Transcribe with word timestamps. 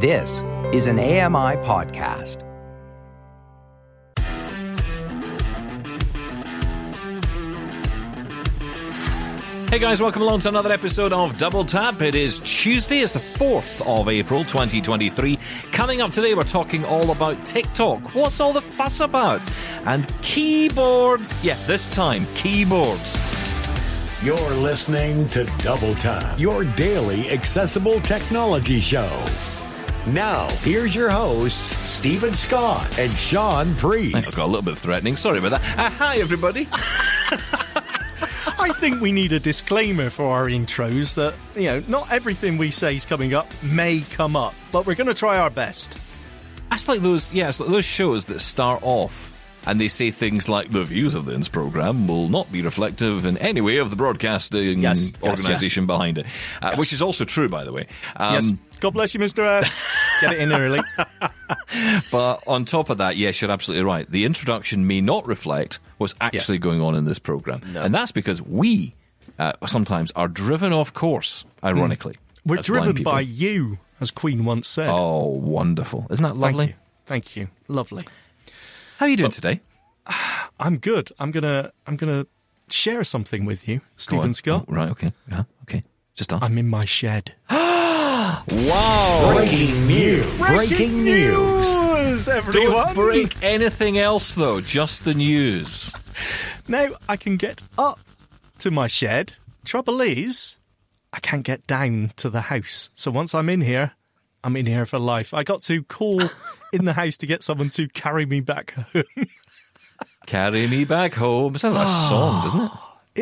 This 0.00 0.44
is 0.72 0.86
an 0.86 1.00
AMI 1.00 1.56
podcast. 1.66 2.44
Hey 9.68 9.80
guys, 9.80 10.00
welcome 10.00 10.22
along 10.22 10.38
to 10.40 10.50
another 10.50 10.70
episode 10.70 11.12
of 11.12 11.36
Double 11.36 11.64
Tap. 11.64 12.00
It 12.00 12.14
is 12.14 12.38
Tuesday, 12.44 13.00
it's 13.00 13.12
the 13.12 13.18
4th 13.18 13.84
of 13.88 14.08
April 14.08 14.44
2023. 14.44 15.36
Coming 15.72 16.00
up 16.00 16.12
today, 16.12 16.32
we're 16.32 16.44
talking 16.44 16.84
all 16.84 17.10
about 17.10 17.44
TikTok. 17.44 18.14
What's 18.14 18.38
all 18.38 18.52
the 18.52 18.62
fuss 18.62 19.00
about? 19.00 19.40
And 19.84 20.06
keyboards. 20.22 21.34
Yeah, 21.42 21.56
this 21.66 21.88
time, 21.88 22.24
keyboards. 22.36 23.20
You're 24.22 24.38
listening 24.50 25.26
to 25.30 25.44
Double 25.58 25.94
Tap, 25.96 26.38
your 26.38 26.62
daily 26.62 27.30
accessible 27.30 28.00
technology 28.02 28.78
show. 28.78 29.10
Now, 30.12 30.48
here's 30.62 30.94
your 30.94 31.10
hosts, 31.10 31.76
Steven 31.86 32.32
Scott 32.32 32.98
and 32.98 33.12
Shaun 33.12 33.72
I 33.72 33.74
Priest. 33.74 34.36
got 34.36 34.44
a 34.44 34.46
little 34.46 34.62
bit 34.62 34.78
threatening. 34.78 35.16
Sorry 35.16 35.38
about 35.38 35.50
that. 35.60 35.78
Uh, 35.78 35.90
hi, 35.90 36.16
everybody. 36.18 36.66
I 38.60 38.72
think 38.80 39.00
we 39.02 39.12
need 39.12 39.32
a 39.32 39.40
disclaimer 39.40 40.08
for 40.08 40.24
our 40.32 40.46
intros 40.46 41.14
that, 41.14 41.34
you 41.60 41.66
know, 41.68 41.82
not 41.88 42.10
everything 42.10 42.56
we 42.56 42.70
say 42.70 42.96
is 42.96 43.04
coming 43.04 43.34
up 43.34 43.52
may 43.62 44.00
come 44.00 44.34
up, 44.34 44.54
but 44.72 44.86
we're 44.86 44.94
going 44.94 45.08
to 45.08 45.14
try 45.14 45.36
our 45.38 45.50
best. 45.50 45.98
That's 46.70 46.88
like 46.88 47.00
those, 47.00 47.32
yeah, 47.32 47.48
it's 47.48 47.60
like 47.60 47.68
those 47.70 47.84
shows 47.84 48.26
that 48.26 48.40
start 48.40 48.80
off 48.82 49.34
and 49.66 49.80
they 49.80 49.88
say 49.88 50.10
things 50.10 50.48
like 50.48 50.70
the 50.70 50.84
views 50.84 51.14
of 51.14 51.24
this 51.26 51.48
program 51.48 52.06
will 52.08 52.28
not 52.28 52.50
be 52.50 52.62
reflective 52.62 53.24
in 53.26 53.36
any 53.38 53.60
way 53.60 53.78
of 53.78 53.90
the 53.90 53.96
broadcasting 53.96 54.78
Yes, 54.80 55.12
yes, 55.12 55.22
organization 55.22 55.86
behind 55.86 56.18
it, 56.18 56.26
uh, 56.62 56.76
which 56.76 56.92
is 56.92 57.02
also 57.02 57.24
true, 57.24 57.48
by 57.48 57.64
the 57.64 57.72
way. 57.72 57.86
Um, 58.16 58.34
yes. 58.34 58.52
God 58.80 58.90
bless 58.94 59.12
you, 59.12 59.20
Mr. 59.20 59.40
Uh, 59.44 59.68
get 60.20 60.32
it 60.34 60.40
in 60.40 60.52
early. 60.52 60.80
But 62.10 62.42
on 62.46 62.64
top 62.64 62.90
of 62.90 62.98
that, 62.98 63.16
yes, 63.16 63.40
you're 63.40 63.50
absolutely 63.50 63.84
right. 63.84 64.08
The 64.10 64.24
introduction 64.24 64.86
may 64.86 65.00
not 65.00 65.26
reflect 65.26 65.80
what's 65.98 66.14
actually 66.20 66.56
Yes. 66.56 66.62
going 66.62 66.80
on 66.80 66.94
in 66.94 67.04
this 67.04 67.18
program, 67.18 67.62
and 67.76 67.94
that's 67.94 68.12
because 68.12 68.40
we 68.42 68.94
uh, 69.38 69.52
sometimes 69.66 70.10
are 70.12 70.28
driven 70.28 70.72
off 70.72 70.92
course. 70.94 71.44
Ironically, 71.64 72.16
We're 72.44 72.56
driven 72.58 73.02
by 73.02 73.20
you, 73.22 73.78
as 74.00 74.10
Queen 74.10 74.44
once 74.44 74.68
said. 74.68 74.88
Oh, 74.90 75.26
wonderful! 75.28 76.06
Isn't 76.10 76.22
that 76.22 76.30
Thank 76.32 76.42
lovely? 76.42 76.66
you. 76.68 76.74
Thank 77.06 77.36
you. 77.36 77.48
Lovely. 77.68 78.02
How 78.98 79.06
are 79.06 79.10
you 79.10 79.16
doing 79.16 79.30
today? 79.30 79.60
I'm 80.58 80.78
good. 80.78 81.12
I'm 81.20 81.30
gonna 81.30 81.70
I'm 81.86 81.94
gonna 81.94 82.26
share 82.68 83.04
something 83.04 83.44
with 83.44 83.68
you, 83.68 83.80
Steven. 83.96 84.34
Scott. 84.34 84.64
Oh, 84.66 84.74
right? 84.74 84.90
Okay. 84.90 85.12
Yeah. 85.30 85.44
Okay. 85.62 85.82
Just 86.16 86.32
us. 86.32 86.42
I'm 86.42 86.58
in 86.58 86.66
my 86.66 86.84
shed. 86.84 87.36
wow. 87.48 88.42
Breaking 89.36 89.86
news. 89.86 90.36
Breaking 90.38 91.04
news. 91.04 91.80
news, 91.80 92.28
everyone. 92.28 92.72
Don't 92.72 92.94
break 92.94 93.40
anything 93.40 93.98
else, 93.98 94.34
though. 94.34 94.60
Just 94.60 95.04
the 95.04 95.14
news. 95.14 95.94
Now 96.70 96.96
I 97.08 97.16
can 97.16 97.38
get 97.38 97.62
up 97.78 97.98
to 98.58 98.70
my 98.70 98.88
shed. 98.88 99.34
Trouble 99.64 100.02
is, 100.02 100.58
I 101.14 101.20
can't 101.20 101.42
get 101.42 101.66
down 101.66 102.12
to 102.16 102.28
the 102.28 102.42
house. 102.42 102.90
So 102.92 103.10
once 103.10 103.34
I'm 103.34 103.48
in 103.48 103.62
here, 103.62 103.92
I'm 104.44 104.54
in 104.54 104.66
here 104.66 104.84
for 104.84 104.98
life. 104.98 105.32
I 105.32 105.44
got 105.44 105.62
to 105.62 105.82
call 105.84 106.20
in 106.72 106.84
the 106.84 106.92
house 106.92 107.16
to 107.18 107.26
get 107.26 107.42
someone 107.42 107.68
to 107.70 107.88
carry 107.88 108.26
me 108.26 108.40
back 108.40 108.72
home. 108.72 109.04
Carry 110.26 110.66
me 110.66 110.84
back 110.84 111.14
home. 111.14 111.54
It 111.54 111.60
sounds 111.60 111.74
like 111.74 111.86
a 111.86 111.90
song, 111.90 112.42
doesn't 112.44 112.64
it? 112.66 112.70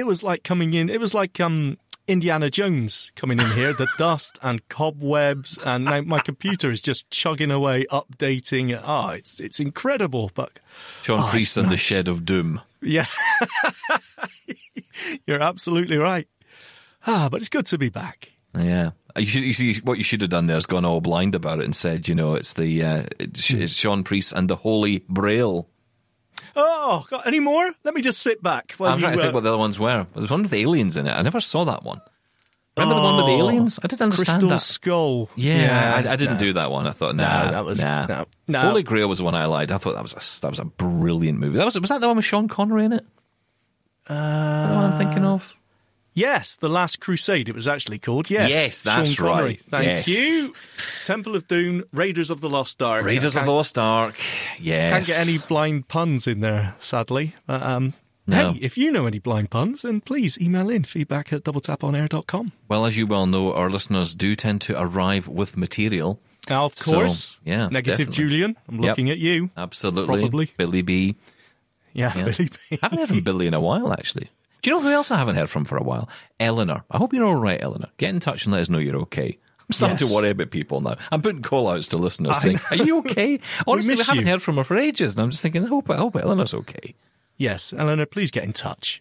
It 0.00 0.06
was 0.06 0.22
like 0.22 0.42
coming 0.42 0.74
in. 0.74 0.88
It 0.90 1.00
was 1.00 1.14
like 1.14 1.38
um 1.40 1.78
Indiana 2.08 2.50
Jones 2.50 3.10
coming 3.16 3.38
in 3.40 3.46
here. 3.52 3.72
The 3.72 3.88
dust 3.98 4.38
and 4.42 4.68
cobwebs, 4.68 5.58
and 5.64 5.84
now 5.84 6.00
my 6.02 6.18
computer 6.18 6.70
is 6.70 6.82
just 6.82 7.10
chugging 7.10 7.50
away, 7.50 7.84
updating. 7.90 8.78
Ah, 8.82 9.10
it's 9.12 9.40
it's 9.40 9.60
incredible. 9.60 10.30
But 10.34 10.58
Shaun 11.02 11.20
Oh, 11.20 11.28
Priest 11.30 11.56
and 11.56 11.70
the. 11.70 11.76
Shed 11.76 12.08
of 12.08 12.24
Doom. 12.24 12.60
yeah, 12.82 13.06
you're 15.26 15.40
absolutely 15.42 15.96
right. 15.96 16.28
Ah, 17.06 17.28
but 17.30 17.40
it's 17.40 17.48
good 17.48 17.66
to 17.66 17.78
be 17.78 17.88
back. 17.88 18.32
Yeah. 18.58 18.90
You 19.18 19.26
should 19.26 19.42
you 19.42 19.52
see 19.52 19.74
what 19.82 19.98
you 19.98 20.04
should 20.04 20.20
have 20.20 20.30
done 20.30 20.46
there 20.46 20.56
is 20.56 20.66
gone 20.66 20.84
all 20.84 21.00
blind 21.00 21.34
about 21.34 21.60
it 21.60 21.64
and 21.64 21.74
said, 21.74 22.08
you 22.08 22.14
know, 22.14 22.34
it's 22.34 22.52
the 22.54 22.82
uh, 22.84 23.02
it's, 23.18 23.50
it's 23.52 23.72
Shaun 23.74 24.04
Priest 24.04 24.32
and 24.32 24.48
the 24.48 24.56
Holy 24.56 25.04
Braille. 25.08 25.68
Oh, 26.54 27.06
got 27.10 27.26
any 27.26 27.40
more? 27.40 27.70
Let 27.84 27.94
me 27.94 28.00
just 28.02 28.22
sit 28.22 28.42
back. 28.42 28.72
While 28.78 28.92
I'm 28.92 28.98
you, 28.98 29.02
trying 29.02 29.14
to 29.16 29.20
think 29.22 29.32
uh, 29.32 29.34
what 29.34 29.42
the 29.44 29.50
other 29.50 29.58
ones 29.58 29.78
were. 29.78 30.06
There's 30.14 30.30
one 30.30 30.42
with 30.42 30.52
aliens 30.54 30.96
in 30.96 31.06
it. 31.06 31.10
I 31.12 31.22
never 31.22 31.40
saw 31.40 31.64
that 31.64 31.82
one. 31.82 32.00
Remember 32.78 32.94
the 32.94 33.00
one 33.00 33.16
with 33.16 33.26
the 33.26 33.32
Oh, 33.32 33.38
aliens? 33.48 33.78
I 33.82 33.86
didn't 33.86 34.02
understand 34.02 34.26
that. 34.42 34.46
Crystal 34.46 34.48
that. 34.50 34.60
Skull. 34.60 35.30
Yeah, 35.34 35.94
I, 36.06 36.12
I 36.12 36.16
didn't 36.16 36.34
no. 36.34 36.40
do 36.40 36.52
that 36.54 36.70
one. 36.70 36.86
I 36.86 36.90
thought, 36.92 37.16
nah, 37.16 37.44
No, 37.46 37.50
that 37.52 37.64
was- 37.64 37.78
nah. 37.78 38.06
no, 38.06 38.26
no. 38.48 38.60
Holy 38.60 38.82
Grail 38.82 39.08
was 39.08 39.18
the 39.18 39.24
one 39.24 39.34
I 39.34 39.46
liked. 39.46 39.70
I 39.72 39.78
thought 39.78 39.94
that 39.94 40.02
was 40.02 40.12
a, 40.12 40.40
that 40.42 40.50
was 40.50 40.58
a 40.60 40.64
brilliant 40.66 41.38
movie. 41.38 41.56
That 41.58 41.64
was 41.64 41.78
was 41.80 41.88
that 41.88 42.00
the 42.02 42.06
one 42.06 42.16
with 42.16 42.26
Sean 42.26 42.48
Connery 42.48 42.84
in 42.84 42.92
it? 42.92 43.04
Uh, 44.08 44.12
Is 44.14 44.18
that 44.18 44.68
the 44.68 44.74
one 44.76 44.84
I'm 44.92 44.98
thinking 44.98 45.24
of? 45.24 45.56
Yes, 46.16 46.54
The 46.56 46.68
Last 46.70 46.98
Crusade, 46.98 47.48
it 47.48 47.54
was 47.54 47.68
actually 47.68 47.98
called. 47.98 48.30
Yes, 48.30 48.48
Yes, 48.48 48.82
that's 48.82 49.10
Sean 49.10 49.26
Connery. 49.28 49.44
right. 49.44 49.60
Thank 49.68 49.86
Yes. 49.86 50.08
you. 50.08 50.54
Temple 51.04 51.36
of 51.36 51.46
Doom, 51.46 51.84
Raiders 51.92 52.30
of 52.30 52.40
the 52.40 52.48
Lost 52.48 52.80
Ark. 52.82 53.04
Raiders 53.04 53.36
of 53.36 53.44
the 53.44 53.50
Lost 53.52 53.78
Ark. 53.78 54.16
Yes. 54.58 54.90
Can't 54.92 55.06
get 55.06 55.28
any 55.28 55.36
blind 55.46 55.88
puns 55.88 56.26
in 56.26 56.40
there, 56.40 56.74
sadly. 56.80 57.34
But, 57.46 57.62
um, 57.62 57.92
No. 58.26 58.54
Hey, 58.54 58.58
if 58.62 58.76
you 58.78 58.90
know 58.90 59.06
any 59.06 59.18
blind 59.20 59.50
puns, 59.50 59.82
then 59.82 60.00
please 60.00 60.36
email 60.40 60.68
in 60.70 60.82
feedback 60.84 61.32
at 61.32 61.44
doubletaponair.com. 61.44 62.50
Well, 62.66 62.84
as 62.86 62.96
you 62.96 63.06
well 63.06 63.26
know, 63.26 63.52
our 63.52 63.70
listeners 63.70 64.14
do 64.16 64.34
tend 64.34 64.62
to 64.62 64.80
arrive 64.80 65.28
with 65.28 65.56
material. 65.56 66.18
Now, 66.50 66.64
of 66.64 66.76
So, 66.78 66.92
course, 66.92 67.38
yeah, 67.44 67.68
Negative 67.68 67.98
definitely. 68.08 68.14
Julian, 68.24 68.56
I'm 68.68 68.76
Yep. 68.76 68.82
looking 68.82 69.10
at 69.10 69.18
you. 69.18 69.50
Absolutely. 69.56 70.18
Probably. 70.22 70.50
Billy 70.56 70.82
B. 70.82 71.14
Yeah, 71.92 72.12
Yeah. 72.16 72.24
Billy 72.36 72.48
B. 72.48 72.58
I 72.72 72.78
haven't 72.82 72.98
heard 72.98 73.08
from 73.10 73.20
Billy 73.20 73.46
in 73.46 73.54
a 73.54 73.60
while, 73.60 73.92
actually. 73.92 74.28
Do 74.66 74.70
you 74.72 74.76
know 74.78 74.82
who 74.82 74.90
else 74.92 75.12
I 75.12 75.18
haven't 75.18 75.36
heard 75.36 75.48
from 75.48 75.64
for 75.64 75.76
a 75.76 75.82
while? 75.84 76.08
Eleanor. 76.40 76.82
I 76.90 76.96
hope 76.98 77.12
you're 77.12 77.24
all 77.24 77.36
right, 77.36 77.62
Eleanor. 77.62 77.86
Get 77.98 78.10
in 78.10 78.18
touch 78.18 78.46
and 78.46 78.52
let 78.52 78.62
us 78.62 78.68
know 78.68 78.78
you're 78.80 78.96
okay. 79.02 79.38
I'm 79.60 79.66
starting 79.70 79.96
Yes. 79.96 80.08
to 80.08 80.12
worry 80.16 80.30
about 80.30 80.50
people 80.50 80.80
now. 80.80 80.96
I'm 81.12 81.22
putting 81.22 81.40
call 81.42 81.68
outs 81.68 81.86
to 81.90 81.98
listeners 81.98 82.38
saying, 82.38 82.58
Are 82.72 82.76
you 82.76 82.98
okay? 82.98 83.38
Honestly, 83.68 83.92
we, 83.94 83.98
miss 83.98 84.08
haven't 84.08 84.26
you. 84.26 84.32
heard 84.32 84.42
from 84.42 84.56
her 84.56 84.64
for 84.64 84.76
ages. 84.76 85.14
And 85.14 85.22
I'm 85.22 85.30
just 85.30 85.40
thinking, 85.40 85.64
I 85.64 85.68
hope, 85.68 85.88
I 85.88 85.94
hope 85.94 86.16
Eleanor's 86.16 86.52
okay. 86.52 86.96
Yes, 87.36 87.72
Eleanor, 87.78 88.06
please 88.06 88.32
get 88.32 88.42
in 88.42 88.52
touch. 88.52 89.00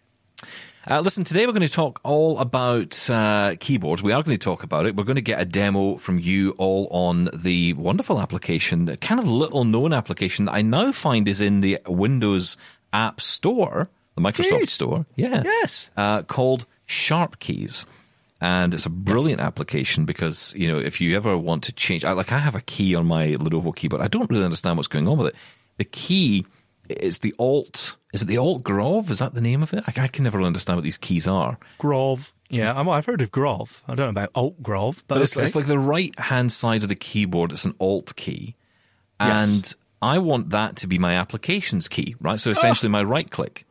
Uh, 0.87 0.99
listen, 0.99 1.23
today 1.23 1.47
we're 1.47 1.51
going 1.53 1.67
to 1.67 1.73
talk 1.73 1.99
all 2.03 2.37
about 2.37 3.09
uh, 3.09 3.55
keyboards. 3.59 4.03
We 4.03 4.11
are 4.11 4.21
going 4.21 4.37
to 4.37 4.43
talk 4.43 4.61
about 4.61 4.85
it. 4.85 4.95
We're 4.95 5.03
going 5.03 5.15
to 5.15 5.21
get 5.23 5.41
a 5.41 5.45
demo 5.45 5.95
from 5.97 6.19
you 6.19 6.51
all 6.59 6.87
on 6.91 7.27
the 7.33 7.73
wonderful 7.73 8.19
application, 8.21 8.85
the 8.85 8.97
kind 8.97 9.19
of 9.19 9.27
little 9.27 9.63
known 9.63 9.93
application 9.93 10.45
that 10.45 10.51
I 10.53 10.61
now 10.61 10.91
find 10.91 11.27
is 11.27 11.41
in 11.41 11.61
the 11.61 11.79
Windows 11.87 12.55
App 12.93 13.19
Store, 13.19 13.89
the 14.15 14.21
Microsoft. 14.21 14.67
Store. 14.67 15.05
Yeah. 15.15 15.43
Yes. 15.43 15.89
Uh, 15.95 16.23
called 16.23 16.65
SharpKeys. 16.87 17.85
And 18.41 18.73
it's 18.73 18.85
a 18.85 18.89
brilliant 18.89 19.41
application 19.41 20.05
because, 20.05 20.53
you 20.55 20.67
know, 20.67 20.77
if 20.77 20.99
you 20.99 21.15
ever 21.15 21.37
want 21.37 21.63
to 21.63 21.71
change, 21.71 22.03
I, 22.03 22.11
like 22.11 22.31
I 22.31 22.37
have 22.37 22.53
a 22.53 22.61
key 22.61 22.93
on 22.93 23.05
my 23.07 23.27
Lenovo 23.27 23.75
keyboard. 23.75 24.01
I 24.01 24.07
don't 24.07 24.29
really 24.29 24.43
understand 24.43 24.77
what's 24.77 24.89
going 24.89 25.07
on 25.07 25.17
with 25.17 25.27
it. 25.27 25.35
The 25.77 25.85
key 25.85 26.45
is 26.89 27.19
the 27.19 27.33
Alt, 27.39 27.95
is 28.13 28.21
it 28.21 28.25
the 28.25 28.37
Alt 28.37 28.61
Grov? 28.63 29.09
Is 29.09 29.19
that 29.19 29.33
the 29.33 29.41
name 29.41 29.63
of 29.63 29.73
it? 29.73 29.83
I, 29.87 30.03
I 30.03 30.07
can 30.07 30.23
never 30.23 30.37
really 30.37 30.47
understand 30.47 30.77
what 30.77 30.83
these 30.83 30.97
keys 30.97 31.27
are. 31.27 31.57
Grov. 31.79 32.31
Yeah, 32.49 32.73
I'm, 32.77 32.87
I've 32.87 33.05
heard 33.05 33.21
of 33.21 33.31
Grov. 33.31 33.81
I 33.87 33.95
don't 33.95 34.05
know 34.05 34.21
about 34.21 34.29
Alt 34.35 34.61
Grov, 34.61 35.03
but, 35.07 35.15
But 35.15 35.21
it's, 35.23 35.35
okay. 35.35 35.43
it's 35.43 35.55
like 35.55 35.65
the 35.65 35.79
right 35.79 36.17
hand 36.19 36.51
side 36.51 36.83
of 36.83 36.89
the 36.89 36.95
keyboard. 36.95 37.51
It's 37.51 37.65
an 37.65 37.73
Alt 37.79 38.15
key. 38.15 38.55
Yes. 39.19 39.47
And 39.47 39.75
I 40.01 40.19
want 40.19 40.51
that 40.51 40.75
to 40.77 40.87
be 40.87 40.99
my 40.99 41.15
applications 41.15 41.87
key, 41.87 42.15
right? 42.19 42.39
So 42.39 42.51
essentially 42.51 42.89
my 42.89 43.01
right 43.01 43.29
click. 43.31 43.65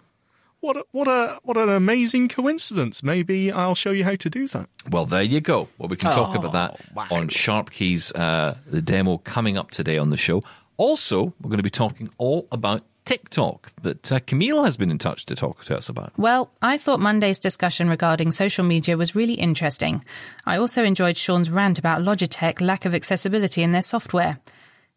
What 0.65 0.79
a, 0.79 0.85
what 0.93 1.09
a 1.09 1.39
what 1.43 1.57
an 1.59 1.69
amazing 1.69 2.29
coincidence. 2.29 3.03
Maybe 3.03 3.53
I'll 3.53 3.75
show 3.75 3.91
you 3.91 4.03
how 4.05 4.15
to 4.17 4.31
do 4.31 4.49
that. 4.49 4.67
Well, 4.91 5.05
there 5.05 5.23
you 5.23 5.43
go. 5.43 5.69
Well, 5.77 5.91
we 5.91 5.97
can 5.97 6.11
talk 6.11 6.35
Oh, 6.35 6.39
about 6.39 6.53
that 6.55 6.81
wow. 6.95 7.07
on 7.11 7.29
SharpKeys, 7.29 8.19
uh, 8.19 8.55
the 8.67 8.81
demo 8.81 9.19
coming 9.19 9.59
up 9.59 9.73
today 9.73 9.99
on 9.99 10.09
the 10.09 10.17
show. 10.17 10.43
Also, 10.79 11.35
we're 11.43 11.51
going 11.51 11.59
to 11.59 11.63
be 11.63 11.69
talking 11.69 12.09
all 12.17 12.49
about 12.51 12.81
TikTok 13.05 13.73
that 13.83 14.11
uh, 14.11 14.21
Camille 14.21 14.65
has 14.65 14.79
been 14.79 14.91
in 14.91 14.97
touch 14.97 15.27
to 15.27 15.35
talk 15.37 15.63
to 15.65 15.77
us 15.77 15.91
about. 15.91 16.15
Well, 16.17 16.51
I 16.63 16.79
thought 16.79 16.99
Monday's 16.99 17.39
discussion 17.39 17.91
regarding 17.91 18.33
social 18.33 18.65
media 18.65 18.97
was 18.97 19.15
really 19.15 19.35
interesting. 19.35 20.03
I 20.47 20.57
also 20.57 20.83
enjoyed 20.83 21.19
Shaun's 21.19 21.51
rant 21.51 21.79
about 21.79 22.01
Logitech 22.01 22.63
lack 22.63 22.87
of 22.87 22.95
accessibility 22.95 23.63
in 23.63 23.73
their 23.73 23.83
software. 23.83 24.39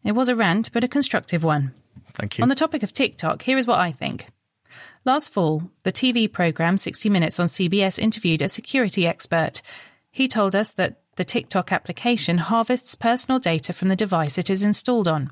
It 0.02 0.12
was 0.12 0.30
a 0.30 0.34
rant, 0.34 0.72
but 0.72 0.82
a 0.82 0.88
constructive 0.88 1.44
one. 1.44 1.74
Thank 2.14 2.38
you. 2.38 2.42
On 2.42 2.48
the 2.48 2.54
topic 2.54 2.82
of 2.82 2.94
TikTok, 2.94 3.42
here 3.42 3.58
is 3.58 3.66
what 3.66 3.78
I 3.78 3.92
think. 3.92 4.28
Last 5.04 5.32
fall, 5.32 5.70
the 5.84 5.92
TV 5.92 6.30
programme 6.30 6.76
60 6.76 7.08
Minutes 7.08 7.38
on 7.38 7.46
CBS 7.46 7.98
interviewed 7.98 8.42
a 8.42 8.48
security 8.48 9.06
expert. 9.06 9.62
He 10.10 10.28
told 10.28 10.56
us 10.56 10.72
that 10.72 11.00
the 11.16 11.24
TikTok 11.24 11.72
application 11.72 12.38
harvests 12.38 12.94
personal 12.94 13.38
data 13.38 13.72
from 13.72 13.88
the 13.88 13.96
device 13.96 14.38
it 14.38 14.50
is 14.50 14.64
installed 14.64 15.08
on. 15.08 15.30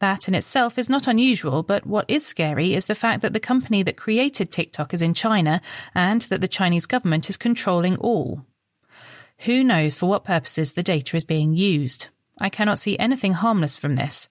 That 0.00 0.28
in 0.28 0.34
itself 0.34 0.78
is 0.78 0.88
not 0.88 1.08
unusual, 1.08 1.62
but 1.62 1.86
what 1.86 2.04
is 2.08 2.24
scary 2.24 2.74
is 2.74 2.86
the 2.86 2.94
fact 2.94 3.22
that 3.22 3.32
the 3.32 3.40
company 3.40 3.82
that 3.82 3.96
created 3.96 4.52
TikTok 4.52 4.94
is 4.94 5.02
in 5.02 5.14
China 5.14 5.60
and 5.94 6.22
that 6.22 6.40
the 6.40 6.48
Chinese 6.48 6.86
government 6.86 7.28
is 7.28 7.36
controlling 7.36 7.96
all. 7.96 8.44
Who 9.40 9.64
knows 9.64 9.96
for 9.96 10.08
what 10.08 10.24
purposes 10.24 10.72
the 10.72 10.82
data 10.82 11.16
is 11.16 11.24
being 11.24 11.54
used? 11.54 12.08
I 12.40 12.48
cannot 12.48 12.78
see 12.78 12.98
anything 12.98 13.32
harmless 13.32 13.76
from 13.76 13.96
this. 13.96 14.28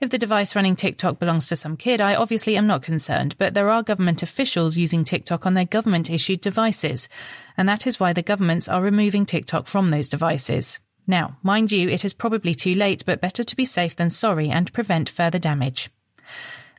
If 0.00 0.10
the 0.10 0.18
device 0.18 0.56
running 0.56 0.74
TikTok 0.74 1.18
belongs 1.18 1.48
to 1.48 1.56
some 1.56 1.76
kid, 1.76 2.00
I 2.00 2.14
obviously 2.14 2.56
am 2.56 2.66
not 2.66 2.82
concerned, 2.82 3.36
but 3.38 3.54
there 3.54 3.70
are 3.70 3.82
government 3.82 4.22
officials 4.22 4.76
using 4.76 5.04
TikTok 5.04 5.46
on 5.46 5.54
their 5.54 5.64
government 5.64 6.10
issued 6.10 6.40
devices, 6.40 7.08
and 7.56 7.68
that 7.68 7.86
is 7.86 8.00
why 8.00 8.12
the 8.12 8.22
governments 8.22 8.68
are 8.68 8.82
removing 8.82 9.24
TikTok 9.24 9.66
from 9.66 9.90
those 9.90 10.08
devices. 10.08 10.80
Now, 11.06 11.36
mind 11.42 11.72
you, 11.72 11.88
it 11.88 12.04
is 12.04 12.14
probably 12.14 12.54
too 12.54 12.74
late, 12.74 13.04
but 13.06 13.20
better 13.20 13.44
to 13.44 13.56
be 13.56 13.64
safe 13.64 13.94
than 13.94 14.10
sorry 14.10 14.50
and 14.50 14.72
prevent 14.72 15.08
further 15.08 15.38
damage. 15.38 15.90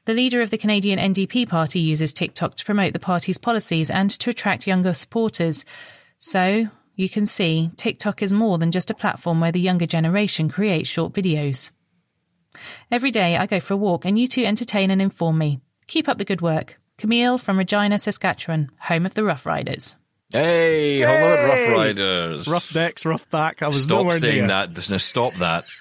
The 0.06 0.14
leader 0.14 0.42
of 0.42 0.50
the 0.50 0.58
Canadian 0.58 1.00
NDP 1.00 1.48
party 1.48 1.80
uses 1.80 2.12
TikTok 2.12 2.56
to 2.56 2.66
promote 2.66 2.92
the 2.92 3.00
party's 3.00 3.38
policies 3.38 3.90
and 3.90 4.10
to 4.10 4.32
attract 4.32 4.68
younger 4.68 4.94
supporters. 4.94 5.64
So, 6.18 6.68
you 6.96 7.08
can 7.08 7.26
see, 7.26 7.72
TikTok 7.78 8.22
is 8.22 8.34
more 8.34 8.58
than 8.58 8.72
just 8.72 8.92
a 8.92 8.96
platform 8.96 9.40
where 9.40 9.52
the 9.52 9.62
younger 9.62 9.86
generation 9.86 10.50
creates 10.50 10.90
short 10.90 11.14
videos. 11.14 11.72
Every 12.92 13.12
day 13.12 13.38
I 13.38 13.46
go 13.46 13.60
for 13.60 13.74
a 13.74 13.78
walk 13.78 14.06
and 14.06 14.18
you 14.18 14.28
two 14.28 14.44
entertain 14.46 14.92
and 14.92 15.02
inform 15.02 15.38
me. 15.38 15.60
Keep 15.88 16.08
up 16.10 16.18
the 16.18 16.26
good 16.26 16.42
work. 16.42 16.80
Camille 16.98 17.38
from 17.38 17.58
Regina, 17.58 17.98
Saskatchewan, 18.00 18.70
home 18.80 19.06
of 19.06 19.14
the 19.16 19.22
Roughriders. 19.24 19.96
Hey, 20.32 21.00
hello, 21.00 21.78
Roughriders. 21.94 22.48
Rough 22.48 22.76
necks, 22.76 23.06
rough 23.06 23.30
back. 23.30 23.62
I 23.62 23.68
was 23.68 23.84
Stop 23.84 24.04
nowhere 24.04 24.18
saying 24.18 24.38
near. 24.40 24.48
that. 24.48 24.74
Just 24.74 24.90
now 24.92 24.98
stop 24.98 25.34
that. 25.36 25.66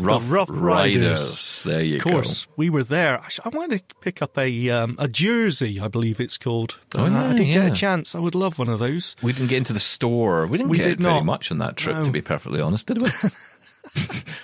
Rough, 0.00 0.24
Roughriders. 0.26 0.60
Riders. 0.60 1.62
There 1.64 1.80
you 1.82 1.98
go. 1.98 2.10
Of 2.10 2.14
course, 2.16 2.46
we 2.56 2.68
were 2.68 2.84
there. 2.84 3.18
I, 3.20 3.28
sh- 3.28 3.40
I 3.44 3.48
wanted 3.48 3.88
to 3.88 3.94
pick 4.02 4.20
up 4.20 4.36
a 4.36 4.68
um, 4.70 4.96
a 4.98 5.08
jersey, 5.08 5.80
I 5.80 5.88
believe 5.88 6.20
it's 6.20 6.36
called. 6.36 6.78
Oh, 6.94 7.04
uh, 7.06 7.08
yeah, 7.08 7.24
I 7.28 7.32
didn't 7.32 7.46
get 7.54 7.66
a 7.66 7.74
chance. 7.74 8.14
I 8.14 8.18
would 8.18 8.34
love 8.34 8.58
one 8.58 8.68
of 8.68 8.78
those. 8.78 9.16
We 9.22 9.32
didn't 9.32 9.48
get 9.48 9.56
into 9.58 9.72
the 9.72 9.80
store. 9.80 10.46
We 10.46 10.58
didn't 10.58 10.70
We 10.70 10.76
get 10.76 10.84
did 10.84 11.00
very 11.00 11.14
not. 11.14 11.24
much 11.24 11.50
on 11.50 11.58
that 11.58 11.76
trip, 11.78 11.96
No. 11.96 12.04
to 12.04 12.10
be 12.10 12.20
perfectly 12.20 12.60
honest, 12.60 12.88
did 12.88 12.98
we? 13.00 13.08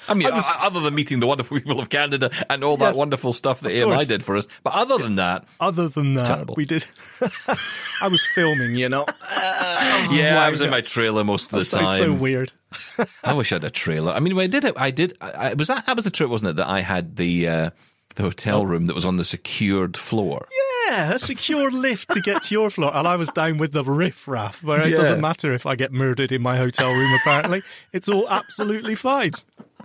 I 0.08 0.14
mean, 0.14 0.28
o- 0.30 0.40
other 0.60 0.80
than 0.80 0.94
meeting 0.94 1.20
the 1.20 1.26
wonderful 1.26 1.58
people 1.58 1.80
of 1.80 1.88
Canada 1.88 2.30
and 2.50 2.62
all 2.62 2.76
that 2.78 2.94
wonderful 2.94 3.32
stuff 3.32 3.60
that 3.60 3.70
of 3.74 3.82
AMI 3.88 3.96
course. 3.96 4.06
did 4.08 4.22
for 4.24 4.36
us, 4.36 4.46
but 4.62 4.74
other 4.74 4.98
than 4.98 5.16
that, 5.16 5.44
Other 5.60 5.88
than 5.88 6.14
that, 6.14 6.26
Terrible. 6.26 6.54
we 6.56 6.64
did. 6.66 6.84
I 8.00 8.08
was 8.08 8.26
filming, 8.26 8.74
you 8.74 8.88
know. 8.88 9.06
yeah, 10.10 10.38
I 10.42 10.50
was 10.50 10.60
in 10.60 10.70
my 10.70 10.80
trailer 10.80 11.24
most 11.24 11.52
of 11.52 11.58
the 11.58 11.64
time. 11.64 11.98
so 11.98 12.12
weird. 12.12 12.52
I 13.24 13.34
wish 13.34 13.52
I 13.52 13.56
had 13.56 13.64
a 13.64 13.70
trailer. 13.70 14.12
I 14.12 14.20
mean, 14.20 14.34
when 14.36 14.44
I 14.44 14.48
did 14.48 14.64
it, 14.64 14.74
I 14.76 14.90
did. 14.90 15.16
I, 15.20 15.30
I, 15.30 15.54
was 15.54 15.68
that 15.68 15.86
that 15.86 15.96
was 15.96 16.04
the 16.04 16.10
trip, 16.10 16.28
wasn't 16.28 16.50
it? 16.50 16.56
That 16.56 16.68
I 16.68 16.80
had 16.80 17.16
the 17.16 17.48
uh, 17.48 17.70
the 18.16 18.22
hotel 18.24 18.64
room 18.66 18.86
that 18.86 18.94
was 18.94 19.04
on 19.06 19.16
the 19.16 19.24
secured 19.24 19.96
floor. 19.96 20.46
Yeah, 20.88 21.12
a 21.14 21.18
secure 21.18 21.70
lift 21.72 22.10
to 22.10 22.20
get 22.20 22.44
to 22.44 22.54
your 22.54 22.70
floor, 22.70 22.90
and 22.94 23.06
I 23.08 23.16
was 23.16 23.28
down 23.30 23.58
with 23.58 23.72
the 23.72 23.84
riff 23.84 24.28
raff, 24.28 24.62
where 24.62 24.82
it 24.82 24.90
Yeah. 24.90 24.96
doesn't 24.98 25.20
matter 25.20 25.52
if 25.52 25.66
I 25.66 25.76
get 25.76 25.92
murdered 25.92 26.30
in 26.32 26.42
my 26.42 26.56
hotel 26.56 26.92
room. 26.92 27.10
Apparently, 27.22 27.62
it's 27.92 28.08
all 28.08 28.28
absolutely 28.28 28.94
fine. 28.94 29.32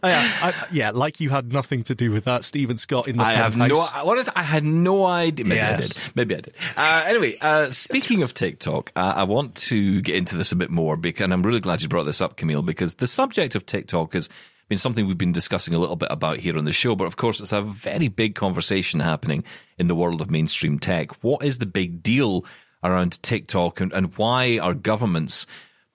Yeah, 0.01 0.11
I, 0.41 0.53
yeah, 0.71 0.91
like 0.91 1.19
you 1.19 1.29
had 1.29 1.51
nothing 1.51 1.83
to 1.83 1.95
do 1.95 2.09
with 2.11 2.23
that, 2.23 2.45
Steven 2.45 2.77
Scott 2.77 3.09
in 3.09 3.17
the 3.17 3.23
I 3.23 3.33
have 3.33 3.57
no. 3.57 3.67
What 4.03 4.17
is? 4.17 4.29
I 4.33 4.43
had 4.43 4.63
no 4.63 5.05
idea. 5.05 5.45
Maybe 5.45 5.59
I 5.59 5.75
did. 5.75 5.97
Maybe 6.15 6.35
I 6.37 6.39
did. 6.39 6.53
Uh, 6.77 7.03
anyway, 7.07 7.33
uh, 7.41 7.69
speaking 7.69 8.23
of 8.23 8.33
TikTok, 8.33 8.93
uh, 8.95 9.13
I 9.17 9.23
want 9.23 9.55
to 9.55 9.99
get 10.01 10.15
into 10.15 10.37
this 10.37 10.53
a 10.53 10.55
bit 10.55 10.69
more 10.69 10.95
because 10.95 11.25
and 11.25 11.33
I'm 11.33 11.41
really 11.43 11.59
glad 11.59 11.81
you 11.81 11.89
brought 11.89 12.05
this 12.05 12.21
up, 12.21 12.37
Camille, 12.37 12.61
because 12.61 12.95
the 12.95 13.07
subject 13.07 13.55
of 13.55 13.65
TikTok 13.65 14.13
has 14.13 14.29
been 14.69 14.77
something 14.77 15.07
we've 15.07 15.17
been 15.17 15.31
discussing 15.31 15.73
a 15.73 15.79
little 15.79 15.95
bit 15.95 16.09
about 16.11 16.37
here 16.37 16.57
on 16.57 16.65
the 16.65 16.71
show. 16.71 16.95
But 16.95 17.07
of 17.07 17.17
course, 17.17 17.41
it's 17.41 17.51
a 17.51 17.61
very 17.61 18.07
big 18.07 18.35
conversation 18.35 19.01
happening 19.01 19.43
in 19.77 19.87
the 19.87 19.95
world 19.95 20.21
of 20.21 20.31
mainstream 20.31 20.79
tech. 20.79 21.23
What 21.23 21.43
is 21.43 21.57
the 21.57 21.65
big 21.65 22.01
deal 22.01 22.45
around 22.83 23.21
TikTok, 23.21 23.81
and, 23.81 23.91
and 23.91 24.15
why 24.17 24.57
are 24.59 24.73
governments 24.73 25.45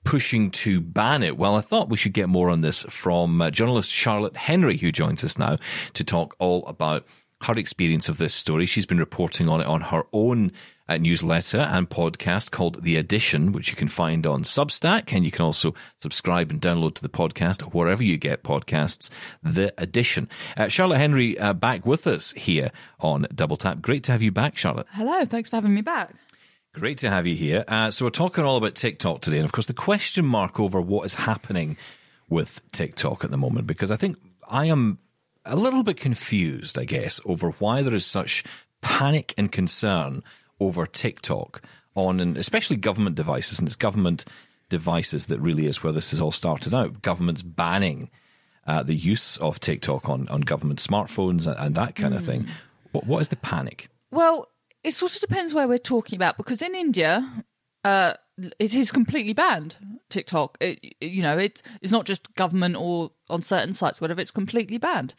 pushing 0.05 0.51
to 0.51 0.81
ban 0.81 1.23
it. 1.23 1.37
Well, 1.37 1.57
I 1.57 1.61
thought 1.63 1.89
we 1.89 1.97
should 1.97 2.13
get 2.13 2.29
more 2.29 2.51
on 2.51 2.61
this 2.61 2.83
from 2.89 3.41
uh, 3.41 3.51
journalist 3.51 3.91
Charlotte 3.91 4.37
Henry, 4.37 4.77
who 4.77 4.93
joins 4.93 5.25
us 5.25 5.39
now 5.39 5.57
to 5.95 6.05
talk 6.05 6.37
all 6.39 6.65
about 6.67 7.05
her 7.43 7.55
experience 7.55 8.09
of 8.09 8.19
this 8.19 8.35
story. 8.35 8.67
She's 8.67 8.87
been 8.87 8.99
reporting 8.99 9.49
on 9.49 9.61
it 9.61 9.67
on 9.67 9.81
her 9.81 10.05
own 10.13 10.53
uh, 10.89 10.97
newsletter 10.97 11.59
and 11.59 11.89
podcast 11.89 12.51
called 12.51 12.83
The 12.83 12.97
Addition, 12.97 13.53
which 13.53 13.71
you 13.71 13.77
can 13.77 13.89
find 13.89 14.27
on 14.27 14.43
Substack. 14.43 15.13
And 15.13 15.25
you 15.25 15.31
can 15.31 15.45
also 15.45 15.75
subscribe 15.99 16.51
and 16.51 16.61
download 16.61 16.95
to 16.97 17.03
the 17.03 17.09
podcast 17.09 17.75
wherever 17.75 18.03
you 18.03 18.19
get 18.19 18.43
podcasts, 18.43 19.11
The 19.43 19.73
Addition. 19.79 20.29
Uh, 20.57 20.69
Charlotte 20.69 20.99
Henry 20.99 21.39
uh, 21.39 21.53
back 21.55 21.87
with 21.87 22.07
us 22.07 22.33
here 22.33 22.71
on 23.01 23.27
Double 23.35 23.57
Tap. 23.57 23.81
Great 23.81 24.05
to 24.05 24.13
have 24.13 24.23
you 24.23 24.33
back, 24.33 24.57
Charlotte. 24.57 24.87
Hello, 24.91 25.25
thanks 25.25 25.51
for 25.51 25.57
having 25.57 25.75
me 25.75 25.81
back. 25.81 26.15
Great 26.75 26.99
to 26.99 27.09
have 27.09 27.27
you 27.27 27.37
here. 27.37 27.65
Uh, 27.69 27.91
so 27.91 28.05
we're 28.05 28.11
talking 28.11 28.45
all 28.45 28.57
about 28.57 28.75
TikTok 28.75 29.21
today, 29.21 29.39
and 29.39 29.45
of 29.45 29.53
course 29.53 29.67
the 29.67 29.73
question 29.75 30.25
mark 30.25 30.59
over 30.59 30.81
what 30.81 31.07
is 31.07 31.15
happening 31.15 31.77
with 32.29 32.61
TikTok 32.73 33.23
at 33.23 33.31
the 33.31 33.37
moment, 33.37 33.69
because 33.69 33.93
I 33.93 33.97
think 33.97 34.19
I 34.49 34.67
am 34.67 34.99
a 35.45 35.55
little 35.55 35.85
bit 35.85 35.97
confused, 35.97 36.77
I 36.77 36.85
guess, 36.85 37.21
over 37.25 37.51
why 37.61 37.83
there 37.83 37.95
is 37.95 38.05
such 38.05 38.43
panic 38.81 39.35
and 39.39 39.53
concern 39.53 40.25
over 40.65 40.87
TikTok 40.87 41.63
on, 41.95 42.21
and 42.21 42.37
especially 42.37 42.77
government 42.77 43.17
devices, 43.17 43.59
and 43.59 43.69
it's 43.69 43.77
government 43.77 44.25
devices 44.69 45.27
that 45.27 45.39
really 45.41 45.67
is 45.67 45.83
where 45.83 45.93
this 45.93 46.11
has 46.11 46.21
all 46.21 46.33
started 46.33 46.75
out. 46.75 47.03
Governments 47.03 47.43
banning 47.43 48.11
uh, 48.67 48.83
the 48.83 48.95
use 48.95 49.37
of 49.39 49.61
TikTok 49.61 50.09
on, 50.09 50.29
on 50.29 50.41
government 50.41 50.81
smartphones 50.81 51.47
and, 51.47 51.57
and 51.59 51.75
that 51.75 51.95
kind 51.95 52.15
of 52.15 52.25
thing. 52.25 52.47
What, 52.93 53.07
what 53.07 53.21
is 53.21 53.29
the 53.29 53.37
panic? 53.37 53.89
Well, 54.11 54.49
it 54.83 54.93
sort 54.93 55.15
of 55.15 55.21
depends 55.21 55.55
where 55.55 55.69
we're 55.69 55.79
talking 55.79 56.17
about 56.17 56.37
because 56.37 56.63
in 56.63 56.75
India, 56.75 57.45
uh, 57.85 58.15
it 58.59 58.75
is 58.75 58.91
completely 58.91 59.33
banned. 59.33 59.77
TikTok, 60.11 60.57
it, 60.61 60.95
you 61.01 61.23
know, 61.23 61.37
it, 61.37 61.63
it's 61.81 61.93
not 61.93 62.07
just 62.07 62.33
government 62.35 62.77
or 62.77 63.11
on 63.29 63.43
certain 63.43 63.73
sites, 63.73 64.01
whatever. 64.01 64.21
It's 64.21 64.31
completely 64.31 64.79
banned, 64.79 65.15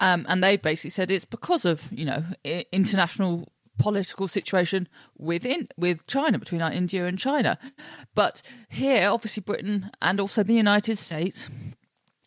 um, 0.00 0.26
and 0.28 0.42
they 0.42 0.56
basically 0.56 0.90
said 0.90 1.10
it's 1.10 1.24
because 1.24 1.64
of 1.64 1.92
you 1.92 2.04
know 2.04 2.24
international 2.72 3.48
political 3.82 4.28
situation 4.28 4.88
within 5.18 5.68
with 5.76 6.06
China 6.06 6.38
between 6.38 6.60
like, 6.60 6.76
India 6.76 7.06
and 7.06 7.18
China. 7.18 7.58
But 8.14 8.42
here, 8.68 9.08
obviously, 9.08 9.42
Britain 9.42 9.90
and 10.00 10.20
also 10.20 10.42
the 10.42 10.54
United 10.54 10.98
States 10.98 11.48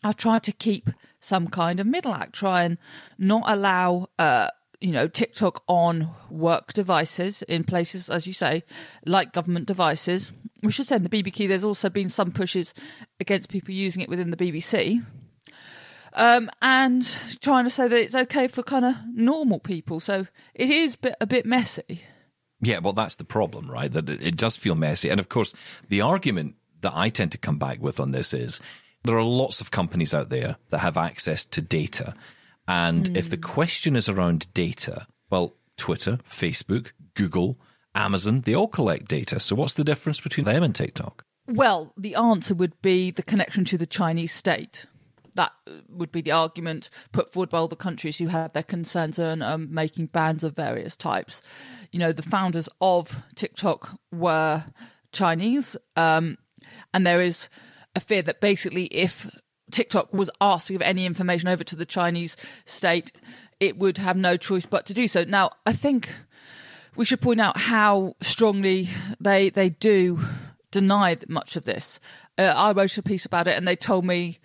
I 0.06 0.12
try 0.12 0.38
to 0.38 0.52
keep 0.52 0.90
some 1.20 1.48
kind 1.48 1.80
of 1.80 1.86
middle 1.86 2.14
act, 2.14 2.34
try 2.34 2.62
and 2.62 2.78
not 3.18 3.42
allow, 3.46 4.08
uh, 4.20 4.48
you 4.80 4.92
know, 4.92 5.08
TikTok 5.08 5.64
on 5.66 6.10
work 6.30 6.72
devices 6.74 7.42
in 7.42 7.64
places, 7.64 8.08
as 8.08 8.24
you 8.24 8.32
say, 8.32 8.62
like 9.04 9.32
government 9.32 9.66
devices. 9.66 10.32
We 10.62 10.70
should 10.70 10.86
say 10.86 10.96
in 10.96 11.02
the 11.02 11.08
BBK, 11.08 11.48
there's 11.48 11.64
also 11.64 11.90
been 11.90 12.08
some 12.08 12.30
pushes 12.30 12.72
against 13.18 13.48
people 13.48 13.74
using 13.74 14.00
it 14.00 14.08
within 14.08 14.30
the 14.30 14.36
BBC. 14.36 15.04
Um, 16.16 16.50
and 16.62 17.06
trying 17.42 17.64
to 17.64 17.70
say 17.70 17.88
that 17.88 17.98
it's 17.98 18.14
okay 18.14 18.48
for 18.48 18.62
kind 18.62 18.86
of 18.86 18.96
normal 19.14 19.60
people. 19.60 20.00
So 20.00 20.26
it 20.54 20.70
is 20.70 20.94
a 20.94 20.98
bit, 20.98 21.14
a 21.20 21.26
bit 21.26 21.44
messy. 21.44 22.02
Yeah, 22.60 22.78
well, 22.78 22.94
that's 22.94 23.16
the 23.16 23.24
problem, 23.24 23.70
right? 23.70 23.92
That 23.92 24.08
it, 24.08 24.22
it 24.22 24.36
does 24.36 24.56
feel 24.56 24.74
messy. 24.74 25.10
And 25.10 25.20
of 25.20 25.28
course, 25.28 25.54
the 25.88 26.00
argument 26.00 26.56
that 26.80 26.94
I 26.94 27.10
tend 27.10 27.32
to 27.32 27.38
come 27.38 27.58
back 27.58 27.80
with 27.80 28.00
on 28.00 28.12
this 28.12 28.32
is 28.32 28.60
there 29.04 29.18
are 29.18 29.24
lots 29.24 29.60
of 29.60 29.70
companies 29.70 30.14
out 30.14 30.30
there 30.30 30.56
that 30.70 30.78
have 30.78 30.96
access 30.96 31.44
to 31.44 31.60
data. 31.60 32.14
And 32.66 33.16
if 33.16 33.30
the 33.30 33.36
question 33.36 33.94
is 33.94 34.08
around 34.08 34.52
data, 34.52 35.06
well, 35.30 35.54
Twitter, 35.76 36.18
Facebook, 36.28 36.92
Google, 37.14 37.58
Amazon, 37.94 38.40
they 38.40 38.54
all 38.54 38.68
collect 38.68 39.08
data. 39.08 39.38
So 39.38 39.54
what's 39.54 39.74
the 39.74 39.84
difference 39.84 40.20
between 40.20 40.44
them 40.44 40.62
and 40.62 40.74
TikTok? 40.74 41.24
Well, 41.46 41.92
the 41.96 42.16
answer 42.16 42.54
would 42.54 42.80
be 42.82 43.10
the 43.10 43.22
connection 43.22 43.64
to 43.66 43.78
the 43.78 43.86
Chinese 43.86 44.32
state. 44.32 44.86
That 45.36 45.52
would 45.88 46.12
be 46.12 46.20
the 46.20 46.32
argument 46.32 46.90
put 47.12 47.32
forward 47.32 47.50
by 47.50 47.58
all 47.58 47.68
the 47.68 47.76
countries 47.76 48.18
who 48.18 48.26
have 48.28 48.52
their 48.52 48.62
concerns 48.62 49.18
and 49.18 49.42
um, 49.42 49.72
making 49.72 50.06
bans 50.06 50.44
of 50.44 50.56
various 50.56 50.96
types. 50.96 51.40
You 51.92 51.98
know, 51.98 52.12
the 52.12 52.22
founders 52.22 52.68
of 52.80 53.22
TikTok 53.34 53.98
were 54.12 54.64
Chinese, 55.12 55.76
um, 55.96 56.36
and 56.92 57.06
there 57.06 57.22
is 57.22 57.48
a 57.94 58.00
fear 58.00 58.22
that 58.22 58.40
basically 58.40 58.86
if 58.86 59.30
TikTok 59.70 60.12
was 60.12 60.30
asked 60.40 60.66
to 60.68 60.74
give 60.74 60.82
any 60.82 61.06
information 61.06 61.48
over 61.48 61.64
to 61.64 61.76
the 61.76 61.86
Chinese 61.86 62.36
state, 62.64 63.12
it 63.60 63.78
would 63.78 63.98
have 63.98 64.16
no 64.16 64.36
choice 64.36 64.66
but 64.66 64.86
to 64.86 64.94
do 64.94 65.08
so. 65.08 65.24
Now, 65.24 65.50
I 65.64 65.72
think 65.72 66.12
we 66.94 67.04
should 67.04 67.20
point 67.20 67.40
out 67.40 67.56
how 67.56 68.14
strongly 68.20 68.88
they 69.20 69.50
they 69.50 69.70
do 69.70 70.20
deny 70.70 71.16
much 71.28 71.56
of 71.56 71.64
this. 71.64 72.00
Uh, 72.38 72.42
I 72.42 72.72
wrote 72.72 72.98
a 72.98 73.02
piece 73.02 73.24
about 73.24 73.46
it, 73.46 73.56
and 73.56 73.66
they 73.66 73.76
told 73.76 74.04
me 74.04 74.38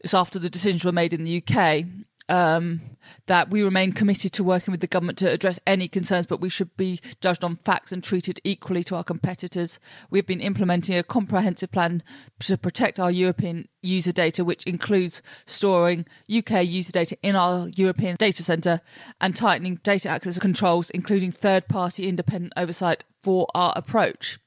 it's 0.00 0.14
after 0.14 0.38
the 0.38 0.50
decisions 0.50 0.84
were 0.84 0.92
made 0.92 1.12
in 1.12 1.24
the 1.24 1.42
UK 1.42 1.84
um, 2.28 2.80
that 3.26 3.50
we 3.50 3.62
remain 3.62 3.92
committed 3.92 4.32
to 4.34 4.44
working 4.44 4.72
with 4.72 4.80
the 4.80 4.86
government 4.86 5.18
to 5.18 5.30
address 5.30 5.58
any 5.66 5.88
concerns, 5.88 6.26
but 6.26 6.40
we 6.40 6.48
should 6.48 6.76
be 6.76 7.00
judged 7.20 7.42
on 7.42 7.56
facts 7.56 7.90
and 7.90 8.04
treated 8.04 8.40
equally 8.44 8.84
to 8.84 8.96
our 8.96 9.04
competitors. 9.04 9.80
We've 10.10 10.26
been 10.26 10.40
implementing 10.40 10.96
a 10.96 11.02
comprehensive 11.02 11.72
plan 11.72 12.02
to 12.40 12.58
protect 12.58 13.00
our 13.00 13.10
European 13.10 13.68
user 13.82 14.12
data, 14.12 14.44
which 14.44 14.64
includes 14.64 15.22
storing 15.46 16.06
UK 16.30 16.66
user 16.66 16.92
data 16.92 17.16
in 17.22 17.34
our 17.34 17.68
European 17.76 18.16
data 18.16 18.42
centre 18.42 18.80
and 19.20 19.34
tightening 19.34 19.76
data 19.76 20.08
access 20.10 20.38
controls, 20.38 20.90
including 20.90 21.32
third 21.32 21.66
party 21.68 22.08
independent 22.08 22.52
oversight 22.56 23.04
for 23.22 23.46
our 23.54 23.72
approach. 23.74 24.38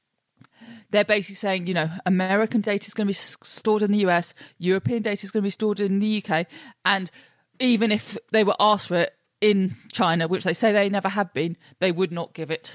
They're 0.92 1.04
basically 1.04 1.34
saying, 1.34 1.66
you 1.66 1.74
know, 1.74 1.90
American 2.06 2.60
data 2.60 2.86
is 2.86 2.94
going 2.94 3.06
to 3.06 3.10
be 3.10 3.14
stored 3.44 3.82
in 3.82 3.90
the 3.90 4.06
US, 4.06 4.32
European 4.58 5.02
data 5.02 5.24
is 5.24 5.30
going 5.30 5.42
to 5.42 5.46
be 5.46 5.50
stored 5.50 5.80
in 5.80 5.98
the 5.98 6.24
UK, 6.24 6.46
and 6.84 7.10
even 7.58 7.90
if 7.90 8.16
they 8.30 8.44
were 8.44 8.56
asked 8.60 8.88
for 8.88 8.96
it 9.00 9.14
in 9.40 9.74
China, 9.92 10.28
which 10.28 10.44
they 10.44 10.54
say 10.54 10.72
they 10.72 10.88
never 10.88 11.08
have 11.08 11.32
been, 11.34 11.56
they 11.80 11.90
would 11.92 12.12
not 12.12 12.32
give 12.32 12.50
it 12.50 12.72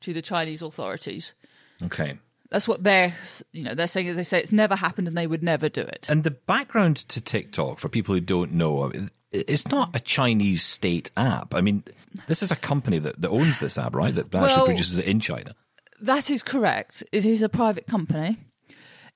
to 0.00 0.12
the 0.12 0.22
Chinese 0.22 0.62
authorities. 0.62 1.34
Okay. 1.82 2.18
That's 2.50 2.68
what 2.68 2.84
they're, 2.84 3.12
you 3.52 3.64
know, 3.64 3.74
they're 3.74 3.88
saying. 3.88 4.14
They 4.14 4.24
say 4.24 4.38
it's 4.38 4.52
never 4.52 4.76
happened 4.76 5.08
and 5.08 5.16
they 5.16 5.26
would 5.26 5.42
never 5.42 5.68
do 5.68 5.80
it. 5.80 6.06
And 6.08 6.22
the 6.22 6.30
background 6.30 6.96
to 7.08 7.20
TikTok, 7.20 7.78
for 7.78 7.88
people 7.88 8.14
who 8.14 8.20
don't 8.20 8.52
know, 8.52 8.92
it's 9.32 9.66
not 9.68 9.94
a 9.94 10.00
Chinese 10.00 10.62
state 10.62 11.10
app. 11.16 11.54
I 11.54 11.60
mean, 11.60 11.82
this 12.28 12.42
is 12.42 12.52
a 12.52 12.56
company 12.56 12.98
that, 13.00 13.20
that 13.20 13.30
owns 13.30 13.58
this 13.58 13.76
app, 13.76 13.94
right? 13.94 14.14
That 14.14 14.26
actually 14.26 14.56
Well- 14.56 14.66
produces 14.66 14.98
it 14.98 15.06
in 15.06 15.20
China. 15.20 15.54
That 16.00 16.30
is 16.30 16.42
correct. 16.42 17.02
It 17.12 17.24
is 17.24 17.42
a 17.42 17.48
private 17.48 17.86
company. 17.86 18.38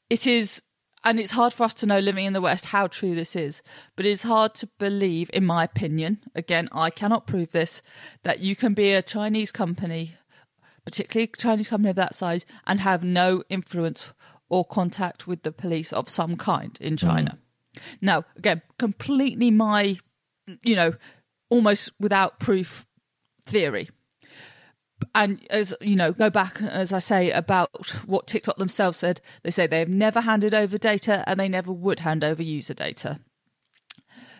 It 0.08 0.26
is, 0.26 0.62
and 1.04 1.20
it's 1.20 1.32
hard 1.32 1.52
for 1.52 1.64
us 1.64 1.74
to 1.74 1.86
know 1.86 1.98
living 1.98 2.24
in 2.24 2.32
the 2.32 2.40
West 2.40 2.66
how 2.66 2.86
true 2.86 3.14
this 3.14 3.36
is, 3.36 3.62
but 3.96 4.06
it's 4.06 4.22
hard 4.22 4.54
to 4.56 4.68
believe, 4.78 5.30
in 5.32 5.44
my 5.44 5.64
opinion, 5.64 6.20
again, 6.34 6.68
I 6.72 6.90
cannot 6.90 7.26
prove 7.26 7.52
this, 7.52 7.82
that 8.22 8.40
you 8.40 8.56
can 8.56 8.74
be 8.74 8.92
a 8.92 9.02
Chinese 9.02 9.52
company, 9.52 10.14
particularly 10.84 11.30
a 11.32 11.36
Chinese 11.36 11.68
company 11.68 11.90
of 11.90 11.96
that 11.96 12.14
size, 12.14 12.44
and 12.66 12.80
have 12.80 13.04
no 13.04 13.44
influence 13.48 14.12
or 14.48 14.64
contact 14.64 15.26
with 15.26 15.42
the 15.42 15.52
police 15.52 15.92
of 15.92 16.08
some 16.08 16.36
kind 16.36 16.76
in 16.80 16.94
mm. 16.94 16.98
China. 16.98 17.38
Now, 18.00 18.24
again, 18.36 18.62
completely 18.78 19.50
my, 19.50 19.96
you 20.64 20.74
know, 20.74 20.94
almost 21.50 21.92
without 22.00 22.40
proof 22.40 22.86
theory 23.44 23.88
and 25.14 25.40
as 25.50 25.74
you 25.80 25.96
know, 25.96 26.12
go 26.12 26.30
back 26.30 26.60
as 26.62 26.92
I 26.92 26.98
say 26.98 27.30
about 27.30 27.90
what 28.06 28.26
TikTok 28.26 28.56
themselves 28.56 28.98
said. 28.98 29.20
They 29.42 29.50
say 29.50 29.66
they've 29.66 29.88
never 29.88 30.20
handed 30.20 30.54
over 30.54 30.78
data 30.78 31.24
and 31.26 31.38
they 31.38 31.48
never 31.48 31.72
would 31.72 32.00
hand 32.00 32.24
over 32.24 32.42
user 32.42 32.74
data. 32.74 33.20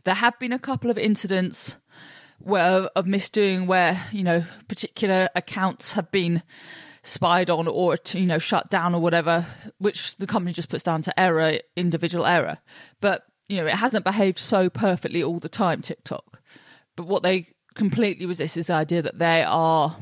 There 0.05 0.15
have 0.15 0.39
been 0.39 0.53
a 0.53 0.59
couple 0.59 0.91
of 0.91 0.99
incidents 0.99 1.77
where 2.39 2.85
of 2.97 3.07
misdoing 3.07 3.67
where 3.67 4.03
you 4.13 4.23
know 4.23 4.45
particular 4.69 5.29
accounts 5.35 5.93
have 5.93 6.11
been 6.11 6.43
spied 7.03 7.51
on 7.51 7.67
or 7.67 7.97
you 8.13 8.27
know 8.27 8.39
shut 8.39 8.71
down 8.71 8.95
or 8.95 9.01
whatever, 9.01 9.47
which 9.79 10.17
the 10.17 10.27
company 10.27 10.53
just 10.53 10.69
puts 10.69 10.85
down 10.85 11.03
to 11.03 11.21
error, 11.21 11.59
individual 11.77 12.27
error. 12.27 12.59
But 13.01 13.25
you 13.49 13.59
know 13.59 13.67
it 13.67 13.75
hasn't 13.75 14.05
behaved 14.05 14.39
so 14.39 14.71
perfectly 14.71 15.23
all 15.23 15.39
the 15.39 15.49
time. 15.49 15.83
TikTok, 15.83 16.41
but 16.97 17.07
what 17.07 17.23
they 17.23 17.47
completely 17.75 18.27
resist 18.27 18.57
is 18.57 18.67
the 18.67 18.75
idea 18.75 19.03
that 19.03 19.19
they 19.19 19.43
are 19.43 19.97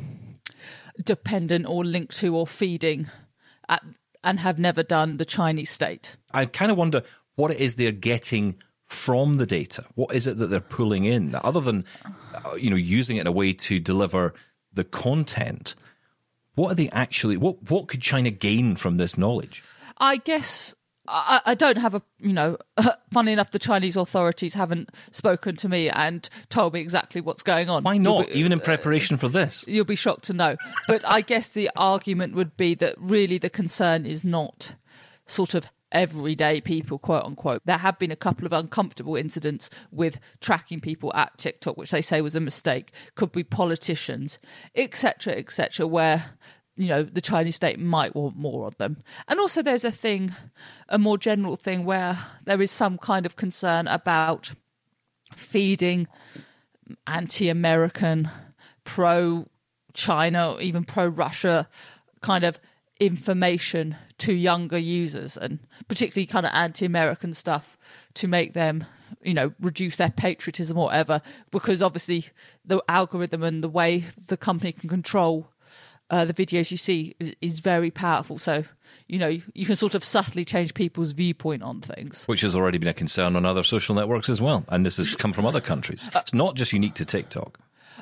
dependent 1.05 1.67
or 1.67 1.85
linked 1.85 2.17
to 2.19 2.35
or 2.37 2.47
feeding 2.47 3.09
at, 3.69 3.83
and 4.25 4.41
have 4.41 4.59
never 4.59 4.83
done 4.83 5.17
the 5.17 5.25
Chinese 5.25 5.71
state. 5.71 6.17
I 6.33 6.47
kind 6.47 6.71
of 6.71 6.79
wonder 6.79 7.03
what 7.37 7.51
it 7.51 7.61
is 7.61 7.77
they're 7.77 7.93
getting 7.93 8.57
from 8.87 9.37
the 9.37 9.47
data. 9.47 9.85
What 9.95 10.15
is 10.15 10.27
it 10.27 10.39
that 10.39 10.47
they're 10.49 10.61
pulling 10.61 11.05
in, 11.05 11.35
other 11.35 11.61
than 11.61 11.85
uh, 12.05 12.55
you 12.55 12.71
know 12.71 12.77
using 12.77 13.17
it 13.17 13.23
in 13.23 13.27
a 13.27 13.33
way 13.33 13.53
to 13.53 13.79
deliver 13.79 14.35
the 14.73 14.85
content? 14.85 15.75
What 16.55 16.73
are 16.73 16.75
they 16.75 16.89
actually? 16.91 17.37
What 17.37 17.71
what 17.71 17.89
could 17.89 18.01
China 18.01 18.31
gain 18.31 18.77
from 18.77 18.97
this 18.97 19.17
knowledge? 19.17 19.63
I 19.99 20.17
guess 20.17 20.75
I, 21.11 21.41
I 21.47 21.55
don't 21.55 21.79
have 21.79 21.95
a 21.95 22.03
you 22.19 22.33
know. 22.33 22.59
Funny 23.13 23.33
enough, 23.33 23.51
the 23.51 23.59
Chinese 23.59 23.97
authorities 23.97 24.55
haven't 24.55 24.91
spoken 25.13 25.57
to 25.57 25.69
me 25.69 25.89
and 25.89 26.29
told 26.51 26.75
me 26.75 26.81
exactly 26.81 27.21
what's 27.21 27.43
going 27.43 27.71
on. 27.71 27.83
Why 27.83 27.97
not? 27.97 28.27
be- 28.29 28.35
Even 28.39 28.53
in 28.53 28.61
uh, 28.61 28.63
preparation 28.65 29.17
for 29.17 29.29
this, 29.29 29.65
you'll 29.67 29.85
be 29.85 29.97
shocked 29.97 30.25
to 30.25 30.33
know. 30.35 30.57
But 30.87 31.03
I 31.09 31.23
guess 31.23 31.49
the 31.49 31.71
argument 31.75 32.35
would 32.35 32.57
be 32.57 32.75
that 32.77 32.95
really 32.99 33.39
the 33.39 33.51
concern 33.51 34.05
is 34.07 34.25
not 34.25 34.75
sort 35.27 35.55
of 35.55 35.67
everyday 35.91 36.61
people, 36.61 36.99
quote 36.99 37.25
unquote. 37.25 37.63
There 37.65 37.79
have 37.79 37.99
been 37.99 38.11
a 38.11 38.17
couple 38.17 38.45
of 38.47 38.53
uncomfortable 38.53 39.17
incidents 39.17 39.71
with 39.91 40.19
tracking 40.41 40.81
people 40.81 41.13
at 41.15 41.37
TikTok, 41.39 41.77
which 41.77 41.91
they 41.91 42.03
say 42.03 42.21
was 42.21 42.35
a 42.37 42.41
mistake. 42.41 42.93
Could 43.15 43.33
be 43.33 43.43
politicians, 43.43 44.39
etc., 44.75 45.33
etc., 45.35 45.87
where 45.87 46.37
you 46.79 46.89
know 46.89 47.03
the 47.03 47.21
Chinese 47.21 47.57
state 47.57 47.79
might 47.79 48.15
want 48.15 48.37
more 48.37 48.67
of 48.67 48.79
them. 48.79 49.03
And 49.27 49.41
also, 49.41 49.63
there's 49.63 49.85
a 49.85 49.91
thing, 49.91 50.35
a 50.89 50.99
more 50.99 51.19
general 51.19 51.57
thing, 51.57 51.85
where 51.85 52.19
there 52.45 52.63
is 52.63 52.71
some 52.71 52.97
kind 52.97 53.27
of 53.27 53.37
concern 53.37 53.89
about 53.89 54.53
feeding 55.35 56.07
anti-American, 57.07 58.31
pro-China, 58.85 60.53
or 60.53 60.61
even 60.61 60.85
pro-Russia 60.85 61.69
kind 62.23 62.45
of 62.45 62.59
information 63.01 63.97
to 64.19 64.33
younger 64.33 64.79
users, 64.79 65.37
and 65.37 65.59
particularly 65.89 66.27
kind 66.27 66.47
of 66.47 66.53
anti-American 66.55 67.35
stuff 67.35 67.77
to 68.15 68.27
make 68.27 68.55
them, 68.55 68.85
you 69.23 69.35
know, 69.35 69.53
reduce 69.61 69.97
their 69.97 70.11
patriotism 70.11 70.79
or 70.79 70.87
whatever. 70.87 71.21
Because 71.51 71.83
obviously, 71.83 72.27
the 72.65 72.83
algorithm 72.89 73.43
and 73.43 73.63
the 73.63 73.69
way 73.69 74.05
the 74.27 74.37
company 74.37 74.73
can 74.73 74.89
control 74.89 75.49
uh, 76.11 76.25
the 76.25 76.35
videos 76.35 76.71
you 76.71 76.77
see 76.77 77.15
is, 77.41 77.59
very 77.59 77.91
powerful. 77.91 78.39
So, 78.39 78.65
you 79.09 79.19
know, 79.19 79.29
you 79.29 79.67
can 79.67 79.77
sort 79.77 79.95
of 79.95 80.03
subtly 80.05 80.45
change 80.45 80.75
people's 80.75 81.13
viewpoint 81.13 81.63
on 81.63 81.81
things. 81.81 82.25
which 82.27 82.41
has 82.43 82.55
already 82.55 82.79
been 82.79 82.89
a 82.89 82.95
concern 82.95 83.37
on 83.37 83.45
other 83.45 83.63
social 83.63 83.95
networks 83.95 84.29
as 84.29 84.41
well, 84.41 84.65
and 84.69 84.87
this 84.87 84.97
has 84.97 85.15
come 85.17 85.33
from 85.33 85.45
other 85.45 85.61
countries. 85.61 86.09
It's 86.15 86.35
not 86.35 86.55
just 86.55 86.73
unique 86.73 86.95
to 86.95 87.05
TikTok. 87.05 87.59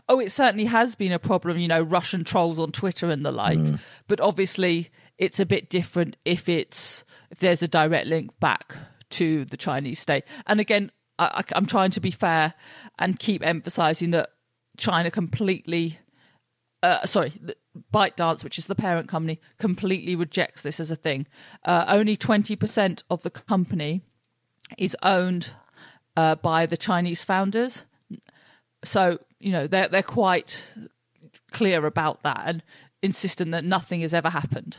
Oh, 0.09 0.21
it 0.21 0.31
certainly 0.31 0.67
has 0.67 0.95
been 0.95 1.13
a 1.13 1.19
problem, 1.19 1.59
you 1.59 1.69
know, 1.69 1.81
Russian 1.81 2.23
trolls 2.23 2.61
on 2.61 2.71
Twitter 2.71 3.11
and 3.11 3.25
the 3.25 3.33
like. 3.33 3.59
But 4.07 4.21
obviously, 4.21 4.91
it's 5.19 5.41
a 5.41 5.47
bit 5.47 5.71
different 5.71 6.17
if 6.25 6.49
it's 6.49 7.03
if 7.31 7.39
there's 7.39 7.63
a 7.63 7.69
direct 7.69 8.07
link 8.07 8.39
back 8.39 8.77
to 9.11 9.45
the 9.47 9.57
Chinese 9.57 9.99
state. 9.99 10.25
And 10.47 10.61
again, 10.61 10.93
I, 11.19 11.25
I, 11.27 11.45
I'm 11.57 11.67
trying 11.67 11.91
to 11.93 12.01
be 12.01 12.11
fair 12.11 12.55
and 12.99 13.19
keep 13.19 13.45
emphasizing 13.45 14.11
that 14.11 14.31
China 14.77 15.11
completely. 15.11 15.99
Uh, 16.83 17.05
sorry, 17.07 17.33
ByteDance, 17.93 18.45
which 18.45 18.59
is 18.59 18.67
the 18.67 18.75
parent 18.75 19.09
company, 19.09 19.41
completely 19.59 20.15
rejects 20.15 20.63
this 20.63 20.79
as 20.79 20.91
a 20.91 20.97
thing. 20.97 21.27
Uh, 21.65 21.85
only 21.89 22.17
20% 22.17 23.03
of 23.11 23.23
the 23.23 23.31
company 23.31 24.03
is 24.79 24.97
owned 25.03 25.51
uh, 26.17 26.35
by 26.37 26.67
the 26.67 26.77
Chinese 26.77 27.25
founders. 27.25 27.83
So 28.85 29.19
you 29.41 29.53
know 29.53 29.67
they're 29.67 29.89
they're 29.89 30.03
quite 30.03 30.63
clear 31.51 31.85
about 31.87 32.23
that 32.23 32.43
and 32.47 32.63
insisting 33.03 33.51
that 33.51 33.65
nothing 33.65 34.01
has 34.01 34.15
ever 34.15 34.31
happened. 34.31 34.79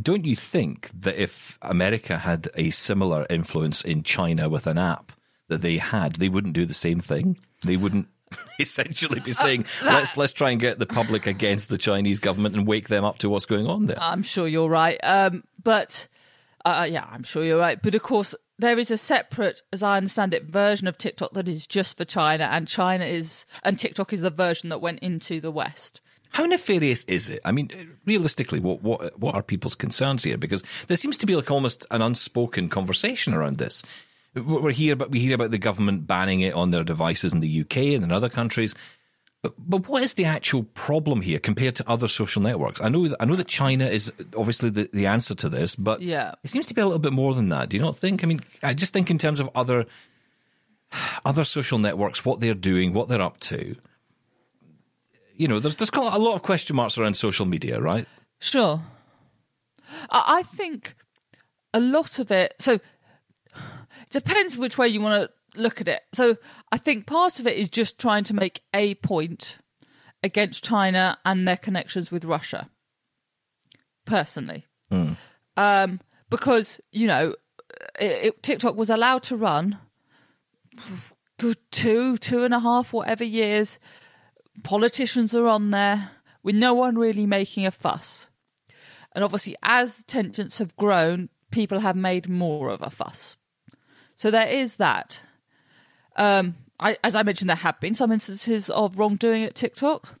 Don't 0.00 0.24
you 0.24 0.36
think 0.36 0.90
that 0.94 1.20
if 1.20 1.58
America 1.60 2.18
had 2.18 2.48
a 2.54 2.70
similar 2.70 3.26
influence 3.28 3.82
in 3.82 4.02
China 4.02 4.48
with 4.48 4.66
an 4.66 4.78
app 4.78 5.12
that 5.48 5.60
they 5.60 5.76
had, 5.76 6.14
they 6.14 6.30
wouldn't 6.30 6.54
do 6.54 6.64
the 6.64 6.74
same 6.74 6.98
thing? 6.98 7.36
They 7.64 7.76
wouldn't 7.76 8.08
essentially 8.58 9.20
be 9.20 9.32
saying, 9.32 9.66
"Let's 9.84 10.16
let's 10.16 10.32
try 10.32 10.50
and 10.50 10.60
get 10.60 10.78
the 10.78 10.86
public 10.86 11.26
against 11.26 11.70
the 11.70 11.78
Chinese 11.78 12.20
government 12.20 12.54
and 12.54 12.66
wake 12.66 12.88
them 12.88 13.04
up 13.04 13.18
to 13.20 13.28
what's 13.28 13.46
going 13.46 13.66
on 13.66 13.86
there." 13.86 13.96
I'm 14.00 14.22
sure 14.22 14.46
you're 14.46 14.68
right, 14.68 14.98
um, 15.02 15.44
but 15.62 16.08
uh, 16.64 16.86
yeah, 16.90 17.06
I'm 17.10 17.22
sure 17.22 17.44
you're 17.44 17.58
right. 17.58 17.80
But 17.80 17.94
of 17.94 18.02
course, 18.02 18.34
there 18.58 18.78
is 18.78 18.90
a 18.90 18.96
separate, 18.96 19.62
as 19.72 19.82
I 19.82 19.96
understand 19.96 20.34
it, 20.34 20.44
version 20.44 20.86
of 20.86 20.96
TikTok 20.98 21.32
that 21.34 21.48
is 21.48 21.66
just 21.66 21.96
for 21.96 22.04
China, 22.04 22.44
and 22.44 22.68
China 22.68 23.04
is 23.04 23.46
and 23.62 23.78
TikTok 23.78 24.12
is 24.12 24.20
the 24.20 24.30
version 24.30 24.68
that 24.70 24.80
went 24.80 25.00
into 25.00 25.40
the 25.40 25.50
West. 25.50 26.00
How 26.32 26.46
nefarious 26.46 27.04
is 27.04 27.28
it? 27.28 27.40
I 27.44 27.52
mean, 27.52 27.68
realistically, 28.06 28.60
what 28.60 28.82
what 28.82 29.18
what 29.18 29.34
are 29.34 29.42
people's 29.42 29.74
concerns 29.74 30.24
here? 30.24 30.38
Because 30.38 30.62
there 30.86 30.96
seems 30.96 31.18
to 31.18 31.26
be 31.26 31.36
like 31.36 31.50
almost 31.50 31.84
an 31.90 32.00
unspoken 32.00 32.68
conversation 32.68 33.34
around 33.34 33.58
this. 33.58 33.82
We're 34.34 34.70
here, 34.72 34.96
but 34.96 35.10
we 35.10 35.20
hear 35.20 35.34
about 35.34 35.50
the 35.50 35.58
government 35.58 36.06
banning 36.06 36.40
it 36.40 36.54
on 36.54 36.70
their 36.70 36.84
devices 36.84 37.34
in 37.34 37.40
the 37.40 37.60
UK 37.60 37.76
and 37.94 38.02
in 38.04 38.12
other 38.12 38.28
countries. 38.30 38.74
But 39.42 39.54
but 39.58 39.88
what 39.88 40.02
is 40.04 40.14
the 40.14 40.24
actual 40.24 40.62
problem 40.62 41.20
here 41.20 41.38
compared 41.38 41.74
to 41.76 41.88
other 41.90 42.08
social 42.08 42.40
networks? 42.40 42.80
I 42.80 42.88
know 42.88 43.08
that, 43.08 43.16
I 43.20 43.24
know 43.26 43.34
that 43.34 43.48
China 43.48 43.86
is 43.86 44.12
obviously 44.36 44.70
the, 44.70 44.88
the 44.92 45.06
answer 45.06 45.34
to 45.34 45.48
this, 45.48 45.74
but 45.74 46.00
Yeah. 46.00 46.32
it 46.44 46.48
seems 46.50 46.66
to 46.68 46.74
be 46.74 46.80
a 46.80 46.84
little 46.86 46.98
bit 47.00 47.12
more 47.12 47.34
than 47.34 47.48
that. 47.50 47.68
Do 47.68 47.76
you 47.76 47.82
not 47.82 47.96
think? 47.96 48.22
I 48.22 48.26
mean, 48.26 48.40
I 48.62 48.72
just 48.72 48.92
think 48.92 49.10
in 49.10 49.18
terms 49.18 49.40
of 49.40 49.50
other 49.54 49.84
other 51.24 51.44
social 51.44 51.78
networks, 51.78 52.24
what 52.24 52.40
they're 52.40 52.54
doing, 52.54 52.92
what 52.92 53.08
they're 53.08 53.20
up 53.22 53.40
to. 53.40 53.74
You 55.36 55.48
know, 55.48 55.58
there's 55.58 55.76
there's 55.76 55.90
a 55.90 56.18
lot 56.18 56.34
of 56.36 56.42
question 56.42 56.76
marks 56.76 56.96
around 56.96 57.14
social 57.16 57.44
media, 57.46 57.80
right? 57.80 58.06
Sure. 58.38 58.80
I 60.10 60.38
I 60.38 60.42
think 60.44 60.94
a 61.74 61.80
lot 61.80 62.18
of 62.18 62.30
it. 62.30 62.54
So 62.60 62.74
it 62.74 62.82
depends 64.12 64.56
which 64.56 64.78
way 64.78 64.88
you 64.88 65.00
want 65.00 65.22
to 65.22 65.60
look 65.60 65.80
at 65.80 65.88
it. 65.88 66.02
So 66.12 66.36
I 66.70 66.78
think 66.78 67.06
part 67.06 67.40
of 67.40 67.46
it 67.46 67.56
is 67.56 67.68
just 67.68 67.98
trying 67.98 68.24
to 68.24 68.34
make 68.34 68.62
a 68.74 68.94
point 68.96 69.58
against 70.22 70.64
China 70.64 71.18
and 71.24 71.46
their 71.46 71.56
connections 71.56 72.10
with 72.10 72.24
Russia. 72.24 72.68
Personally, 74.04 74.66
um, 75.56 76.00
because 76.28 76.80
you 76.90 77.06
know, 77.06 77.34
it, 78.00 78.10
it, 78.10 78.42
TikTok 78.42 78.76
was 78.76 78.90
allowed 78.90 79.22
to 79.24 79.36
run 79.36 79.78
for 80.76 80.94
good 81.38 81.58
two, 81.70 82.16
two 82.16 82.44
and 82.44 82.52
a 82.52 82.60
half, 82.60 82.92
whatever 82.92 83.24
years. 83.24 83.78
Politicians 84.64 85.34
are 85.34 85.46
on 85.46 85.70
there 85.70 86.10
with 86.42 86.56
no 86.56 86.74
one 86.74 86.96
really 86.98 87.26
making 87.26 87.64
a 87.64 87.70
fuss 87.70 88.28
And 89.14 89.24
obviously, 89.24 89.56
as 89.62 90.02
tensions 90.04 90.58
have 90.58 90.76
grown, 90.76 91.28
people 91.50 91.80
have 91.80 91.96
made 91.96 92.28
more 92.28 92.70
of 92.70 92.82
a 92.82 92.90
fuss. 92.90 93.36
So 94.22 94.30
there 94.30 94.46
is 94.46 94.76
that. 94.76 95.20
Um, 96.14 96.54
I, 96.78 96.96
as 97.02 97.16
I 97.16 97.24
mentioned, 97.24 97.48
there 97.48 97.56
have 97.56 97.80
been 97.80 97.96
some 97.96 98.12
instances 98.12 98.70
of 98.70 98.96
wrongdoing 98.96 99.42
at 99.42 99.56
TikTok. 99.56 100.16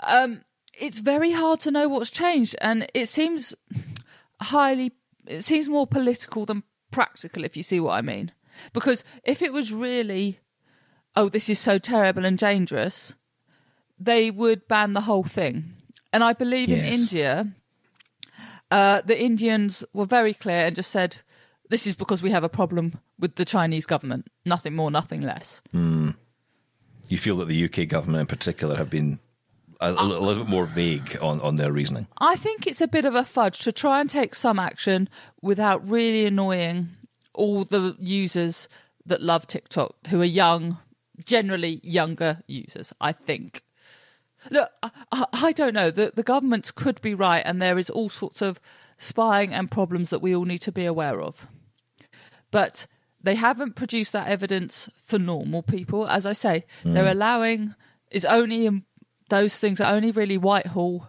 Um, 0.00 0.40
it's 0.72 1.00
very 1.00 1.32
hard 1.32 1.60
to 1.60 1.70
know 1.70 1.90
what's 1.90 2.08
changed, 2.08 2.56
and 2.62 2.86
it 2.94 3.10
seems 3.10 3.54
highly. 4.40 4.92
It 5.26 5.44
seems 5.44 5.68
more 5.68 5.86
political 5.86 6.46
than 6.46 6.62
practical, 6.90 7.44
if 7.44 7.54
you 7.54 7.62
see 7.62 7.80
what 7.80 7.98
I 7.98 8.00
mean. 8.00 8.32
Because 8.72 9.04
if 9.24 9.42
it 9.42 9.52
was 9.52 9.74
really, 9.74 10.38
oh, 11.14 11.28
this 11.28 11.50
is 11.50 11.58
so 11.58 11.76
terrible 11.76 12.24
and 12.24 12.38
dangerous, 12.38 13.12
they 13.98 14.30
would 14.30 14.66
ban 14.68 14.94
the 14.94 15.02
whole 15.02 15.24
thing. 15.24 15.74
And 16.14 16.24
I 16.24 16.32
believe 16.32 16.70
in 16.70 16.82
India, 16.82 17.52
uh, 18.70 19.02
the 19.04 19.20
Indians 19.20 19.84
were 19.92 20.06
very 20.06 20.32
clear 20.32 20.64
and 20.64 20.74
just 20.74 20.90
said, 20.90 21.18
this 21.72 21.86
is 21.86 21.94
because 21.94 22.22
we 22.22 22.30
have 22.30 22.44
a 22.44 22.48
problem 22.48 22.98
with 23.18 23.34
the 23.36 23.44
Chinese 23.44 23.86
government. 23.86 24.26
Nothing 24.44 24.74
more, 24.74 24.90
nothing 24.90 25.22
less. 25.22 25.60
Hmm. 25.72 26.10
You 27.08 27.18
feel 27.18 27.36
that 27.36 27.48
the 27.48 27.64
UK 27.64 27.88
government 27.88 28.20
in 28.20 28.26
particular 28.26 28.76
have 28.76 28.88
been 28.90 29.18
a, 29.80 29.90
a 29.90 30.04
little, 30.04 30.18
a 30.18 30.26
little 30.26 30.44
bit 30.44 30.50
more 30.50 30.66
vague 30.66 31.16
on, 31.20 31.40
on 31.40 31.56
their 31.56 31.72
reasoning. 31.72 32.06
I 32.18 32.36
think 32.36 32.66
it's 32.66 32.80
a 32.80 32.88
bit 32.88 33.04
of 33.04 33.14
a 33.14 33.24
fudge 33.24 33.58
to 33.60 33.72
try 33.72 34.00
and 34.00 34.08
take 34.08 34.34
some 34.34 34.58
action 34.58 35.08
without 35.42 35.86
really 35.88 36.24
annoying 36.26 36.90
all 37.34 37.64
the 37.64 37.96
users 37.98 38.68
that 39.06 39.20
love 39.22 39.46
TikTok, 39.46 39.94
who 40.08 40.20
are 40.20 40.24
young, 40.24 40.78
generally 41.24 41.80
younger 41.82 42.42
users, 42.46 42.92
I 43.00 43.12
think. 43.12 43.62
Look, 44.50 44.70
I, 44.82 44.90
I- 45.10 45.26
I 45.32 45.52
don't 45.52 45.74
know. 45.74 45.90
The, 45.90 46.12
the 46.14 46.22
governments 46.22 46.70
could 46.70 47.00
be 47.00 47.14
right, 47.14 47.42
and 47.44 47.60
there 47.60 47.78
is 47.78 47.90
all 47.90 48.08
sorts 48.08 48.42
of 48.42 48.60
spying 48.98 49.52
and 49.52 49.70
problems 49.70 50.10
that 50.10 50.20
we 50.22 50.34
all 50.36 50.44
need 50.44 50.60
to 50.62 50.72
be 50.72 50.84
aware 50.84 51.20
of. 51.20 51.46
But 52.52 52.86
they 53.20 53.34
haven't 53.34 53.74
produced 53.74 54.12
that 54.12 54.28
evidence 54.28 54.88
for 55.04 55.18
normal 55.18 55.62
people. 55.62 56.06
As 56.06 56.24
I 56.24 56.32
say, 56.32 56.64
they're 56.84 57.10
allowing 57.10 57.74
is 58.12 58.24
only 58.24 58.66
in 58.66 58.84
those 59.30 59.56
things 59.56 59.80
are 59.80 59.94
only 59.94 60.10
really 60.10 60.36
Whitehall 60.36 61.08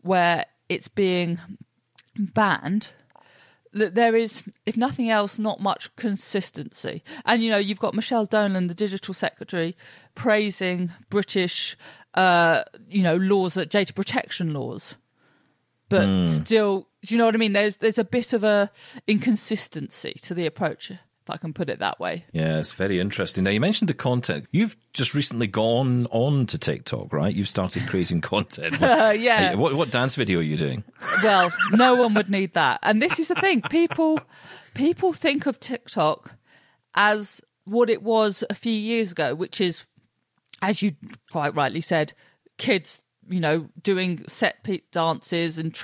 where 0.00 0.46
it's 0.68 0.88
being 0.88 1.38
banned. 2.16 2.88
That 3.72 3.96
there 3.96 4.14
is, 4.14 4.44
if 4.64 4.76
nothing 4.76 5.10
else, 5.10 5.36
not 5.36 5.58
much 5.58 5.94
consistency. 5.96 7.02
And 7.24 7.42
you 7.42 7.50
know, 7.50 7.58
you've 7.58 7.80
got 7.80 7.94
Michelle 7.94 8.26
Donelan, 8.26 8.68
the 8.68 8.74
digital 8.74 9.12
secretary, 9.12 9.76
praising 10.14 10.92
British, 11.10 11.76
uh, 12.14 12.62
you 12.88 13.02
know, 13.02 13.16
laws, 13.16 13.54
that 13.54 13.70
data 13.70 13.92
protection 13.92 14.54
laws 14.54 14.94
but 15.88 16.06
hmm. 16.06 16.26
still 16.26 16.88
do 17.04 17.14
you 17.14 17.18
know 17.18 17.26
what 17.26 17.34
i 17.34 17.38
mean 17.38 17.52
there's 17.52 17.76
there's 17.78 17.98
a 17.98 18.04
bit 18.04 18.32
of 18.32 18.44
a 18.44 18.70
inconsistency 19.06 20.14
to 20.22 20.34
the 20.34 20.46
approach 20.46 20.90
if 20.90 21.30
i 21.30 21.36
can 21.36 21.52
put 21.52 21.70
it 21.70 21.78
that 21.78 21.98
way 21.98 22.24
Yeah, 22.32 22.58
it's 22.58 22.72
very 22.72 23.00
interesting. 23.00 23.44
Now, 23.44 23.50
you 23.50 23.60
mentioned 23.60 23.88
the 23.88 23.94
content. 23.94 24.46
You've 24.50 24.76
just 24.92 25.14
recently 25.14 25.46
gone 25.46 26.06
on 26.10 26.44
to 26.46 26.58
TikTok, 26.58 27.14
right? 27.14 27.34
You've 27.34 27.48
started 27.48 27.86
creating 27.88 28.20
content. 28.20 28.78
What, 28.78 29.18
yeah. 29.20 29.54
What, 29.54 29.72
what 29.74 29.90
dance 29.90 30.16
video 30.16 30.40
are 30.40 30.42
you 30.42 30.58
doing? 30.58 30.84
well 31.22 31.50
no 31.72 31.94
one 31.94 32.14
would 32.14 32.30
need 32.30 32.52
that 32.54 32.78
and 32.82 33.00
this 33.00 33.18
is 33.18 33.28
the 33.28 33.34
thing 33.36 33.62
people 33.62 34.20
people 34.74 35.12
think 35.12 35.46
of 35.46 35.60
tiktok 35.60 36.32
as 36.94 37.40
what 37.64 37.90
it 37.90 38.02
was 38.02 38.44
a 38.50 38.54
few 38.54 38.72
years 38.72 39.12
ago 39.12 39.34
which 39.34 39.60
is 39.60 39.84
as 40.62 40.82
you 40.82 40.92
quite 41.30 41.54
rightly 41.54 41.80
said 41.80 42.12
kids 42.58 43.02
you 43.28 43.40
know 43.40 43.68
doing 43.82 44.24
set 44.28 44.62
piece 44.62 44.82
dances 44.92 45.58
and 45.58 45.78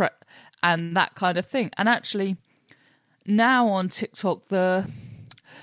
and 0.62 0.96
that 0.96 1.14
kind 1.14 1.38
of 1.38 1.46
thing 1.46 1.70
and 1.76 1.88
actually 1.88 2.36
now 3.26 3.68
on 3.68 3.88
tiktok 3.88 4.46
the 4.48 4.86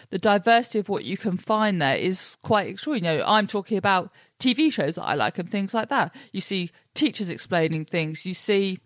the 0.10 0.17
diversity 0.17 0.79
of 0.79 0.89
what 0.89 1.03
you 1.03 1.17
can 1.17 1.38
find 1.38 1.81
there 1.81 1.96
is 1.96 2.38
quite 2.41 2.67
extraordinary. 2.67 3.17
You 3.17 3.22
know, 3.22 3.27
I'm 3.27 3.48
talking 3.48 3.77
about 3.77 4.12
TV 4.39 4.72
shows 4.72 4.96
that 4.96 5.05
I 5.05 5.15
like 5.15 5.38
and 5.38 5.49
things 5.49 5.73
like 5.73 5.89
that. 5.89 6.15
You 6.32 6.41
see 6.41 6.71
teachers 6.93 7.30
explaining 7.30 7.86
things. 7.86 8.25
You 8.25 8.34
see, 8.34 8.80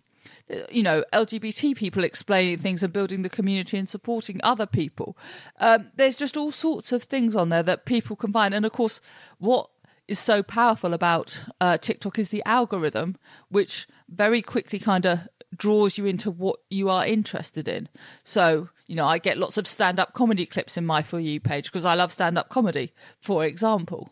you 0.72 0.84
know, 0.84 1.04
LGBT 1.14 1.76
people 1.76 2.04
explaining 2.04 2.58
things 2.58 2.84
and 2.84 2.92
building 2.92 3.22
the 3.22 3.30
community 3.30 3.78
and 3.78 3.88
supporting 3.88 4.40
other 4.44 4.66
people. 4.66 5.18
Um, 5.60 5.90
there's 5.96 6.16
just 6.16 6.38
all 6.38 6.52
sorts 6.52 6.92
of 6.92 7.04
things 7.04 7.36
on 7.36 7.50
there 7.50 7.64
that 7.64 7.86
people 7.86 8.16
can 8.16 8.34
find. 8.34 8.54
And 8.54 8.66
of 8.66 8.72
course, 8.72 9.02
what 9.38 9.70
is 10.12 10.20
so 10.20 10.44
powerful 10.44 10.94
about 10.94 11.42
uh, 11.62 11.78
TikTok 11.78 12.20
is 12.20 12.30
the 12.30 12.44
algorithm, 12.46 13.16
which 13.50 13.88
very 14.10 14.42
quickly 14.42 14.78
kind 14.78 15.06
of 15.06 15.28
draws 15.56 15.98
you 15.98 16.06
into 16.06 16.30
what 16.30 16.60
you 16.70 16.90
are 16.90 17.06
interested 17.06 17.68
in. 17.68 17.90
So, 18.24 18.70
you 18.88 18.96
know, 18.96 19.08
I 19.08 19.18
get 19.18 19.38
lots 19.38 19.58
of 19.58 19.66
stand 19.66 20.00
up 20.00 20.14
comedy 20.14 20.46
clips 20.46 20.78
in 20.78 20.86
my 20.86 21.02
For 21.02 21.20
You 21.20 21.40
page 21.40 21.66
because 21.66 21.86
I 21.86 21.96
love 21.96 22.12
stand 22.12 22.38
up 22.38 22.50
comedy, 22.50 22.94
for 23.20 23.46
example. 23.46 24.10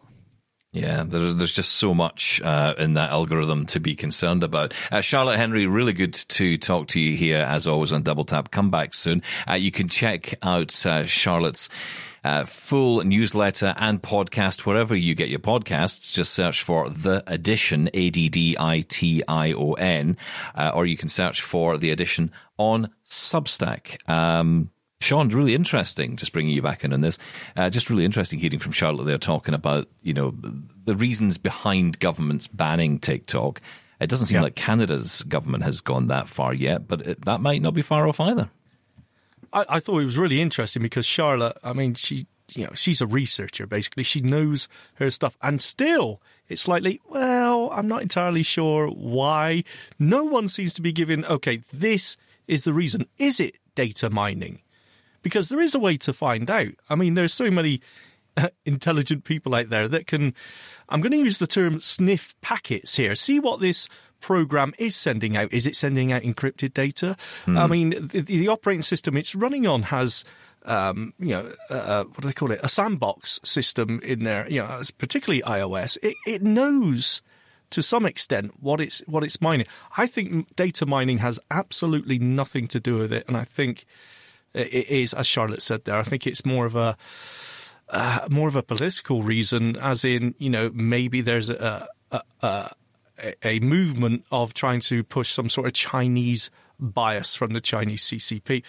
Yeah, 0.71 1.03
there, 1.03 1.33
there's 1.33 1.55
just 1.55 1.73
so 1.73 1.93
much 1.95 2.41
uh, 2.43 2.75
in 2.77 2.93
that 2.93 3.09
algorithm 3.09 3.65
to 3.67 3.79
be 3.79 3.95
concerned 3.95 4.43
about. 4.43 4.73
Uh, 4.91 5.01
Charlotte 5.01 5.37
Henry, 5.37 5.65
really 5.65 5.93
good 5.93 6.13
to 6.13 6.57
talk 6.57 6.89
to 6.89 6.99
you 6.99 7.17
here, 7.17 7.39
as 7.39 7.67
always, 7.67 7.91
on 7.91 8.03
Double 8.03 8.23
Tap. 8.23 8.51
Come 8.51 8.69
back 8.69 8.93
soon. 8.93 9.23
Uh, 9.49 9.55
you 9.55 9.71
can 9.71 9.87
check 9.87 10.35
out 10.43 10.85
uh, 10.85 11.05
Charlotte's 11.07 11.69
uh, 12.23 12.43
full 12.45 13.03
newsletter 13.03 13.73
and 13.77 14.01
podcast 14.01 14.65
wherever 14.65 14.95
you 14.95 15.15
get 15.15 15.29
your 15.29 15.39
podcasts. 15.39 16.13
Just 16.15 16.33
search 16.33 16.63
for 16.63 16.89
The 16.89 17.23
Addition, 17.27 17.89
A 17.93 18.09
D 18.09 18.29
D 18.29 18.55
I 18.59 18.81
T 18.81 19.23
I 19.27 19.53
O 19.53 19.73
N, 19.73 20.17
uh, 20.55 20.71
or 20.73 20.85
you 20.85 20.97
can 20.97 21.09
search 21.09 21.41
for 21.41 21.77
The 21.77 21.91
Addition 21.91 22.31
on 22.57 22.89
Substack. 23.07 24.07
Um, 24.09 24.71
Shaun, 25.01 25.29
really 25.29 25.55
interesting. 25.55 26.17
Just 26.17 26.33
bringing 26.33 26.53
you 26.53 26.61
back 26.61 26.83
in 26.83 26.91
on 26.91 26.99
this. 27.01 27.17
Uh, 27.55 27.69
just 27.69 27.89
really 27.89 28.03
interesting 28.03 28.37
hearing 28.37 28.59
from 28.59 28.73
Charlotte 28.73 29.05
They're 29.05 29.17
talking 29.17 29.53
about 29.53 29.87
you 30.01 30.13
know 30.13 30.33
the 30.85 30.95
reasons 30.95 31.37
behind 31.37 31.99
governments 31.99 32.47
banning 32.47 32.99
TikTok. 32.99 33.61
It 34.01 34.09
doesn't 34.09 34.27
seem 34.27 34.35
Yeah. 34.35 34.41
like 34.43 34.55
Canada's 34.55 35.23
government 35.23 35.63
has 35.63 35.81
gone 35.81 36.07
that 36.07 36.27
far 36.27 36.53
yet, 36.53 36.87
but 36.87 37.01
it, 37.05 37.25
that 37.25 37.41
might 37.41 37.61
not 37.61 37.73
be 37.73 37.81
far 37.81 38.07
off 38.07 38.19
either. 38.19 38.49
I, 39.53 39.65
I 39.69 39.79
thought 39.79 39.99
it 39.99 40.05
was 40.05 40.17
really 40.17 40.41
interesting 40.41 40.81
because 40.81 41.05
Charlotte, 41.05 41.57
I 41.63 41.73
mean, 41.73 41.93
she, 41.93 42.27
you 42.53 42.65
know, 42.65 42.73
she's 42.73 43.01
a 43.01 43.07
researcher 43.07 43.67
basically. 43.67 44.03
She 44.03 44.21
knows 44.21 44.67
her 44.95 45.09
stuff, 45.09 45.37
and 45.41 45.61
still, 45.61 46.21
it's 46.47 46.63
slightly. 46.63 47.01
Well, 47.07 47.69
I'm 47.71 47.87
not 47.87 48.01
entirely 48.01 48.43
sure 48.43 48.87
why. 48.87 49.63
No 49.97 50.23
one 50.23 50.47
seems 50.47 50.73
to 50.75 50.81
be 50.81 50.91
giving. 50.91 51.25
Okay, 51.25 51.61
this 51.71 52.17
is 52.47 52.63
the 52.63 52.73
reason. 52.73 53.07
Is 53.17 53.39
it 53.39 53.57
data 53.75 54.09
mining? 54.09 54.61
Because 55.21 55.49
there 55.49 55.59
is 55.59 55.75
a 55.75 55.79
way 55.79 55.97
to 55.97 56.13
find 56.13 56.49
out. 56.49 56.69
I 56.89 56.95
mean, 56.95 57.13
there's 57.13 57.33
so 57.33 57.51
many 57.51 57.81
intelligent 58.65 59.23
people 59.23 59.53
out 59.55 59.69
there 59.69 59.87
that 59.87 60.07
can. 60.07 60.33
I'm 60.87 61.01
going 61.01 61.11
to 61.11 61.17
use 61.19 61.37
the 61.37 61.47
term 61.47 61.79
sniff 61.81 62.33
packets 62.41 62.95
here. 62.95 63.13
See 63.13 63.39
what 63.39 63.59
this 63.59 63.87
program 64.19 64.73
is 64.77 64.95
sending 64.95 65.37
out. 65.37 65.51
Is 65.53 65.67
it 65.67 65.75
sending 65.75 66.11
out 66.11 66.23
encrypted 66.23 66.73
data? 66.73 67.15
I 67.57 67.67
mean, 67.67 68.07
the, 68.07 68.21
the 68.21 68.47
operating 68.47 68.81
system 68.81 69.17
it's 69.17 69.35
running 69.35 69.67
on 69.67 69.83
has. 69.83 70.23
Um, 70.65 71.13
you 71.17 71.29
know, 71.29 71.53
uh, 71.69 72.03
what 72.03 72.21
do 72.21 72.27
they 72.27 72.33
call 72.33 72.51
it? 72.51 72.59
A 72.61 72.69
sandbox 72.69 73.39
system 73.43 74.01
in 74.03 74.23
there. 74.25 74.47
You 74.49 74.61
know, 74.61 74.81
particularly 74.97 75.41
iOS. 75.41 75.97
It, 76.03 76.15
it 76.27 76.41
knows 76.43 77.21
to 77.69 77.81
some 77.81 78.05
extent 78.05 78.53
what 78.59 78.81
it's 78.81 78.99
what 79.07 79.23
it's 79.23 79.41
mining. 79.41 79.67
I 79.97 80.07
think 80.07 80.55
data 80.55 80.85
mining 80.85 81.19
has 81.19 81.39
absolutely 81.49 82.19
nothing 82.19 82.67
to 82.67 82.79
do 82.79 82.97
with 82.97 83.13
it, 83.13 83.25
and 83.27 83.37
I 83.37 83.43
think 83.43 83.85
it 84.53 84.89
is, 84.89 85.13
as 85.13 85.27
Charlotte 85.27 85.61
said 85.61 85.85
there. 85.85 85.97
I 85.97 86.03
think 86.03 86.25
it's 86.25 86.45
more 86.45 86.65
of 86.65 86.75
a 86.75 86.97
uh, 87.89 88.27
more 88.29 88.47
of 88.47 88.55
a 88.55 88.63
political 88.63 89.23
reason, 89.23 89.77
as 89.77 90.03
in 90.03 90.35
you 90.37 90.49
know 90.49 90.71
maybe 90.73 91.21
there's 91.21 91.49
a 91.49 91.87
a, 92.11 92.21
a 92.41 92.71
a 93.43 93.59
movement 93.59 94.25
of 94.31 94.53
trying 94.53 94.79
to 94.81 95.03
push 95.03 95.31
some 95.31 95.49
sort 95.49 95.67
of 95.67 95.73
Chinese 95.73 96.49
bias 96.79 97.35
from 97.35 97.53
the 97.53 97.61
Chinese 97.61 98.03
CCP. 98.03 98.63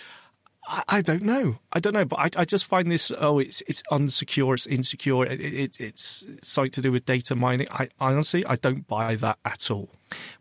I, 0.66 0.82
I 0.88 1.02
don't 1.02 1.22
know. 1.22 1.58
I 1.72 1.80
don't 1.80 1.92
know, 1.92 2.04
but 2.04 2.18
I, 2.18 2.30
I 2.36 2.44
just 2.44 2.66
find 2.66 2.90
this. 2.90 3.10
Oh, 3.18 3.38
it's 3.38 3.62
it's 3.66 3.82
unsecure. 3.90 4.54
It's 4.54 4.66
insecure. 4.66 5.24
It, 5.24 5.40
it, 5.40 5.80
it's 5.80 6.26
something 6.42 6.70
to 6.72 6.82
do 6.82 6.92
with 6.92 7.06
data 7.06 7.34
mining. 7.34 7.68
I 7.70 7.88
honestly, 7.98 8.44
I 8.46 8.56
don't 8.56 8.86
buy 8.86 9.16
that 9.16 9.38
at 9.44 9.70
all. 9.70 9.90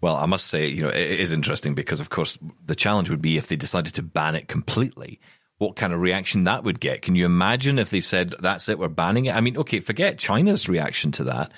Well, 0.02 0.16
I 0.16 0.26
must 0.26 0.48
say, 0.48 0.68
you 0.68 0.84
know, 0.84 0.90
it 0.90 1.20
is 1.20 1.32
interesting 1.32 1.76
because, 1.76 2.00
of 2.00 2.10
course, 2.10 2.40
the 2.66 2.76
challenge 2.76 3.10
would 3.10 3.22
be 3.22 3.38
if 3.38 3.48
they 3.48 3.56
decided 3.56 3.94
to 3.96 4.04
ban 4.04 4.36
it 4.36 4.48
completely. 4.48 5.20
What 5.60 5.76
kind 5.76 5.94
of 5.94 6.00
reaction 6.00 6.46
that 6.46 6.64
would 6.64 6.80
get? 6.80 7.02
Can 7.02 7.16
you 7.16 7.26
imagine 7.26 7.80
if 7.80 7.90
they 7.90 8.00
said, 8.00 8.34
"That's 8.40 8.68
it, 8.70 8.80
we're 8.80 8.88
banning 8.88 9.26
it"? 9.26 9.36
I 9.36 9.42
mean, 9.42 9.58
okay, 9.58 9.80
forget 9.82 10.18
China's 10.18 10.68
reaction 10.68 11.12
to 11.14 11.26
that, 11.26 11.52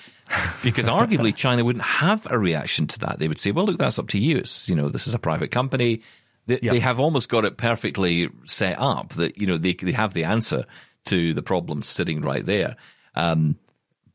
because 0.62 0.86
arguably 1.00 1.34
China 1.34 1.64
wouldn't 1.64 1.84
have 1.84 2.26
a 2.30 2.36
reaction 2.38 2.86
to 2.88 2.98
that. 2.98 3.18
They 3.20 3.28
would 3.28 3.38
say, 3.38 3.52
"Well, 3.52 3.64
look, 3.64 3.78
that's 3.78 3.98
up 3.98 4.08
to 4.08 4.18
you. 4.18 4.38
It's 4.38 4.68
you 4.68 4.74
know, 4.74 4.88
this 4.88 5.06
is 5.06 5.14
a 5.14 5.18
private 5.20 5.50
company. 5.52 6.02
They, 6.46 6.58
Yeah. 6.60 6.72
they 6.72 6.80
have 6.80 6.98
almost 6.98 7.28
got 7.28 7.44
it 7.44 7.56
perfectly 7.56 8.28
set 8.44 8.76
up 8.78 9.10
that 9.14 9.38
you 9.38 9.46
know 9.46 9.56
they 9.56 9.74
they 9.74 9.92
have 9.92 10.14
the 10.14 10.24
answer 10.24 10.64
to 11.04 11.32
the 11.32 11.42
problem 11.42 11.80
sitting 11.80 12.20
right 12.22 12.44
there." 12.44 12.76
Um, 13.14 13.56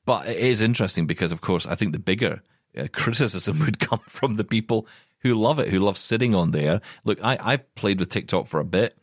but 0.05 0.27
it 0.27 0.37
is 0.37 0.61
interesting 0.61 1.05
because, 1.07 1.31
of 1.31 1.41
course, 1.41 1.65
I 1.65 1.75
think 1.75 1.91
the 1.93 1.99
bigger 1.99 2.41
uh, 2.77 2.87
criticism 2.91 3.59
would 3.59 3.79
come 3.79 4.01
from 4.07 4.35
the 4.35 4.43
people 4.43 4.85
who 5.19 5.33
love 5.35 5.59
it, 5.59 5.69
who 5.69 5.79
love 5.79 5.97
sitting 5.97 6.35
on 6.35 6.51
there. 6.51 6.81
Look, 7.05 7.19
I, 7.23 7.37
I 7.41 7.57
played 7.57 7.99
with 7.99 8.09
TikTok 8.09 8.47
for 8.47 8.59
a 8.59 8.65
bit. 8.65 8.97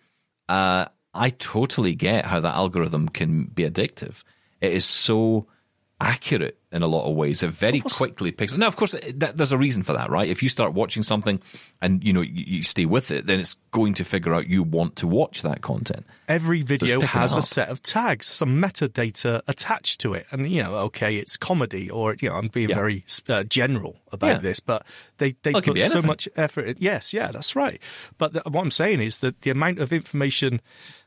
Uh, 0.49 0.87
I 1.15 1.31
totally 1.31 1.95
get 1.95 2.27
how 2.27 2.41
that 2.41 2.55
algorithm 2.55 3.09
can 3.09 3.45
be 3.45 3.63
addictive. 3.69 4.25
It 4.61 4.73
is 4.73 4.85
so 4.85 5.47
accurate 6.01 6.59
in 6.75 6.83
a 6.83 6.89
lot 6.89 7.09
of 7.09 7.15
ways. 7.15 7.43
It 7.43 7.51
very 7.51 7.81
quickly 7.81 8.33
picks. 8.33 8.53
Now, 8.53 8.67
of 8.67 8.77
course, 8.77 8.97
that, 9.15 9.39
there's 9.39 9.53
a 9.53 9.59
reason 9.59 9.85
for 9.85 9.93
that, 9.93 10.11
right? 10.11 10.29
If 10.29 10.43
you 10.43 10.49
start 10.49 10.75
watching 10.75 11.05
something 11.05 11.41
and 11.81 12.03
you 12.03 12.13
know 12.13 12.21
you, 12.21 12.45
you, 12.47 12.63
stay 12.65 12.85
with 12.85 13.13
it, 13.13 13.27
then 13.27 13.39
it's 13.39 13.55
going 13.71 13.95
to 13.95 14.05
figure 14.05 14.35
out 14.35 14.49
you 14.49 14.65
want 14.65 14.97
to 14.97 15.07
watch 15.07 15.43
that 15.43 15.63
content. 15.63 16.05
Every 16.29 16.63
video 16.63 17.01
has 17.01 17.37
a 17.37 17.43
set 17.43 17.69
of 17.69 17.81
tags, 17.83 18.27
some 18.27 18.61
metadata 18.61 19.43
attached 19.47 20.01
to 20.01 20.15
it, 20.15 20.27
and 20.33 20.51
you 20.51 20.63
know, 20.63 20.75
okay, 20.77 21.17
it's 21.17 21.37
comedy, 21.37 21.89
or 21.89 22.17
you 22.21 22.29
know, 22.29 22.35
I'm 22.35 22.49
being 22.49 22.71
yeah. 22.71 22.75
very 22.75 23.05
uh, 23.29 23.45
general 23.45 23.97
about 24.11 24.27
yeah. 24.27 24.39
this, 24.39 24.59
but 24.59 24.85
they 25.19 25.37
they 25.43 25.53
put 25.53 25.81
so 25.81 26.03
much 26.03 26.29
effort. 26.37 26.67
In, 26.67 26.77
yes, 26.81 27.13
yeah, 27.15 27.31
that's 27.31 27.55
right. 27.55 27.81
But 28.19 28.33
the, 28.33 28.43
what 28.51 28.63
I'm 28.63 28.73
saying 28.73 29.01
is 29.01 29.21
that 29.21 29.43
the 29.43 29.51
amount 29.51 29.79
of 29.79 29.93
information 29.93 30.61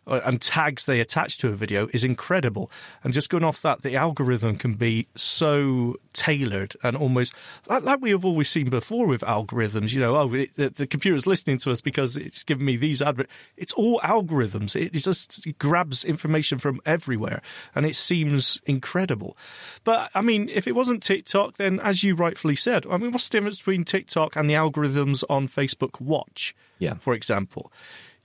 Uh, 0.08 0.22
and 0.24 0.42
tags 0.42 0.86
they 0.86 1.00
attach 1.00 1.38
to 1.40 1.50
a 1.50 1.52
video 1.52 1.90
is 1.94 2.04
incredible. 2.04 2.72
And 3.04 3.14
just 3.14 3.30
going 3.30 3.44
off 3.44 3.62
that, 3.62 3.82
the 3.82 3.96
algorithm 3.96 4.56
can 4.56 4.76
be 4.76 5.08
so 5.16 5.98
tailored 6.14 6.76
and 6.82 6.96
almost 6.96 7.34
like, 7.68 7.84
like 7.84 8.02
we 8.02 8.12
have 8.12 8.24
always 8.24 8.50
seen 8.50 8.70
before 8.70 9.06
with 9.06 9.22
algorithms. 9.22 9.94
You 9.94 10.00
know, 10.00 10.16
oh, 10.16 10.34
it, 10.34 10.56
the, 10.56 10.70
the, 10.70 10.88
computer's 10.88 11.28
listening 11.28 11.58
to 11.60 11.72
us 11.72 11.82
because 11.82 12.16
it's 12.16 12.44
giving 12.44 12.66
me 12.66 12.78
these 12.78 13.02
adverts. 13.02 13.32
It's 13.58 13.74
all 13.74 14.00
algorithms. 14.00 14.76
It, 14.76 14.96
it 14.96 15.04
just 15.04 15.46
it 15.46 15.60
grabs 15.60 16.06
information 16.06 16.58
from 16.58 16.80
everywhere, 16.86 17.42
and 17.76 17.86
it 17.86 17.96
seems 17.96 18.62
incredible. 18.66 19.36
But 19.84 20.10
I 20.16 20.22
mean, 20.22 20.50
if 20.50 20.68
it 20.68 20.76
wasn't 20.76 21.04
TikTok, 21.04 21.58
then 21.58 21.80
as 21.82 22.04
you 22.04 22.16
rightfully 22.16 22.56
said, 22.56 22.86
I 22.90 22.98
mean, 22.98 23.12
what's 23.12 23.28
the 23.28 23.38
difference 23.38 23.58
between 23.58 23.84
TikTok 23.84 24.36
and 24.36 24.50
the 24.50 24.54
algorithms 24.54 25.24
on 25.30 25.48
Facebook 25.48 26.00
Watch? 26.00 26.56
Yeah, 26.80 26.96
for 26.96 27.14
example 27.14 27.72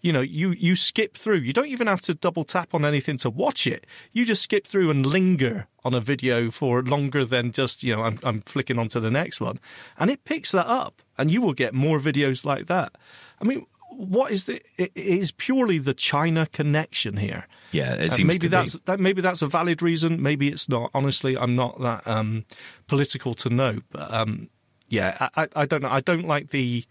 you 0.02 0.12
know, 0.12 0.20
you, 0.20 0.50
you 0.50 0.74
skip 0.76 1.16
through. 1.16 1.38
You 1.38 1.52
don't 1.52 1.68
even 1.68 1.86
have 1.86 2.00
to 2.02 2.14
double 2.14 2.44
tap 2.44 2.74
on 2.74 2.84
anything 2.84 3.16
to 3.18 3.30
watch 3.30 3.66
it. 3.66 3.86
You 4.12 4.24
just 4.24 4.42
skip 4.42 4.66
through 4.66 4.90
and 4.90 5.06
linger 5.06 5.68
on 5.84 5.94
a 5.94 6.00
video 6.00 6.50
for 6.50 6.82
longer 6.82 7.24
than 7.24 7.52
just, 7.52 7.82
you 7.82 7.94
know, 7.94 8.02
I'm, 8.02 8.18
I'm 8.24 8.40
flicking 8.42 8.78
on 8.78 8.88
to 8.88 9.00
the 9.00 9.10
next 9.10 9.40
one. 9.40 9.60
And 9.96 10.10
it 10.10 10.24
picks 10.24 10.52
that 10.52 10.66
up 10.66 11.02
and 11.16 11.30
you 11.30 11.40
will 11.40 11.54
get 11.54 11.72
more 11.72 12.00
videos 12.00 12.44
like 12.44 12.66
that. 12.66 12.98
I 13.40 13.44
mean, 13.44 13.64
what 13.90 14.32
is 14.32 14.46
the, 14.46 14.60
it 14.76 14.90
is 14.96 15.30
purely 15.30 15.78
the 15.78 15.94
China 15.94 16.46
connection 16.46 17.16
here. 17.16 17.46
Yeah, 17.70 17.94
it 17.94 18.12
seems 18.12 18.28
maybe 18.28 18.48
that's 18.48 18.74
be. 18.74 18.82
that 18.86 19.00
maybe 19.00 19.22
that's 19.22 19.40
a 19.40 19.46
valid 19.46 19.82
reason. 19.82 20.20
Maybe 20.20 20.48
it's 20.48 20.68
not. 20.68 20.90
Honestly, 20.92 21.38
I'm 21.38 21.56
not 21.56 21.80
that 21.80 22.06
um, 22.06 22.44
political 22.86 23.34
to 23.34 23.48
know. 23.48 23.80
But 23.90 24.12
um, 24.12 24.50
yeah, 24.88 25.28
I, 25.36 25.48
I 25.56 25.66
don't 25.66 25.82
know. 25.82 25.88
I 25.88 26.00
don't 26.00 26.26
like 26.26 26.50
the. 26.50 26.84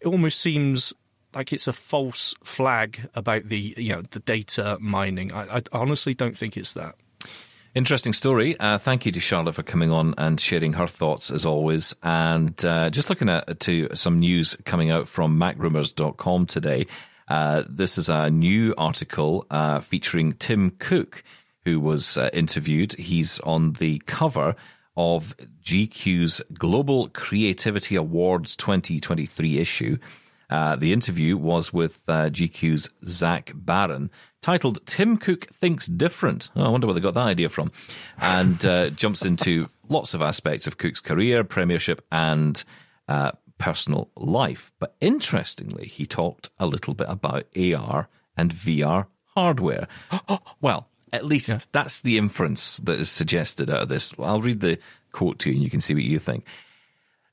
It 0.00 0.08
almost 0.08 0.40
seems 0.40 0.92
like 1.36 1.52
it's 1.52 1.68
a 1.68 1.72
false 1.72 2.34
flag 2.42 3.08
about 3.14 3.44
the 3.44 3.74
you 3.76 3.94
know 3.94 4.02
the 4.10 4.20
data 4.20 4.78
mining. 4.80 5.32
I, 5.32 5.58
I 5.58 5.62
honestly 5.72 6.14
don't 6.14 6.36
think 6.36 6.56
it's 6.56 6.72
that. 6.72 6.96
Interesting 7.74 8.14
story. 8.14 8.58
Uh, 8.58 8.78
thank 8.78 9.04
you 9.04 9.12
to 9.12 9.20
Charlotte 9.20 9.54
for 9.54 9.62
coming 9.62 9.90
on 9.90 10.14
and 10.16 10.40
sharing 10.40 10.72
her 10.72 10.86
thoughts 10.86 11.30
as 11.30 11.44
always. 11.44 11.94
And 12.02 12.64
uh, 12.64 12.88
just 12.88 13.10
looking 13.10 13.28
at 13.28 13.60
to 13.60 13.88
some 13.92 14.18
news 14.18 14.56
coming 14.64 14.90
out 14.90 15.08
from 15.08 15.38
MacRumors.com 15.38 16.46
today. 16.46 16.86
Uh, 17.28 17.64
this 17.68 17.98
is 17.98 18.08
a 18.08 18.30
new 18.30 18.74
article 18.78 19.46
uh, 19.50 19.80
featuring 19.80 20.32
Tim 20.32 20.70
Cook, 20.70 21.22
who 21.66 21.78
was 21.78 22.16
uh, 22.16 22.30
interviewed. 22.32 22.94
He's 22.94 23.40
on 23.40 23.74
the 23.74 24.00
cover 24.06 24.56
of 24.96 25.36
GQ's 25.62 26.40
Global 26.54 27.08
Creativity 27.08 27.96
Awards 27.96 28.56
2023 28.56 29.58
issue. 29.58 29.98
Uh, 30.48 30.76
the 30.76 30.92
interview 30.92 31.36
was 31.36 31.72
with 31.72 32.02
uh, 32.08 32.30
GQ's 32.30 32.90
Zach 33.04 33.52
Baron, 33.54 34.10
titled 34.40 34.84
Tim 34.86 35.16
Cook 35.16 35.46
Thinks 35.52 35.86
Different. 35.86 36.50
Oh, 36.54 36.64
I 36.64 36.68
wonder 36.68 36.86
where 36.86 36.94
they 36.94 37.00
got 37.00 37.14
that 37.14 37.26
idea 37.26 37.48
from. 37.48 37.72
And 38.18 38.64
uh, 38.64 38.90
jumps 38.90 39.24
into 39.24 39.68
lots 39.88 40.14
of 40.14 40.22
aspects 40.22 40.66
of 40.66 40.78
Cook's 40.78 41.00
career, 41.00 41.42
premiership, 41.44 42.04
and 42.12 42.62
uh, 43.08 43.32
personal 43.58 44.10
life. 44.16 44.72
But 44.78 44.94
interestingly, 45.00 45.86
he 45.86 46.06
talked 46.06 46.50
a 46.58 46.66
little 46.66 46.94
bit 46.94 47.08
about 47.08 47.44
AR 47.56 48.08
and 48.36 48.52
VR 48.52 49.06
hardware. 49.34 49.88
well, 50.60 50.88
at 51.12 51.24
least 51.24 51.48
yeah. 51.48 51.58
that's 51.72 52.00
the 52.02 52.18
inference 52.18 52.78
that 52.78 52.98
is 52.98 53.10
suggested 53.10 53.70
out 53.70 53.82
of 53.82 53.88
this. 53.88 54.14
I'll 54.18 54.40
read 54.40 54.60
the 54.60 54.78
quote 55.12 55.38
to 55.40 55.50
you 55.50 55.56
and 55.56 55.64
you 55.64 55.70
can 55.70 55.80
see 55.80 55.94
what 55.94 56.02
you 56.02 56.18
think. 56.18 56.44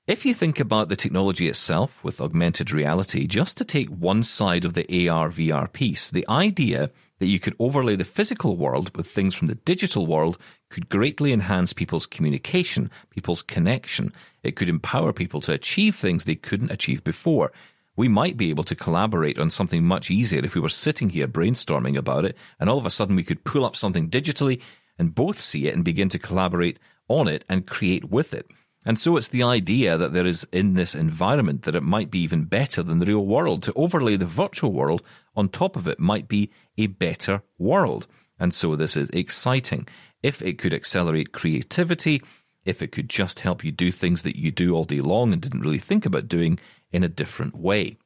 If 0.06 0.26
you 0.26 0.34
think 0.34 0.60
about 0.60 0.90
the 0.90 0.98
technology 0.98 1.48
itself 1.48 2.04
with 2.04 2.20
augmented 2.20 2.74
reality, 2.74 3.26
just 3.26 3.58
to 3.58 3.64
take 3.64 3.88
one 3.88 4.24
side 4.24 4.66
of 4.66 4.74
the 4.74 5.08
AR 5.08 5.30
VR 5.30 5.72
piece, 5.72 6.12
the 6.12 6.28
idea 6.28 6.90
that 7.20 7.28
you 7.28 7.40
could 7.40 7.56
overlay 7.58 7.96
the 7.96 8.04
physical 8.04 8.58
world 8.58 8.94
with 8.98 9.08
things 9.08 9.34
from 9.34 9.48
the 9.48 9.56
digital 9.56 10.06
world 10.06 10.38
could 10.70 10.90
greatly 10.90 11.32
enhance 11.32 11.72
people's 11.72 12.06
communication, 12.06 12.92
people's 13.12 13.42
connection. 13.42 14.12
It 14.44 14.58
could 14.58 14.68
empower 14.68 15.14
people 15.14 15.40
to 15.40 15.54
achieve 15.54 15.96
things 15.96 16.26
they 16.26 16.36
couldn't 16.36 16.72
achieve 16.72 17.06
before. 17.06 17.54
We 17.96 18.10
might 18.10 18.36
be 18.36 18.50
able 18.50 18.66
to 18.66 18.76
collaborate 18.76 19.40
on 19.40 19.50
something 19.50 19.86
much 19.86 20.12
easier 20.12 20.44
if 20.44 20.54
we 20.54 20.60
were 20.60 20.68
sitting 20.68 21.12
here 21.12 21.30
brainstorming 21.30 21.96
about 21.96 22.26
it, 22.26 22.36
and 22.60 22.70
all 22.70 22.78
of 22.78 22.86
a 22.86 22.90
sudden 22.90 23.16
we 23.16 23.24
could 23.24 23.46
pull 23.46 23.64
up 23.64 23.78
something 23.78 24.10
digitally 24.10 24.62
and 25.00 25.16
both 25.16 25.40
see 25.40 25.70
it 25.70 25.76
and 25.76 25.86
begin 25.86 26.10
to 26.10 26.20
collaborate 26.20 26.78
on 27.08 27.30
it 27.30 27.46
and 27.48 27.68
create 27.68 28.10
with 28.10 28.34
it. 28.34 28.52
And 28.86 29.00
so 29.00 29.16
it's 29.16 29.30
the 29.30 29.44
idea 29.44 29.98
that 29.98 30.14
there 30.14 30.26
is 30.26 30.48
in 30.52 30.74
this 30.74 30.94
environment 30.94 31.64
that 31.64 31.76
it 31.76 31.84
might 31.84 32.12
be 32.12 32.20
even 32.20 32.46
better 32.46 32.84
than 32.84 33.00
the 33.00 33.06
real 33.06 33.26
world. 33.26 33.64
To 33.64 33.74
overlay 33.74 34.18
the 34.18 34.26
virtual 34.26 34.74
world 34.74 35.02
on 35.36 35.48
top 35.50 35.76
of 35.76 35.88
it 35.88 36.00
might 36.00 36.28
be 36.28 36.52
a 36.78 36.88
better 36.88 37.42
world. 37.58 38.08
And 38.40 38.54
so 38.54 38.76
this 38.76 38.98
is 38.98 39.10
exciting. 39.10 39.88
If 40.22 40.42
it 40.42 40.58
could 40.58 40.74
accelerate 40.74 41.32
creativity, 41.32 42.22
if 42.66 42.82
it 42.82 42.92
could 42.92 43.10
just 43.10 43.42
help 43.42 43.64
you 43.64 43.72
do 43.72 43.92
things 43.92 44.24
that 44.24 44.38
you 44.38 44.52
do 44.52 44.76
all 44.76 44.84
day 44.84 45.00
long 45.00 45.32
and 45.32 45.42
didn't 45.42 45.62
really 45.62 45.80
think 45.80 46.06
about 46.06 46.28
doing 46.28 46.60
in 46.92 47.04
a 47.04 47.10
different 47.10 47.56
way. 47.56 47.98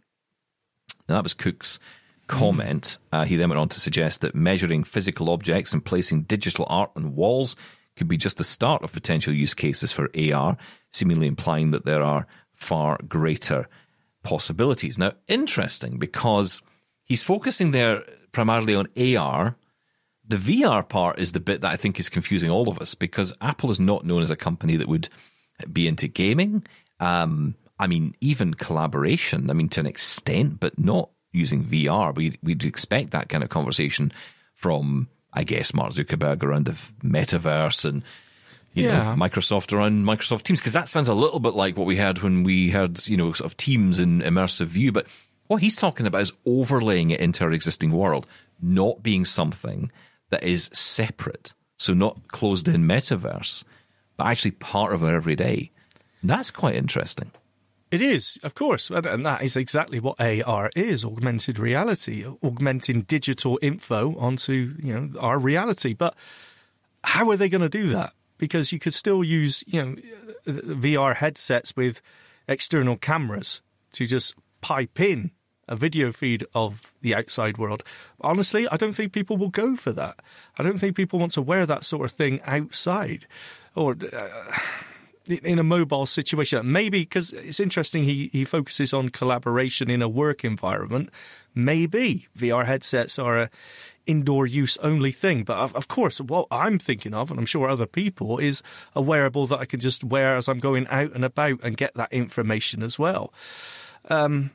Now, 1.08 1.16
that 1.16 1.24
was 1.24 1.34
Cook's 1.34 1.80
comment. 2.28 2.98
Uh, 3.12 3.24
he 3.24 3.36
then 3.36 3.50
went 3.50 3.60
on 3.60 3.70
to 3.70 3.80
suggest 3.80 4.22
that 4.22 4.36
measuring 4.36 4.84
physical 4.84 5.30
objects 5.30 5.74
and 5.74 5.84
placing 5.84 6.24
digital 6.24 6.66
art 6.70 6.92
on 6.96 7.16
walls 7.16 7.56
could 7.98 8.08
be 8.08 8.18
just 8.18 8.38
the 8.38 8.44
start 8.44 8.84
of 8.84 8.94
potential 8.94 9.34
use 9.34 9.54
cases 9.54 9.92
for 9.92 10.10
AR, 10.16 10.58
seemingly 10.92 11.28
implying 11.28 11.72
that 11.72 11.86
there 11.86 12.04
are 12.04 12.28
far 12.54 13.00
greater 13.08 13.68
possibilities. 14.24 14.98
Now, 14.98 15.14
interesting 15.28 15.98
because 15.98 16.62
he's 17.04 17.24
focusing 17.24 17.72
there 17.72 18.04
primarily 18.32 18.76
on 18.76 18.88
AR. 18.98 19.56
The 20.28 20.38
VR 20.38 20.88
part 20.88 21.20
is 21.20 21.32
the 21.32 21.40
bit 21.40 21.62
that 21.62 21.72
I 21.72 21.78
think 21.78 22.00
is 22.00 22.10
confusing 22.10 22.52
all 22.52 22.68
of 22.68 22.80
us 22.80 22.96
because 22.96 23.34
Apple 23.40 23.72
is 23.72 23.80
not 23.80 24.06
known 24.06 24.22
as 24.22 24.32
a 24.32 24.36
company 24.36 24.76
that 24.76 24.88
would 24.88 25.10
be 25.72 25.88
into 25.88 26.08
gaming. 26.08 26.66
Um, 27.00 27.56
I 27.80 27.88
mean, 27.88 28.14
even 28.22 28.54
collaboration, 28.54 29.50
I 29.50 29.54
mean, 29.54 29.70
to 29.70 29.80
an 29.80 29.86
extent, 29.86 30.60
but 30.60 30.78
not 30.78 31.10
using 31.32 31.64
VR. 31.64 32.14
We'd, 32.16 32.38
we'd 32.44 32.66
expect 32.66 33.12
that 33.12 33.30
kind 33.30 33.44
of 33.44 33.50
conversation 33.50 34.12
from 34.54 35.08
I 35.34 35.44
guess, 35.44 35.74
Mark 35.74 35.94
Zuckerberg 35.94 36.44
around 36.44 36.66
the 36.66 36.82
metaverse 37.04 37.86
and 37.86 38.04
you 38.74 38.86
yeah. 38.86 39.16
know, 39.16 39.22
Microsoft 39.22 39.74
around 39.74 40.06
Microsoft 40.06 40.44
Teams, 40.44 40.60
because 40.60 40.74
that 40.74 40.88
sounds 40.88 41.10
a 41.10 41.14
little 41.14 41.40
bit 41.40 41.56
like 41.56 41.78
what 41.78 41.88
we 41.88 41.96
had 41.96 42.22
when 42.22 42.44
we 42.44 42.70
had, 42.70 43.08
you 43.08 43.18
know, 43.18 43.34
sort 43.34 43.50
of 43.50 43.58
Teams 43.58 44.00
in 44.00 44.22
immersive 44.22 44.68
view. 44.68 44.92
But 44.92 45.08
what 45.48 45.62
he's 45.62 45.76
talking 45.76 46.06
about 46.06 46.22
is 46.22 46.34
overlaying 46.46 47.10
it 47.10 47.20
into 47.20 47.44
our 47.44 47.52
existing 47.52 47.92
world, 47.92 48.28
not 48.62 49.02
being 49.02 49.26
something 49.26 49.92
that 50.30 50.44
is 50.44 50.70
separate. 50.74 51.54
So 51.78 51.94
not 51.94 52.28
closed 52.28 52.68
in 52.68 52.88
metaverse, 52.88 53.64
but 54.16 54.28
actually 54.28 54.52
part 54.52 54.94
of 54.94 55.04
our 55.04 55.16
everyday. 55.16 55.72
That's 56.24 56.52
quite 56.52 56.76
interesting. 56.76 57.32
It 57.90 58.02
is, 58.02 58.38
of 58.44 58.54
course, 58.54 58.90
and 58.90 59.26
that 59.26 59.42
is 59.42 59.56
exactly 59.56 60.00
what 60.00 60.20
AR 60.20 60.70
is: 60.76 61.06
augmented 61.06 61.58
reality, 61.58 62.26
augmenting 62.44 63.04
digital 63.04 63.58
info 63.62 64.18
onto 64.18 64.74
you 64.78 64.94
know 64.94 65.20
our 65.20 65.40
reality. 65.40 65.94
But 65.94 66.14
how 67.04 67.30
are 67.30 67.38
they 67.38 67.48
going 67.48 67.62
to 67.62 67.70
do 67.70 67.88
that? 67.90 68.14
Because 68.38 68.74
you 68.74 68.80
could 68.80 68.94
still 68.94 69.24
use 69.24 69.64
you 69.68 69.86
know 69.86 69.96
VR 70.46 71.16
headsets 71.16 71.78
with 71.78 72.02
external 72.48 72.98
cameras 72.98 73.62
to 73.94 74.06
just 74.06 74.36
pipe 74.60 75.00
in 75.00 75.32
a 75.70 75.76
video 75.78 76.12
feed 76.12 76.46
of 76.54 76.94
the 77.02 77.16
outside 77.16 77.58
world. 77.58 77.84
Honestly, 78.20 78.68
I 78.68 78.76
don't 78.76 78.94
think 78.94 79.14
people 79.14 79.38
will 79.38 79.50
go 79.50 79.78
for 79.78 79.94
that. 79.94 80.20
I 80.58 80.64
don't 80.64 80.78
think 80.78 80.96
people 80.96 81.20
want 81.20 81.34
to 81.34 81.42
wear 81.42 81.66
that 81.66 81.86
sort 81.86 82.04
of 82.04 82.12
thing 82.12 82.42
outside, 82.44 83.28
or. 83.76 83.96
Uh, 84.12 84.58
in 85.28 85.60
a 85.60 85.64
mobile 85.64 86.06
situation. 86.06 86.72
Maybe 86.72 87.02
because 87.02 87.32
it's 87.34 87.60
interesting, 87.60 88.04
he, 88.04 88.30
he 88.32 88.46
focuses 88.46 88.94
on 88.94 89.10
collaboration 89.10 89.90
in 89.90 90.02
a 90.02 90.10
work 90.10 90.44
environment. 90.44 91.10
Maybe 91.54 92.28
VR 92.38 92.66
headsets 92.66 93.18
are 93.20 93.38
a 93.38 93.50
indoor 94.06 94.48
use 94.48 94.78
only 94.78 95.12
thing. 95.12 95.44
But 95.44 95.58
of, 95.58 95.76
of, 95.76 95.88
course, 95.88 96.22
what 96.22 96.48
I'm 96.50 96.80
thinking 96.80 97.14
of, 97.14 97.30
and 97.30 97.40
I'm 97.40 97.46
sure 97.46 97.68
other 97.70 97.86
people, 97.86 98.38
is 98.40 98.64
a 98.96 99.02
wearable 99.02 99.48
that 99.48 99.60
I 99.60 99.66
can 99.66 99.80
just 99.80 100.04
wear 100.04 100.36
as 100.36 100.48
I'm 100.48 100.60
going 100.60 100.88
out 100.88 101.12
and 101.14 101.26
about 101.26 101.60
and 101.64 101.76
get 101.76 101.94
that 101.96 102.14
information 102.14 102.84
as 102.84 102.98
well. 102.98 103.34
Um, 104.10 104.52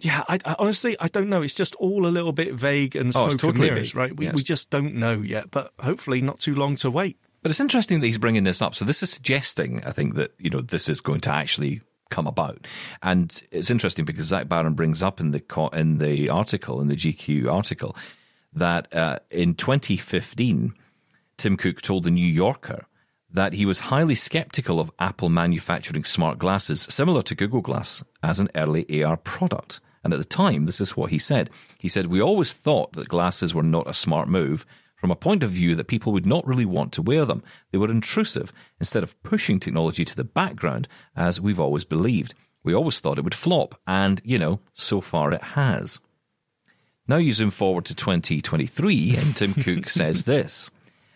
yeah, 0.00 0.22
I, 0.28 0.38
I 0.44 0.56
honestly 0.58 0.96
I 1.00 1.08
don't 1.08 1.28
know. 1.28 1.42
It's 1.42 1.54
just 1.54 1.74
all 1.76 2.06
a 2.06 2.08
little 2.08 2.32
bit 2.32 2.54
vague 2.54 2.94
and 2.96 3.08
Oh, 3.08 3.10
smoke 3.10 3.32
it's 3.32 3.36
totally 3.42 3.68
and 3.68 3.74
mirrors, 3.74 3.90
vague. 3.92 3.96
right? 3.96 4.16
We 4.16 4.26
Yes. 4.26 4.34
we 4.34 4.42
just 4.42 4.70
don't 4.70 4.94
know 4.94 5.20
yet, 5.20 5.50
but 5.50 5.72
hopefully 5.80 6.20
not 6.20 6.38
too 6.40 6.54
long 6.54 6.76
to 6.76 6.90
wait. 6.90 7.18
But 7.42 7.50
it's 7.50 7.60
interesting 7.60 8.00
that 8.00 8.06
he's 8.06 8.18
bringing 8.18 8.44
this 8.44 8.62
up. 8.62 8.74
So 8.74 8.84
this 8.84 9.02
is 9.02 9.10
suggesting, 9.10 9.82
I 9.84 9.92
think, 9.92 10.14
that 10.14 10.32
you 10.38 10.50
know 10.50 10.60
this 10.60 10.88
is 10.88 11.00
going 11.00 11.20
to 11.22 11.32
actually 11.32 11.82
come 12.10 12.26
about, 12.26 12.66
and 13.02 13.42
it's 13.50 13.70
interesting 13.70 14.04
because 14.04 14.26
Zach 14.26 14.48
Baron 14.48 14.74
brings 14.74 15.02
up 15.02 15.20
in 15.20 15.30
the 15.30 15.70
in 15.72 15.98
the 15.98 16.30
article 16.30 16.80
in 16.80 16.88
the 16.88 16.96
GQ 16.96 17.50
article 17.52 17.96
that 18.54 18.92
uh, 18.94 19.18
in 19.30 19.54
2015, 19.54 20.72
Tim 21.36 21.56
Cook 21.56 21.82
told 21.82 22.04
the 22.04 22.10
New 22.10 22.26
Yorker 22.26 22.86
that 23.30 23.52
he 23.52 23.66
was 23.66 23.78
highly 23.78 24.14
skeptical 24.14 24.80
of 24.80 24.90
Apple 24.98 25.28
manufacturing 25.28 26.04
smart 26.04 26.38
glasses 26.38 26.82
similar 26.82 27.22
to 27.22 27.34
Google 27.34 27.60
Glass 27.60 28.02
as 28.22 28.40
an 28.40 28.48
early 28.54 29.04
AR 29.04 29.16
product. 29.16 29.80
And 30.02 30.12
at 30.14 30.18
the 30.18 30.24
time, 30.24 30.64
this 30.64 30.80
is 30.80 30.96
what 30.96 31.10
he 31.10 31.18
said. 31.18 31.50
He 31.78 31.88
said, 31.88 32.06
We 32.06 32.22
always 32.22 32.52
thought 32.52 32.92
that 32.92 33.08
glasses 33.08 33.54
were 33.54 33.62
not 33.62 33.88
a 33.88 33.94
smart 33.94 34.28
move 34.28 34.64
from 34.98 35.10
a 35.10 35.16
point 35.16 35.42
of 35.42 35.50
view 35.50 35.74
that 35.76 35.86
people 35.86 36.12
would 36.12 36.26
not 36.26 36.46
really 36.46 36.66
want 36.66 36.92
to 36.92 37.02
wear 37.02 37.24
them. 37.24 37.42
They 37.70 37.78
were 37.78 37.90
intrusive 37.90 38.52
instead 38.80 39.02
of 39.02 39.20
pushing 39.22 39.60
technology 39.60 40.04
to 40.04 40.16
the 40.16 40.24
background 40.24 40.88
as 41.16 41.40
we've 41.40 41.60
always 41.60 41.84
believed. 41.84 42.34
We 42.64 42.74
always 42.74 43.00
thought 43.00 43.16
it 43.16 43.24
would 43.24 43.34
flop, 43.34 43.80
and, 43.86 44.20
you 44.24 44.38
know, 44.38 44.58
so 44.72 45.00
far 45.00 45.32
it 45.32 45.42
has. 45.42 46.00
Now 47.06 47.16
you 47.16 47.32
zoom 47.32 47.50
forward 47.50 47.86
to 47.86 47.94
2023, 47.94 49.16
and 49.16 49.34
Tim 49.34 49.54
Cook 49.62 49.88
says 49.88 50.24
this 50.24 50.70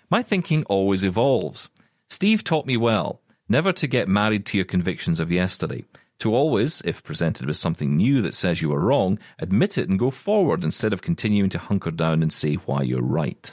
My 0.08 0.22
thinking 0.22 0.64
always 0.64 1.04
evolves. 1.04 1.68
Steve 2.08 2.44
taught 2.44 2.66
me 2.66 2.76
well 2.76 3.20
never 3.48 3.72
to 3.72 3.86
get 3.86 4.08
married 4.08 4.46
to 4.46 4.56
your 4.56 4.64
convictions 4.64 5.20
of 5.20 5.30
yesterday. 5.30 5.84
To 6.20 6.34
always, 6.34 6.80
if 6.84 7.02
presented 7.02 7.46
with 7.46 7.56
something 7.56 7.96
new 7.96 8.22
that 8.22 8.32
says 8.32 8.62
you 8.62 8.70
were 8.70 8.80
wrong, 8.80 9.18
admit 9.38 9.76
it 9.76 9.88
and 9.88 9.98
go 9.98 10.10
forward 10.10 10.62
instead 10.62 10.92
of 10.92 11.02
continuing 11.02 11.50
to 11.50 11.58
hunker 11.58 11.90
down 11.90 12.22
and 12.22 12.32
say 12.32 12.54
why 12.54 12.82
you're 12.82 13.02
right. 13.02 13.52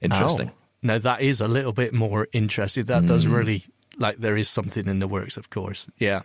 Interesting. 0.00 0.50
Oh. 0.50 0.56
No, 0.82 0.98
that 0.98 1.20
is 1.20 1.40
a 1.40 1.48
little 1.48 1.72
bit 1.72 1.92
more 1.92 2.26
interesting. 2.32 2.84
That 2.84 3.06
does 3.06 3.24
Hmm. 3.24 3.32
really 3.34 3.64
like 3.98 4.16
there 4.18 4.36
is 4.36 4.48
something 4.48 4.86
in 4.88 4.98
the 4.98 5.06
works, 5.08 5.36
of 5.36 5.50
course. 5.50 5.88
Yeah. 5.98 6.22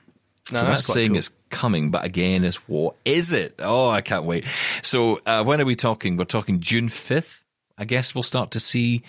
No, 0.51 0.59
so 0.59 0.65
that's 0.67 0.85
quite 0.85 0.93
saying 0.93 1.09
cool. 1.09 1.17
it's 1.17 1.31
coming, 1.49 1.89
but 1.91 2.05
again, 2.05 2.43
is 2.43 2.55
what 2.67 2.95
is 3.03 3.33
it? 3.33 3.55
Oh, 3.59 3.89
I 3.89 4.01
can't 4.01 4.25
wait. 4.25 4.45
So 4.83 5.19
uh, 5.25 5.43
when 5.43 5.59
are 5.59 5.65
we 5.65 5.75
talking? 5.75 6.15
We're 6.17 6.25
talking 6.25 6.59
June 6.59 6.87
5th. 6.87 7.43
I 7.77 7.83
guess 7.85 8.13
we'll 8.15 8.23
start 8.23 8.51
to 8.51 8.59
see 8.59 9.01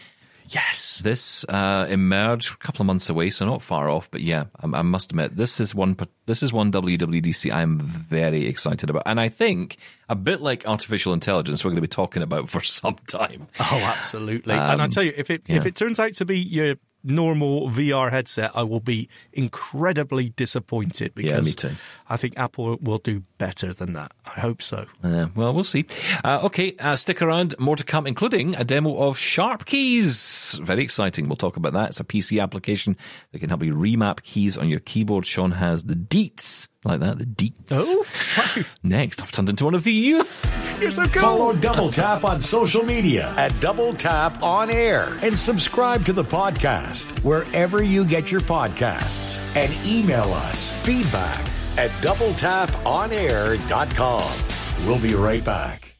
yes. 0.50 1.00
this 1.04 1.44
uh, 1.48 1.86
emerge 1.88 2.52
a 2.52 2.56
couple 2.56 2.82
of 2.82 2.86
months 2.86 3.08
away, 3.08 3.30
so 3.30 3.46
not 3.46 3.62
far 3.62 3.88
off. 3.88 4.10
But 4.10 4.20
yeah, 4.20 4.44
I, 4.60 4.78
I 4.78 4.82
must 4.82 5.10
admit 5.10 5.36
this 5.36 5.60
is 5.60 5.74
one 5.74 5.96
this 6.26 6.42
is 6.42 6.52
one 6.52 6.72
WWDC 6.72 7.52
I'm 7.52 7.78
very 7.78 8.46
excited 8.46 8.90
about, 8.90 9.04
and 9.06 9.20
I 9.20 9.28
think 9.28 9.76
a 10.08 10.14
bit 10.14 10.40
like 10.40 10.66
artificial 10.66 11.12
intelligence, 11.12 11.64
we're 11.64 11.70
going 11.70 11.76
to 11.76 11.82
be 11.82 11.88
talking 11.88 12.22
about 12.22 12.48
for 12.50 12.62
some 12.62 12.96
time. 13.08 13.48
Oh, 13.60 13.94
absolutely. 13.96 14.54
and 14.54 14.82
I 14.82 14.88
tell 14.88 15.02
you, 15.02 15.12
if 15.16 15.30
it 15.30 15.42
if 15.48 15.62
Um, 15.62 15.66
it 15.66 15.74
turns 15.76 16.00
out 16.00 16.14
to 16.14 16.24
be 16.24 16.38
your 16.38 16.76
normal 17.06 17.70
VR 17.70 18.10
headset, 18.10 18.50
I 18.54 18.64
will 18.64 18.80
be 18.80 19.08
incredibly 19.32 20.30
disappointed 20.30 21.14
because 21.14 21.44
me 21.44 21.52
too. 21.52 21.76
I 22.08 22.16
think 22.16 22.34
Apple 22.36 22.76
will 22.80 22.98
do 22.98 23.22
better 23.38 23.72
than 23.72 23.92
that. 23.94 24.12
I 24.36 24.40
hope 24.40 24.60
so. 24.60 24.84
Uh, 25.02 25.28
well, 25.34 25.54
we'll 25.54 25.64
see. 25.64 25.86
Uh, 26.22 26.40
okay, 26.44 26.74
uh, 26.78 26.94
stick 26.94 27.22
around. 27.22 27.54
More 27.58 27.74
to 27.76 27.84
come, 27.84 28.06
including 28.06 28.54
a 28.54 28.64
demo 28.64 28.94
of 29.08 29.16
SharpKeys. 29.16 30.60
Very 30.60 30.82
exciting. 30.82 31.26
We'll 31.28 31.36
talk 31.36 31.56
about 31.56 31.72
that. 31.72 31.88
It's 31.90 32.00
a 32.00 32.04
PC 32.04 32.42
application 32.42 32.98
that 33.32 33.38
can 33.38 33.48
help 33.48 33.62
you 33.62 33.74
remap 33.74 34.22
keys 34.22 34.58
on 34.58 34.68
your 34.68 34.80
keyboard. 34.80 35.24
Shaun 35.24 35.52
has 35.52 35.84
the 35.84 35.94
deets 35.94 36.68
like 36.84 37.00
that. 37.00 37.18
The 37.18 37.24
deets. 37.24 37.54
Oh, 37.70 38.62
Next, 38.82 39.22
I've 39.22 39.32
turned 39.32 39.48
into 39.48 39.64
one 39.64 39.74
of 39.74 39.84
the 39.84 39.92
youth. 39.92 40.78
you're 40.80 40.90
so 40.90 41.04
cool. 41.06 41.22
Follow 41.22 41.52
Double 41.54 41.90
Tap 41.90 42.24
on 42.24 42.38
social 42.38 42.84
media 42.84 43.32
at 43.38 43.58
Double 43.60 43.94
Tap 43.94 44.42
On 44.42 44.70
Air 44.70 45.16
and 45.22 45.38
subscribe 45.38 46.04
to 46.04 46.12
the 46.12 46.24
podcast 46.24 47.18
wherever 47.24 47.82
you 47.82 48.04
get 48.04 48.30
your 48.30 48.42
podcasts 48.42 49.40
and 49.56 49.72
email 49.86 50.32
us 50.34 50.72
feedback 50.84 51.42
at 51.78 51.90
doubletaponair.com. 52.02 54.86
We'll 54.86 55.00
be 55.00 55.14
right 55.14 55.44
back. 55.44 55.94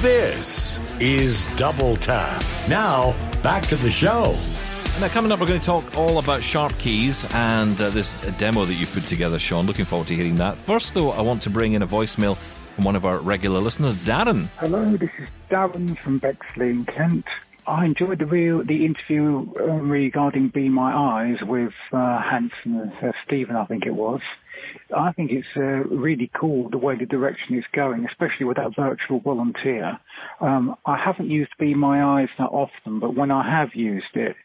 This 0.00 0.98
is 1.00 1.44
Double 1.56 1.96
Tap. 1.96 2.42
Now, 2.68 3.14
back 3.42 3.66
to 3.66 3.76
the 3.76 3.90
show. 3.90 4.36
Now, 5.00 5.08
coming 5.08 5.30
up, 5.30 5.40
we're 5.40 5.46
going 5.46 5.60
to 5.60 5.66
talk 5.66 5.96
all 5.96 6.18
about 6.18 6.40
SharpKeys 6.40 7.32
and 7.34 7.80
uh, 7.80 7.90
this 7.90 8.14
demo 8.38 8.64
that 8.64 8.74
you've 8.74 8.92
put 8.92 9.04
together, 9.04 9.38
Shaun. 9.38 9.66
Looking 9.66 9.84
forward 9.84 10.08
to 10.08 10.14
hearing 10.14 10.36
that. 10.36 10.56
First, 10.56 10.94
though, 10.94 11.10
I 11.10 11.20
want 11.20 11.42
to 11.42 11.50
bring 11.50 11.74
in 11.74 11.82
a 11.82 11.86
voicemail 11.86 12.36
from 12.36 12.84
one 12.84 12.96
of 12.96 13.04
our 13.04 13.18
regular 13.18 13.60
listeners, 13.60 13.94
Darren. 13.94 14.46
Hello, 14.58 14.96
this 14.96 15.10
is 15.18 15.28
Darren 15.50 15.96
from 15.98 16.18
Bexley 16.18 16.70
in 16.70 16.84
Kent. 16.84 17.26
I 17.66 17.84
enjoyed 17.84 18.20
the 18.20 18.26
real 18.26 18.64
the 18.64 18.86
interview 18.86 19.44
uh, 19.58 19.64
regarding 19.64 20.48
Be 20.48 20.68
My 20.68 20.94
Eyes 20.94 21.38
with 21.42 21.72
uh, 21.92 22.22
Hanson 22.22 22.80
and 22.80 22.92
uh, 23.02 23.12
Steven, 23.24 23.56
I 23.56 23.64
think 23.64 23.86
it 23.86 23.94
was. 23.94 24.20
I 24.94 25.12
think 25.12 25.30
it's 25.32 25.46
uh, 25.56 25.88
really 25.94 26.30
cool 26.38 26.68
the 26.70 26.78
way 26.78 26.96
the 26.96 27.06
direction 27.06 27.56
is 27.56 27.64
going, 27.74 28.06
especially 28.06 28.46
with 28.46 28.56
that 28.56 28.74
virtual 28.76 29.20
volunteer. 29.20 29.98
Um, 30.40 30.76
I 30.84 30.96
haven't 31.02 31.30
used 31.30 31.50
Be 31.58 31.74
My 31.74 32.20
Eyes 32.20 32.28
that 32.38 32.44
often, 32.44 33.00
but 33.00 33.16
when 33.16 33.30
I 33.30 33.48
have 33.48 33.70
used 33.74 34.14
it, 34.14 34.36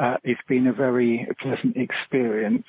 uh, 0.00 0.16
it's 0.24 0.40
been 0.48 0.66
a 0.66 0.72
very 0.72 1.28
pleasant 1.40 1.76
experience. 1.76 2.64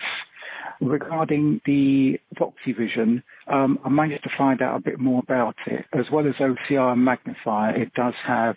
Regarding 0.82 1.62
the 1.66 2.20
Voxy 2.38 2.76
Vision, 2.78 3.24
um, 3.48 3.80
I 3.86 3.90
managed 3.90 4.24
to 4.24 4.30
find 4.38 4.62
out 4.62 4.78
a 4.78 4.82
bit 4.82 5.00
more 5.00 5.22
about 5.22 5.56
it. 5.66 5.86
As 5.94 6.06
well 6.12 6.28
as 6.28 6.34
OCR 6.36 6.94
and 6.94 7.06
magnifier, 7.06 7.76
it 7.76 7.94
does 7.94 8.16
have 8.28 8.56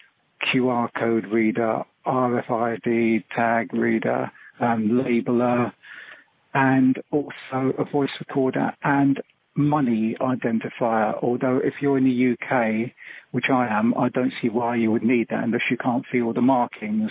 QR 0.52 0.88
code 0.98 1.26
reader, 1.26 1.82
RFID 2.06 3.24
tag 3.34 3.72
reader, 3.72 4.30
um, 4.60 5.04
labeler, 5.04 5.72
and 6.56 6.96
also 7.12 7.74
a 7.78 7.84
voice 7.84 8.08
recorder 8.18 8.72
and 8.82 9.20
money 9.54 10.16
identifier. 10.20 11.22
Although 11.22 11.60
if 11.62 11.74
you're 11.82 11.98
in 11.98 12.04
the 12.04 12.32
UK, 12.32 12.92
which 13.30 13.46
I 13.52 13.66
am, 13.68 13.92
I 13.96 14.08
don't 14.08 14.32
see 14.40 14.48
why 14.48 14.76
you 14.76 14.90
would 14.90 15.02
need 15.02 15.28
that 15.28 15.44
unless 15.44 15.62
you 15.70 15.76
can't 15.76 16.04
see 16.10 16.22
all 16.22 16.32
the 16.32 16.40
markings. 16.40 17.10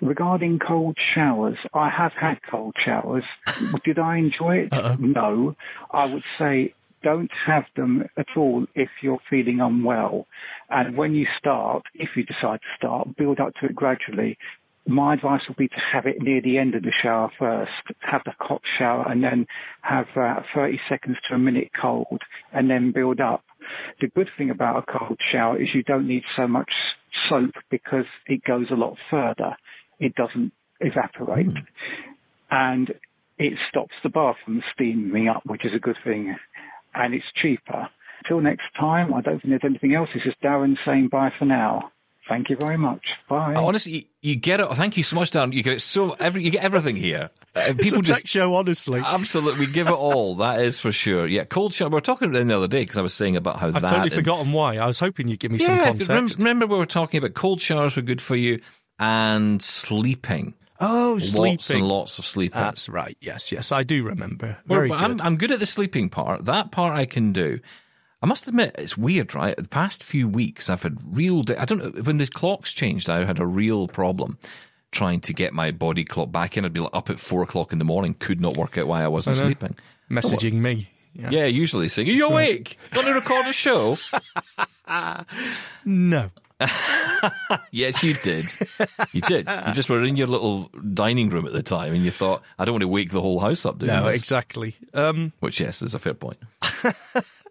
Regarding 0.00 0.58
cold 0.58 0.96
showers, 1.14 1.58
I 1.72 1.90
have 1.90 2.12
had 2.20 2.40
cold 2.50 2.74
showers. 2.84 3.24
Did 3.84 4.00
I 4.00 4.16
enjoy 4.16 4.66
it? 4.66 4.72
No. 5.00 5.54
I 5.92 6.04
would 6.06 6.24
say 6.36 6.74
don't 7.04 7.30
have 7.46 7.64
them 7.76 8.04
at 8.16 8.26
all 8.36 8.66
if 8.74 8.88
you're 9.00 9.20
feeling 9.30 9.60
unwell. 9.60 10.26
And 10.70 10.96
when 10.96 11.14
you 11.14 11.26
start, 11.38 11.84
if 11.94 12.10
you 12.16 12.24
decide 12.24 12.60
to 12.60 12.76
start, 12.76 13.16
build 13.16 13.38
up 13.38 13.54
to 13.60 13.66
it 13.66 13.74
gradually. 13.76 14.38
My 14.86 15.14
advice 15.14 15.42
would 15.48 15.56
be 15.56 15.68
to 15.68 15.80
have 15.92 16.06
it 16.06 16.20
near 16.20 16.40
the 16.42 16.58
end 16.58 16.74
of 16.74 16.82
the 16.82 16.92
shower 17.02 17.30
first, 17.38 17.70
have 18.00 18.22
the 18.24 18.32
hot 18.38 18.62
shower 18.78 19.06
and 19.08 19.22
then 19.22 19.46
have 19.82 20.06
uh, 20.16 20.40
30 20.54 20.80
seconds 20.88 21.16
to 21.28 21.36
a 21.36 21.38
minute 21.38 21.70
cold 21.80 22.20
and 22.52 22.68
then 22.68 22.92
build 22.92 23.20
up. 23.20 23.44
The 24.00 24.08
good 24.08 24.28
thing 24.36 24.50
about 24.50 24.82
a 24.82 24.98
cold 24.98 25.18
shower 25.30 25.60
is 25.60 25.68
you 25.72 25.84
don't 25.84 26.08
need 26.08 26.24
so 26.36 26.48
much 26.48 26.70
soap 27.28 27.52
because 27.70 28.06
it 28.26 28.42
goes 28.44 28.66
a 28.70 28.74
lot 28.74 28.96
further. 29.10 29.56
It 30.00 30.14
doesn't 30.16 30.52
evaporate. 30.80 31.56
And 32.50 32.90
it 33.38 33.54
stops 33.68 33.94
the 34.02 34.08
bath 34.08 34.36
from 34.44 34.62
steaming 34.74 35.28
up, 35.28 35.42
which 35.46 35.64
is 35.64 35.72
a 35.74 35.80
good 35.80 35.96
thing. 36.04 36.36
And 36.94 37.14
it's 37.14 37.24
cheaper. 37.40 37.88
Till 38.28 38.40
next 38.40 38.64
time, 38.78 39.14
I 39.14 39.20
don't 39.20 39.40
think 39.40 39.50
there's 39.50 39.62
anything 39.64 39.94
else. 39.94 40.08
This 40.14 40.24
is 40.26 40.34
Darren 40.42 40.76
saying 40.84 41.08
bye 41.10 41.32
for 41.38 41.44
now. 41.44 41.92
Thank 42.28 42.48
you 42.50 42.56
very 42.56 42.78
much. 42.78 43.02
Bye. 43.28 43.54
Honestly, 43.56 43.92
you, 43.92 44.02
you 44.22 44.36
get 44.36 44.60
it. 44.60 44.68
Thank 44.74 44.96
you 44.96 45.02
so 45.02 45.16
much, 45.16 45.30
Darren. 45.32 45.52
You 45.52 45.62
get 45.62 45.72
it 45.74 45.80
so 45.80 46.12
every, 46.20 46.42
you 46.44 46.50
get 46.50 46.62
everything 46.62 46.94
here. 46.96 47.30
Uh, 47.54 47.64
It's 47.68 47.82
people 47.82 47.98
a 47.98 48.02
tech 48.02 48.16
just 48.16 48.28
show, 48.28 48.54
honestly. 48.54 49.02
absolutely 49.04 49.66
we 49.66 49.72
give 49.72 49.88
it 49.88 49.92
all. 49.92 50.36
That 50.42 50.60
is 50.60 50.78
for 50.78 50.92
sure. 50.92 51.26
Yeah, 51.26 51.44
cold 51.44 51.74
shower. 51.74 51.88
We 51.88 51.94
were 51.94 52.00
talking 52.00 52.28
about 52.28 52.40
it 52.42 52.46
the 52.46 52.56
other 52.56 52.68
day 52.68 52.82
because 52.82 52.96
I 52.96 53.02
was 53.02 53.12
saying 53.12 53.36
about 53.36 53.58
how 53.58 53.66
I've 53.66 53.74
that 53.74 53.82
totally 53.82 54.02
and- 54.02 54.12
forgotten 54.14 54.52
why. 54.52 54.76
I 54.78 54.86
was 54.86 55.00
hoping 55.00 55.28
you'd 55.28 55.40
give 55.40 55.50
me 55.50 55.58
some 55.58 55.74
Yeah, 55.76 55.84
context. 55.86 56.08
remember, 56.08 56.34
remember 56.38 56.66
we 56.68 56.78
were 56.78 56.86
talking 56.86 57.18
about 57.18 57.34
cold 57.34 57.60
showers 57.60 57.96
were 57.96 58.02
good 58.02 58.20
for 58.22 58.36
you 58.36 58.60
and 59.00 59.60
sleeping. 59.60 60.54
oh, 60.80 61.18
sleeping. 61.18 61.52
Lots 61.52 61.70
and 61.70 61.88
lots 61.88 62.18
of 62.18 62.24
sleeping. 62.26 62.58
That's 62.60 62.88
right. 62.88 63.16
Yes, 63.20 63.50
yes, 63.52 63.72
I 63.72 63.82
do 63.82 64.04
remember. 64.04 64.58
Well, 64.66 64.78
Very 64.78 64.88
but 64.88 64.98
good. 64.98 65.10
I'm, 65.10 65.20
I'm 65.20 65.36
good 65.36 65.50
at 65.52 65.60
the 65.60 65.66
sleeping 65.66 66.08
part. 66.08 66.44
That 66.46 66.70
part 66.70 66.96
I 66.96 67.04
can 67.04 67.32
do. 67.32 67.58
I 68.22 68.26
must 68.26 68.46
admit, 68.46 68.76
it's 68.78 68.96
weird, 68.96 69.34
right? 69.34 69.56
The 69.56 69.66
past 69.66 70.04
few 70.04 70.28
weeks, 70.28 70.70
I've 70.70 70.82
had 70.82 70.98
real. 71.16 71.40
I 71.58 71.64
don't 71.64 71.78
know 71.96 72.02
when 72.02 72.18
the 72.18 72.26
clocks 72.28 72.72
changed. 72.72 73.10
I 73.10 73.24
had 73.24 73.40
a 73.40 73.46
real 73.46 73.88
problem 73.88 74.38
trying 74.92 75.20
to 75.22 75.32
get 75.32 75.52
my 75.52 75.70
body 75.72 76.04
clock 76.04 76.30
back 76.30 76.56
in. 76.56 76.64
I'd 76.64 76.72
be 76.72 76.80
like 76.80 76.94
up 76.94 77.10
at 77.10 77.18
four 77.18 77.42
o'clock 77.42 77.72
in 77.72 77.78
the 77.78 77.84
morning. 77.84 78.14
Could 78.18 78.40
not 78.40 78.56
work 78.56 78.78
out 78.78 78.86
why 78.86 79.02
I 79.02 79.08
wasn't 79.08 79.38
I 79.38 79.40
sleeping. 79.40 79.74
Messaging 80.10 80.54
me. 80.54 80.88
Yeah. 81.14 81.30
Yeah, 81.30 81.44
usually 81.46 81.88
saying, 81.88 82.08
"Are 82.08 82.12
you 82.12 82.26
awake? 82.28 82.78
Want 82.94 83.06
to 83.08 83.12
record 83.14 83.46
a 83.46 83.52
show?" 83.52 83.98
No. 85.84 86.30
Yes, 87.70 88.02
you 88.02 88.14
did. 88.14 88.44
You 89.12 89.20
did. 89.22 89.48
You 89.48 89.72
just 89.72 89.88
were 89.88 90.02
in 90.02 90.16
your 90.16 90.26
little 90.26 90.68
dining 90.92 91.30
room 91.30 91.46
at 91.46 91.52
the 91.52 91.62
time, 91.62 91.94
and 91.94 92.02
you 92.04 92.10
thought, 92.10 92.42
"I 92.58 92.64
don't 92.64 92.74
want 92.74 92.82
to 92.82 92.88
wake 92.88 93.10
the 93.10 93.20
whole 93.20 93.40
house 93.40 93.64
up 93.66 93.78
doing 93.78 93.92
No, 93.92 94.04
this." 94.08 94.18
exactly. 94.20 94.74
Um, 94.92 95.32
Which, 95.40 95.60
yes, 95.60 95.82
is 95.82 95.94
a 95.94 95.98
fair 95.98 96.14
point. 96.14 96.38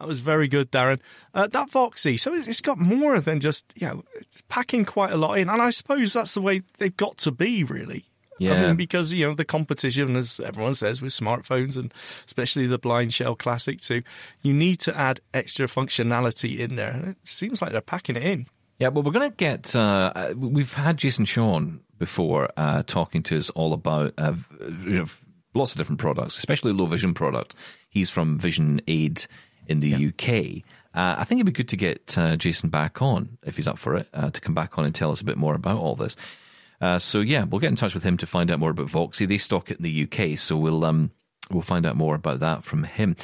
that 0.00 0.08
was 0.08 0.20
very 0.20 0.48
good, 0.48 0.72
Darren. 0.72 0.98
Uh, 1.34 1.46
that 1.48 1.70
Voxy, 1.70 2.18
so 2.18 2.34
it's 2.34 2.60
got 2.60 2.78
more 2.78 3.20
than 3.20 3.38
just, 3.38 3.64
you 3.76 3.86
know, 3.86 4.02
it's 4.14 4.42
packing 4.48 4.84
quite 4.84 5.12
a 5.12 5.16
lot 5.16 5.38
in. 5.38 5.48
And 5.48 5.60
I 5.62 5.70
suppose 5.70 6.12
that's 6.14 6.34
the 6.34 6.40
way 6.40 6.62
they've 6.78 6.96
got 6.96 7.18
to 7.18 7.30
be, 7.30 7.62
really. 7.62 8.06
I 8.40 8.44
Yeah. 8.44 8.66
mean, 8.68 8.76
because, 8.76 9.12
you 9.12 9.26
know, 9.26 9.34
the 9.34 9.44
competition, 9.44 10.16
as 10.16 10.40
everyone 10.40 10.74
says, 10.74 11.02
with 11.02 11.12
smartphones 11.12 11.76
and 11.76 11.92
especially 12.26 12.66
the 12.66 12.78
BlindShell 12.78 13.38
Classic 13.38 13.78
2, 13.78 14.02
you 14.42 14.54
need 14.54 14.80
to 14.80 14.96
add 14.98 15.20
extra 15.34 15.66
functionality 15.66 16.58
in 16.58 16.76
there. 16.76 16.90
And 16.92 17.08
it 17.08 17.16
seems 17.24 17.60
like 17.60 17.72
they're 17.72 17.82
packing 17.82 18.16
it 18.16 18.24
in. 18.24 18.46
Yeah, 18.78 18.88
well, 18.88 19.02
we're 19.02 19.12
going 19.12 19.30
to 19.30 19.36
get. 19.36 19.76
Uh, 19.76 20.12
uh, 20.16 20.32
we've 20.34 20.72
had 20.72 20.96
Jason 20.96 21.26
Sean 21.26 21.80
before 21.98 22.48
uh, 22.56 22.82
talking 22.86 23.22
to 23.24 23.36
us 23.36 23.50
all 23.50 23.74
about 23.74 24.14
uh, 24.16 24.32
you 24.86 25.00
know, 25.00 25.06
lots 25.52 25.72
of 25.72 25.78
different 25.78 26.00
products, 26.00 26.38
especially 26.38 26.72
low 26.72 26.86
vision 26.86 27.12
products. 27.12 27.54
He's 27.90 28.08
from 28.08 28.38
Vision 28.38 28.80
Aid 28.88 29.26
in 29.70 29.80
the 29.80 29.94
UK. 29.94 30.64
Uh, 30.92 31.14
I 31.18 31.24
think 31.24 31.38
it'd 31.38 31.46
be 31.46 31.52
good 31.52 31.68
to 31.68 31.76
get 31.76 32.18
uh, 32.18 32.36
Jason 32.36 32.68
back 32.68 33.00
on 33.00 33.38
if 33.44 33.56
he's 33.56 33.68
up 33.68 33.78
for 33.78 33.96
it 33.96 34.08
uh, 34.12 34.30
to 34.30 34.40
come 34.40 34.54
back 34.54 34.76
on 34.76 34.84
and 34.84 34.94
tell 34.94 35.12
us 35.12 35.20
a 35.20 35.24
bit 35.24 35.38
more 35.38 35.54
about 35.54 35.78
all 35.78 35.94
this. 35.94 36.16
Uh, 36.80 36.98
so 36.98 37.20
yeah, 37.20 37.44
we'll 37.44 37.60
get 37.60 37.68
in 37.68 37.76
touch 37.76 37.94
with 37.94 38.02
him 38.02 38.16
to 38.16 38.26
find 38.26 38.50
out 38.50 38.58
more 38.58 38.70
about 38.70 38.88
Voxy. 38.88 39.28
They 39.28 39.38
stock 39.38 39.70
it 39.70 39.78
in 39.78 39.84
the 39.84 40.02
UK, 40.04 40.36
so 40.36 40.56
we'll 40.56 40.84
um, 40.84 41.12
we'll 41.50 41.62
find 41.62 41.86
out 41.86 41.96
more 41.96 42.14
about 42.14 42.40
that 42.40 42.64
from 42.64 42.84
him. 42.84 43.16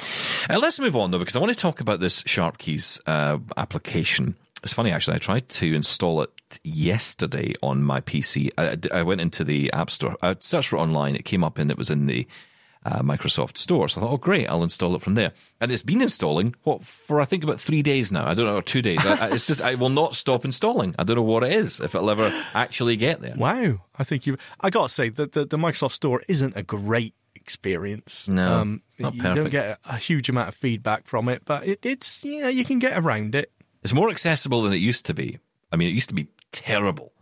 Uh, 0.49 0.59
let's 0.59 0.79
move 0.79 0.95
on 0.95 1.11
though, 1.11 1.19
because 1.19 1.35
I 1.35 1.39
want 1.39 1.51
to 1.51 1.59
talk 1.59 1.81
about 1.81 1.99
this 1.99 2.23
SharpKeys 2.23 3.01
uh, 3.05 3.39
application. 3.57 4.35
It's 4.63 4.73
funny 4.73 4.91
actually. 4.91 5.15
I 5.15 5.19
tried 5.19 5.49
to 5.49 5.75
install 5.75 6.21
it 6.21 6.59
yesterday 6.63 7.53
on 7.61 7.83
my 7.83 7.99
PC. 8.01 8.51
I, 8.57 8.77
I 8.97 9.03
went 9.03 9.21
into 9.21 9.43
the 9.43 9.73
App 9.73 9.89
Store. 9.89 10.15
I 10.21 10.35
searched 10.39 10.69
for 10.69 10.77
it 10.77 10.81
online. 10.81 11.15
It 11.15 11.25
came 11.25 11.43
up 11.43 11.57
and 11.57 11.69
it 11.69 11.77
was 11.77 11.89
in 11.89 12.05
the 12.05 12.27
uh, 12.87 13.01
Microsoft 13.01 13.57
Store. 13.57 13.89
So 13.89 13.99
I 13.99 14.03
thought, 14.03 14.13
oh 14.13 14.17
great, 14.17 14.47
I'll 14.49 14.63
install 14.63 14.95
it 14.95 15.01
from 15.01 15.15
there. 15.15 15.33
And 15.59 15.71
it's 15.71 15.83
been 15.83 16.01
installing 16.01 16.55
what 16.63 16.83
for 16.83 17.19
I 17.19 17.25
think 17.25 17.43
about 17.43 17.59
three 17.59 17.81
days 17.81 18.11
now. 18.11 18.25
I 18.27 18.33
don't 18.33 18.45
know, 18.45 18.57
or 18.57 18.61
two 18.61 18.81
days. 18.81 19.05
I, 19.05 19.27
I, 19.27 19.29
it's 19.31 19.47
just 19.47 19.61
I 19.61 19.75
will 19.75 19.89
not 19.89 20.15
stop 20.15 20.45
installing. 20.45 20.95
I 20.97 21.03
don't 21.03 21.17
know 21.17 21.21
what 21.23 21.43
it 21.43 21.51
is. 21.51 21.79
If 21.79 21.95
it'll 21.95 22.09
ever 22.09 22.31
actually 22.53 22.95
get 22.95 23.21
there. 23.21 23.35
Wow. 23.35 23.81
I 23.97 24.03
think 24.03 24.25
you. 24.25 24.37
I 24.61 24.69
got 24.69 24.87
to 24.87 24.93
say 24.93 25.09
that 25.09 25.33
the, 25.33 25.45
the 25.45 25.57
Microsoft 25.57 25.93
Store 25.93 26.21
isn't 26.27 26.55
a 26.55 26.63
great 26.63 27.13
experience. 27.35 28.27
Um, 28.27 28.35
No, 28.35 28.79
it's 28.89 28.99
not 28.99 29.15
you 29.15 29.21
don't 29.21 29.49
get 29.49 29.79
a, 29.85 29.93
a 29.95 29.97
huge 29.97 30.29
amount 30.29 30.49
of 30.49 30.55
feedback 30.55 31.07
from 31.07 31.29
it, 31.29 31.43
but 31.45 31.65
it, 31.65 31.85
it's 31.85 32.23
yeah, 32.23 32.49
you 32.49 32.65
can 32.65 32.79
get 32.79 32.97
around 32.97 33.35
it. 33.35 33.51
It's 33.83 33.93
more 33.93 34.09
accessible 34.09 34.63
than 34.63 34.73
it 34.73 34.77
used 34.77 35.05
to 35.07 35.13
be. 35.13 35.39
I 35.71 35.75
mean, 35.75 35.89
it 35.89 35.93
used 35.93 36.09
to 36.09 36.15
be 36.15 36.27
terrible. 36.51 37.13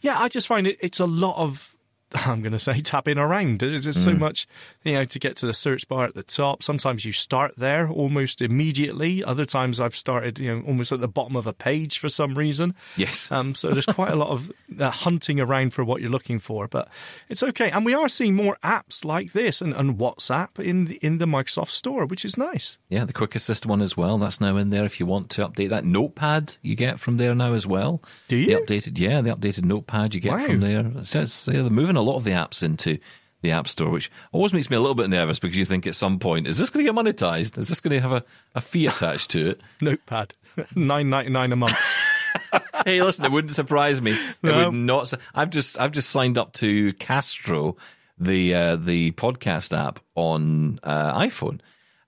Yeah, 0.00 0.18
I 0.18 0.28
just 0.28 0.48
find 0.48 0.66
it. 0.66 0.78
It's 0.80 1.00
a 1.00 1.06
lot 1.06 1.36
of. 1.36 1.69
I'm 2.26 2.42
going 2.42 2.52
to 2.52 2.58
say 2.58 2.80
tapping 2.80 3.18
around. 3.18 3.60
There's 3.60 3.84
just 3.84 4.02
so 4.04 4.12
much, 4.14 4.46
you 4.84 4.94
know, 4.94 5.04
to 5.04 5.18
get 5.18 5.36
to 5.36 5.46
the 5.46 5.54
search 5.54 5.86
bar 5.88 6.04
at 6.06 6.14
the 6.14 6.22
top. 6.22 6.62
Sometimes 6.62 7.04
you 7.04 7.12
start 7.12 7.54
there 7.56 7.88
almost 7.88 8.40
immediately. 8.42 9.22
Other 9.22 9.44
times 9.44 9.78
I've 9.80 9.96
started, 9.96 10.38
you 10.38 10.54
know, 10.54 10.64
almost 10.66 10.92
at 10.92 11.00
the 11.00 11.08
bottom 11.08 11.36
of 11.36 11.46
a 11.46 11.52
page 11.52 11.98
for 11.98 12.08
some 12.08 12.36
reason. 12.36 12.74
Yes. 12.96 13.30
Um, 13.30 13.54
so 13.54 13.70
there's 13.70 13.86
quite 13.86 14.10
a 14.12 14.16
lot 14.16 14.30
of 14.30 14.50
uh, 14.78 14.90
hunting 14.90 15.40
around 15.40 15.72
for 15.72 15.84
what 15.84 16.00
you're 16.00 16.10
looking 16.10 16.38
for, 16.38 16.66
but 16.68 16.88
it's 17.28 17.42
okay. 17.42 17.70
And 17.70 17.84
we 17.84 17.94
are 17.94 18.08
seeing 18.08 18.34
more 18.34 18.56
apps 18.64 19.04
like 19.04 19.32
this 19.32 19.60
and, 19.60 19.72
and 19.74 19.98
WhatsApp 19.98 20.58
in 20.58 20.86
the, 20.86 20.96
in 20.96 21.18
the 21.18 21.26
Microsoft 21.26 21.70
Store, 21.70 22.06
which 22.06 22.24
is 22.24 22.36
nice. 22.36 22.78
Yeah, 22.88 23.04
the 23.04 23.12
Quick 23.12 23.34
Assist 23.34 23.66
one 23.66 23.82
as 23.82 23.96
well. 23.96 24.18
That's 24.18 24.40
now 24.40 24.56
in 24.56 24.70
there 24.70 24.84
if 24.84 24.98
you 25.00 25.06
want 25.06 25.30
to 25.30 25.48
update 25.48 25.68
that. 25.70 25.84
Notepad 25.84 26.56
you 26.62 26.74
get 26.74 26.98
from 26.98 27.16
there 27.18 27.34
now 27.34 27.52
as 27.54 27.66
well. 27.66 28.02
Do 28.28 28.36
you? 28.36 28.46
The 28.46 28.54
updated, 28.54 28.98
yeah, 28.98 29.20
the 29.20 29.30
updated 29.34 29.64
Notepad 29.64 30.14
you 30.14 30.20
get 30.20 30.32
Wow. 30.32 30.38
from 30.46 30.60
there. 30.60 30.86
It 30.86 31.06
says 31.06 31.48
yeah, 31.50 31.62
they're 31.62 31.70
moving 31.70 31.96
a 32.00 32.02
lot 32.02 32.16
of 32.16 32.24
the 32.24 32.32
apps 32.32 32.62
into 32.62 32.98
the 33.42 33.52
App 33.52 33.68
Store, 33.68 33.90
which 33.90 34.10
always 34.32 34.52
makes 34.52 34.68
me 34.68 34.76
a 34.76 34.80
little 34.80 34.94
bit 34.94 35.08
nervous 35.08 35.38
because 35.38 35.56
you 35.56 35.64
think 35.64 35.86
at 35.86 35.94
some 35.94 36.18
point, 36.18 36.46
is 36.46 36.58
this 36.58 36.68
going 36.70 36.84
to 36.84 36.92
get 36.92 36.98
monetized? 36.98 37.56
Is 37.56 37.68
this 37.68 37.80
going 37.80 37.92
to 37.92 38.00
have 38.00 38.12
a, 38.12 38.24
a 38.54 38.60
fee 38.60 38.86
attached 38.86 39.30
to 39.30 39.50
it? 39.50 39.60
Notepad, 39.80 40.34
nine 40.76 41.08
ninety 41.08 41.30
nine 41.30 41.52
a 41.52 41.56
month. 41.56 41.78
hey, 42.84 43.02
listen, 43.02 43.24
it 43.24 43.30
wouldn't 43.32 43.52
surprise 43.54 44.00
me. 44.02 44.12
It 44.12 44.18
No. 44.42 44.66
would 44.70 44.74
not. 44.74 45.08
su- 45.08 45.16
I've 45.34 45.50
just 45.50 45.80
I've 45.80 45.92
just 45.92 46.10
signed 46.10 46.36
up 46.38 46.52
to 46.54 46.92
Castro, 46.94 47.76
the 48.18 48.54
uh, 48.54 48.76
the 48.76 49.12
podcast 49.12 49.76
app 49.76 50.00
on 50.14 50.78
uh, 50.82 51.18
iPhone. 51.18 51.60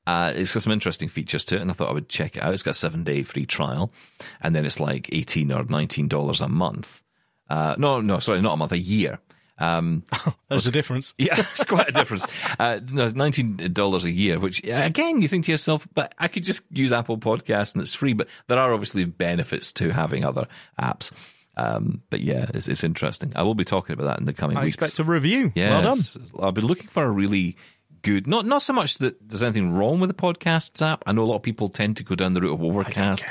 Uh, 0.07 0.33
it's 0.35 0.53
got 0.53 0.63
some 0.65 0.73
interesting 0.73 1.09
features 1.09 1.45
to 1.47 1.57
it, 1.57 1.63
and 1.63 1.71
I 1.71 1.75
thought 1.75 1.89
I 1.89 1.93
would 1.93 2.09
check 2.09 2.37
it 2.37 2.43
out. 2.43 2.53
It's 2.53 2.63
got 2.63 2.73
a 2.73 2.75
seven 2.75 3.05
day 3.05 3.23
free 3.23 3.47
trial, 3.47 3.93
and 4.41 4.55
then 4.55 4.65
it's 4.67 4.81
like 4.81 5.09
eighteen 5.15 5.53
or 5.53 5.65
nineteen 5.65 6.09
dollars 6.09 6.41
a 6.41 6.49
month. 6.49 7.03
Uh, 7.49 7.75
no, 7.79 8.01
no, 8.01 8.19
sorry, 8.19 8.41
not 8.43 8.55
a 8.55 8.57
month, 8.57 8.73
a 8.73 8.79
year. 8.79 9.19
Um, 9.59 10.03
There's 10.49 10.67
a 10.67 10.73
difference. 10.73 11.15
yeah, 11.19 11.39
it's 11.39 11.65
quite 11.65 11.89
a 11.89 11.93
difference. 11.93 12.27
Uh, 12.59 12.81
no, 12.91 13.05
it's 13.05 13.15
nineteen 13.15 13.57
dollars 13.73 14.05
a 14.05 14.11
year, 14.11 14.39
which 14.39 14.67
uh, 14.69 14.73
again 14.75 15.23
you 15.23 15.29
think 15.29 15.45
to 15.47 15.53
yourself, 15.53 15.87
but 15.95 16.15
I 16.19 16.29
could 16.29 16.45
just 16.45 16.65
use 16.71 16.93
Apple 16.93 17.19
Podcasts 17.19 17.75
and 17.75 17.83
it's 17.83 17.95
free. 17.95 18.13
But 18.13 18.29
there 18.49 18.59
are 18.59 18.73
obviously 18.73 19.05
benefits 19.05 19.73
to 19.75 19.91
having 19.91 20.25
other 20.25 20.49
apps. 20.81 21.13
Um, 21.57 22.03
but 22.09 22.21
yeah, 22.21 22.47
it's, 22.55 22.67
it's 22.67 22.83
interesting. 22.83 23.33
I 23.37 23.43
will 23.43 23.55
be 23.55 23.65
talking 23.65 23.93
about 23.93 24.07
that 24.07 24.19
in 24.19 24.25
the 24.25 24.33
coming 24.33 24.57
I 24.57 24.65
weeks. 24.65 24.77
expect 24.77 24.99
a 25.01 25.05
review. 25.05 25.53
Yes, 25.55 25.71
Well 25.71 25.95
done. 25.95 26.49
I've 26.49 26.55
been 26.55 26.67
looking 26.67 26.89
for 26.89 27.05
a 27.05 27.11
really 27.11 27.57
good. 28.01 28.27
Not 28.27 28.47
not 28.47 28.63
so 28.63 28.73
much 28.73 28.99
that 28.99 29.29
there's 29.29 29.43
anything 29.43 29.75
wrong 29.75 30.01
with 30.01 30.09
the 30.09 30.15
podcasts 30.15 30.81
app. 30.81 31.05
I 31.07 31.13
know 31.13 31.23
a 31.23 31.27
lot 31.27 31.37
of 31.37 31.43
people 31.43 31.69
tend 31.69 31.99
to 31.99 32.05
go 32.05 32.15
down 32.15 32.33
the 32.33 32.41
route 32.41 32.55
of 32.55 32.63
Overcast, 32.65 33.27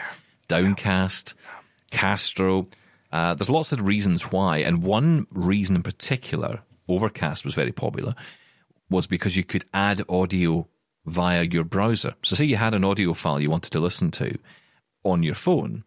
Downcast, 0.48 1.34
Castro. 1.92 2.68
Uh, 3.12 3.34
there's 3.34 3.50
lots 3.50 3.72
of 3.72 3.86
reasons 3.86 4.32
why, 4.32 4.60
and 4.60 4.84
one 4.84 5.28
reason 5.32 5.76
in 5.76 5.84
particular, 5.84 6.62
Overcast 6.88 7.44
was 7.46 7.54
very 7.54 7.72
popular, 7.72 8.16
was 8.90 9.08
because 9.08 9.36
you 9.36 9.44
could 9.44 9.66
add 9.74 10.02
audio 10.10 10.68
via 11.06 11.44
your 11.44 11.64
browser. 11.64 12.14
So, 12.24 12.36
say 12.36 12.46
you 12.46 12.56
had 12.58 12.74
an 12.74 12.84
audio 12.84 13.14
file 13.14 13.40
you 13.40 13.50
wanted 13.50 13.72
to 13.72 13.80
listen 13.80 14.12
to 14.12 14.38
on 15.04 15.24
your 15.24 15.36
phone, 15.36 15.84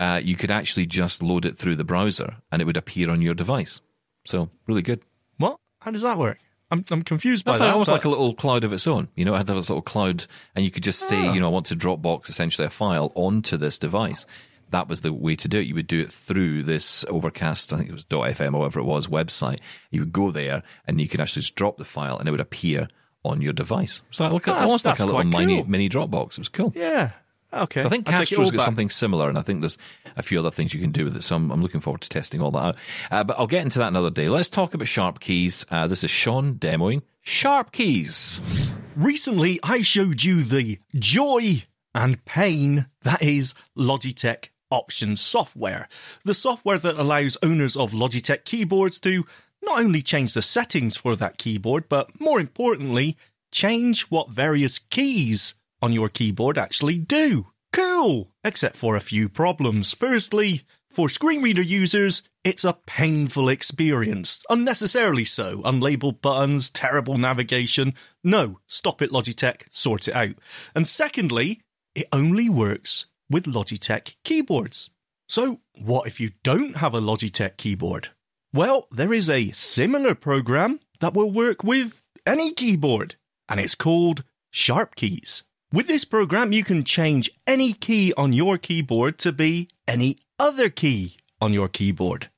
uh, 0.00 0.20
you 0.22 0.36
could 0.36 0.50
actually 0.50 0.86
just 0.86 1.22
load 1.22 1.44
it 1.44 1.58
through 1.58 1.76
the 1.76 1.84
browser, 1.84 2.36
and 2.50 2.62
it 2.62 2.64
would 2.64 2.76
appear 2.76 3.10
on 3.10 3.20
your 3.22 3.34
device. 3.34 3.80
So, 4.24 4.48
really 4.66 4.82
good. 4.82 5.00
What? 5.38 5.56
How 5.80 5.90
does 5.90 6.02
that 6.02 6.18
work? 6.18 6.38
I'm 6.70 6.84
I'm 6.90 7.02
confused 7.02 7.44
by 7.44 7.52
That's 7.52 7.58
that. 7.60 7.66
like, 7.66 7.72
almost 7.74 7.88
but- 7.88 7.94
like 7.94 8.04
a 8.06 8.08
little 8.08 8.34
cloud 8.34 8.64
of 8.64 8.72
its 8.72 8.86
own. 8.86 9.08
You 9.14 9.26
know, 9.26 9.34
it 9.34 9.38
had 9.38 9.46
this 9.46 9.68
little 9.68 9.82
cloud, 9.82 10.24
and 10.54 10.64
you 10.64 10.70
could 10.70 10.82
just 10.82 11.00
say, 11.00 11.32
you 11.34 11.38
know, 11.40 11.46
I 11.46 11.50
want 11.50 11.66
to 11.66 11.76
Dropbox 11.76 12.30
essentially 12.30 12.66
a 12.66 12.70
file 12.70 13.12
onto 13.14 13.56
this 13.58 13.78
device. 13.78 14.24
That 14.72 14.88
was 14.88 15.02
the 15.02 15.12
way 15.12 15.36
to 15.36 15.48
do 15.48 15.58
it. 15.60 15.66
You 15.66 15.74
would 15.76 15.86
do 15.86 16.00
it 16.00 16.10
through 16.10 16.64
this 16.64 17.04
Overcast, 17.08 17.72
I 17.72 17.76
think 17.76 17.88
it 17.88 17.92
was 17.92 18.04
.fm 18.06 18.54
or 18.54 18.58
whatever 18.60 18.80
it 18.80 18.84
was 18.84 19.06
website. 19.06 19.60
You 19.90 20.00
would 20.00 20.12
go 20.12 20.30
there, 20.30 20.62
and 20.86 21.00
you 21.00 21.06
could 21.08 21.20
actually 21.20 21.42
just 21.42 21.54
drop 21.54 21.76
the 21.78 21.84
file, 21.84 22.18
and 22.18 22.26
it 22.26 22.30
would 22.32 22.40
appear 22.40 22.88
on 23.24 23.40
your 23.40 23.52
device. 23.52 24.02
So 24.10 24.26
like, 24.28 24.42
That's- 24.44 24.66
almost 24.66 24.84
like 24.84 24.92
that's 24.96 25.04
a 25.04 25.06
little 25.06 25.20
quite 25.22 25.28
mini 25.46 25.56
cool. 25.62 25.70
mini 25.70 25.88
Dropbox. 25.88 26.32
It 26.32 26.38
was 26.38 26.48
cool. 26.48 26.72
Yeah. 26.74 27.10
Okay. 27.54 27.82
So 27.82 27.86
I 27.86 27.90
think 27.90 28.08
I'll 28.08 28.12
take 28.14 28.22
it 28.22 28.30
Castro's 28.30 28.46
all 28.46 28.50
got 28.52 28.56
back. 28.58 28.64
something 28.64 28.88
similar, 28.88 29.28
and 29.28 29.36
I 29.38 29.42
think 29.42 29.60
there's 29.60 29.76
a 30.16 30.22
few 30.22 30.38
other 30.40 30.50
things 30.50 30.72
you 30.72 30.80
can 30.80 30.90
do 30.90 31.04
with 31.04 31.14
it. 31.16 31.22
So 31.22 31.36
I'm, 31.36 31.50
I'm 31.52 31.60
looking 31.60 31.80
forward 31.80 32.00
to 32.00 32.08
testing 32.08 32.40
all 32.40 32.50
that 32.52 32.58
out. 32.64 32.76
Uh, 33.10 33.24
but 33.24 33.38
I'll 33.38 33.46
get 33.46 33.62
into 33.62 33.78
that 33.80 33.88
another 33.88 34.10
day. 34.10 34.30
Let's 34.30 34.48
talk 34.48 34.72
about 34.72 34.86
SharpKeys. 34.86 35.66
Uh, 35.70 35.86
this 35.86 36.02
is 36.02 36.10
Shaun 36.10 36.54
demoing 36.54 37.02
SharpKeys. 37.26 38.70
Recently, 38.96 39.60
I 39.62 39.82
showed 39.82 40.22
you 40.24 40.42
the 40.42 40.78
joy 40.94 41.64
and 41.94 42.24
pain 42.24 42.86
that 43.02 43.22
is 43.22 43.54
Logitech 43.76 44.48
Options 44.72 45.20
software. 45.20 45.86
The 46.24 46.34
software 46.34 46.78
that 46.78 46.98
allows 46.98 47.36
owners 47.42 47.76
of 47.76 47.92
Logitech 47.92 48.44
keyboards 48.44 48.98
to 49.00 49.26
not 49.62 49.78
only 49.80 50.02
change 50.02 50.32
the 50.32 50.40
settings 50.40 50.96
for 50.96 51.14
that 51.14 51.36
keyboard, 51.36 51.88
but 51.88 52.18
more 52.18 52.40
importantly, 52.40 53.16
change 53.52 54.02
what 54.04 54.30
various 54.30 54.78
keys 54.78 55.54
on 55.82 55.92
your 55.92 56.08
keyboard 56.08 56.56
actually 56.56 56.96
do. 56.96 57.48
Cool! 57.72 58.30
Except 58.42 58.74
for 58.74 58.96
a 58.96 59.00
few 59.00 59.28
problems. 59.28 59.92
Firstly, 59.92 60.62
for 60.90 61.08
screen 61.08 61.42
reader 61.42 61.62
users, 61.62 62.22
it's 62.44 62.64
a 62.64 62.78
painful 62.86 63.48
experience. 63.48 64.42
Unnecessarily 64.50 65.24
so. 65.24 65.62
Unlabeled 65.62 66.20
buttons, 66.20 66.70
terrible 66.70 67.16
navigation. 67.16 67.94
No, 68.24 68.58
stop 68.66 69.00
it, 69.00 69.10
Logitech. 69.10 69.64
Sort 69.70 70.08
it 70.08 70.14
out. 70.14 70.36
And 70.74 70.88
secondly, 70.88 71.62
it 71.94 72.08
only 72.12 72.48
works 72.48 73.06
with 73.32 73.46
Logitech 73.46 74.14
keyboards. 74.22 74.90
So, 75.28 75.60
what 75.74 76.06
if 76.06 76.20
you 76.20 76.30
don't 76.42 76.76
have 76.76 76.94
a 76.94 77.00
Logitech 77.00 77.56
keyboard? 77.56 78.08
Well, 78.52 78.86
there 78.90 79.12
is 79.12 79.30
a 79.30 79.50
similar 79.52 80.14
program 80.14 80.78
that 81.00 81.14
will 81.14 81.30
work 81.30 81.64
with 81.64 82.02
any 82.26 82.52
keyboard, 82.52 83.16
and 83.48 83.58
it's 83.58 83.74
called 83.74 84.24
SharpKeys. 84.52 85.42
With 85.72 85.86
this 85.86 86.04
program, 86.04 86.52
you 86.52 86.62
can 86.62 86.84
change 86.84 87.30
any 87.46 87.72
key 87.72 88.12
on 88.14 88.34
your 88.34 88.58
keyboard 88.58 89.18
to 89.20 89.32
be 89.32 89.68
any 89.88 90.18
other 90.38 90.68
key 90.68 91.16
on 91.40 91.54
your 91.54 91.68
keyboard. 91.68 92.28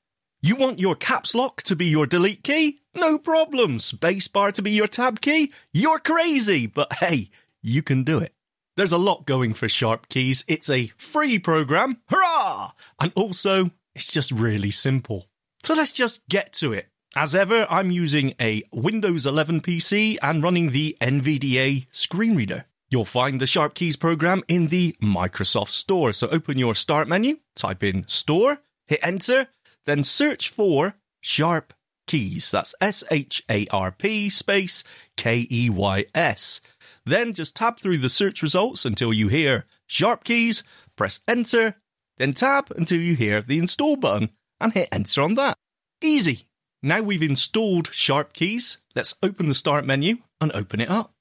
You 0.40 0.54
want 0.54 0.78
your 0.78 0.94
caps 0.94 1.34
lock 1.34 1.62
to 1.64 1.74
be 1.74 1.86
your 1.86 2.06
delete 2.06 2.44
key? 2.44 2.80
No 2.94 3.18
problem. 3.18 3.78
Spacebar 3.78 4.52
to 4.52 4.62
be 4.62 4.70
your 4.70 4.86
tab 4.86 5.20
key? 5.20 5.52
You're 5.72 5.98
crazy, 5.98 6.66
but 6.66 6.92
hey, 6.92 7.30
you 7.62 7.82
can 7.82 8.04
do 8.04 8.18
it. 8.18 8.33
There's 8.76 8.92
a 8.92 8.98
lot 8.98 9.24
going 9.24 9.54
for 9.54 9.68
SharpKeys. 9.68 10.44
It's 10.48 10.68
a 10.68 10.88
free 10.96 11.38
program. 11.38 11.98
Hurrah! 12.08 12.72
And 12.98 13.12
also, 13.14 13.70
it's 13.94 14.10
just 14.10 14.32
really 14.32 14.72
simple. 14.72 15.28
So 15.62 15.74
let's 15.74 15.92
just 15.92 16.26
get 16.28 16.52
to 16.54 16.72
it. 16.72 16.88
As 17.14 17.36
ever, 17.36 17.68
I'm 17.70 17.92
using 17.92 18.34
a 18.40 18.64
Windows 18.72 19.26
11 19.26 19.60
PC 19.60 20.18
and 20.20 20.42
running 20.42 20.72
the 20.72 20.96
NVDA 21.00 21.86
screen 21.90 22.34
reader. 22.34 22.64
You'll 22.90 23.04
find 23.04 23.40
the 23.40 23.44
SharpKeys 23.44 23.98
program 23.98 24.42
in 24.48 24.66
the 24.68 24.96
Microsoft 25.00 25.70
Store. 25.70 26.12
So 26.12 26.26
open 26.28 26.58
your 26.58 26.74
Start 26.74 27.06
menu, 27.06 27.38
type 27.54 27.84
in 27.84 28.08
Store, 28.08 28.58
hit 28.86 28.98
Enter, 29.04 29.46
then 29.84 30.02
search 30.02 30.48
for 30.48 30.94
Sharp 31.20 31.72
Keys. 32.08 32.50
That's 32.50 32.74
S 32.80 33.04
H 33.10 33.44
A 33.48 33.66
R 33.70 33.92
P 33.92 34.28
space 34.28 34.82
K 35.16 35.46
E 35.50 35.70
Y 35.70 36.06
S. 36.14 36.60
Then 37.06 37.34
just 37.34 37.56
tab 37.56 37.78
through 37.78 37.98
the 37.98 38.08
search 38.08 38.42
results 38.42 38.84
until 38.84 39.12
you 39.12 39.28
hear 39.28 39.66
SharpKeys, 39.88 40.62
press 40.96 41.20
Enter, 41.28 41.76
then 42.16 42.32
tab 42.32 42.70
until 42.76 43.00
you 43.00 43.14
hear 43.14 43.42
the 43.42 43.58
Install 43.58 43.96
button 43.96 44.30
and 44.60 44.72
hit 44.72 44.88
Enter 44.90 45.22
on 45.22 45.34
that. 45.34 45.56
Easy. 46.02 46.46
Now 46.82 47.00
we've 47.00 47.22
installed 47.22 47.90
SharpKeys, 47.90 48.78
let's 48.94 49.14
open 49.22 49.48
the 49.48 49.54
Start 49.54 49.84
menu 49.84 50.18
and 50.40 50.52
open 50.52 50.80
it 50.80 50.90
up. 50.90 51.12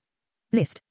List. 0.52 0.82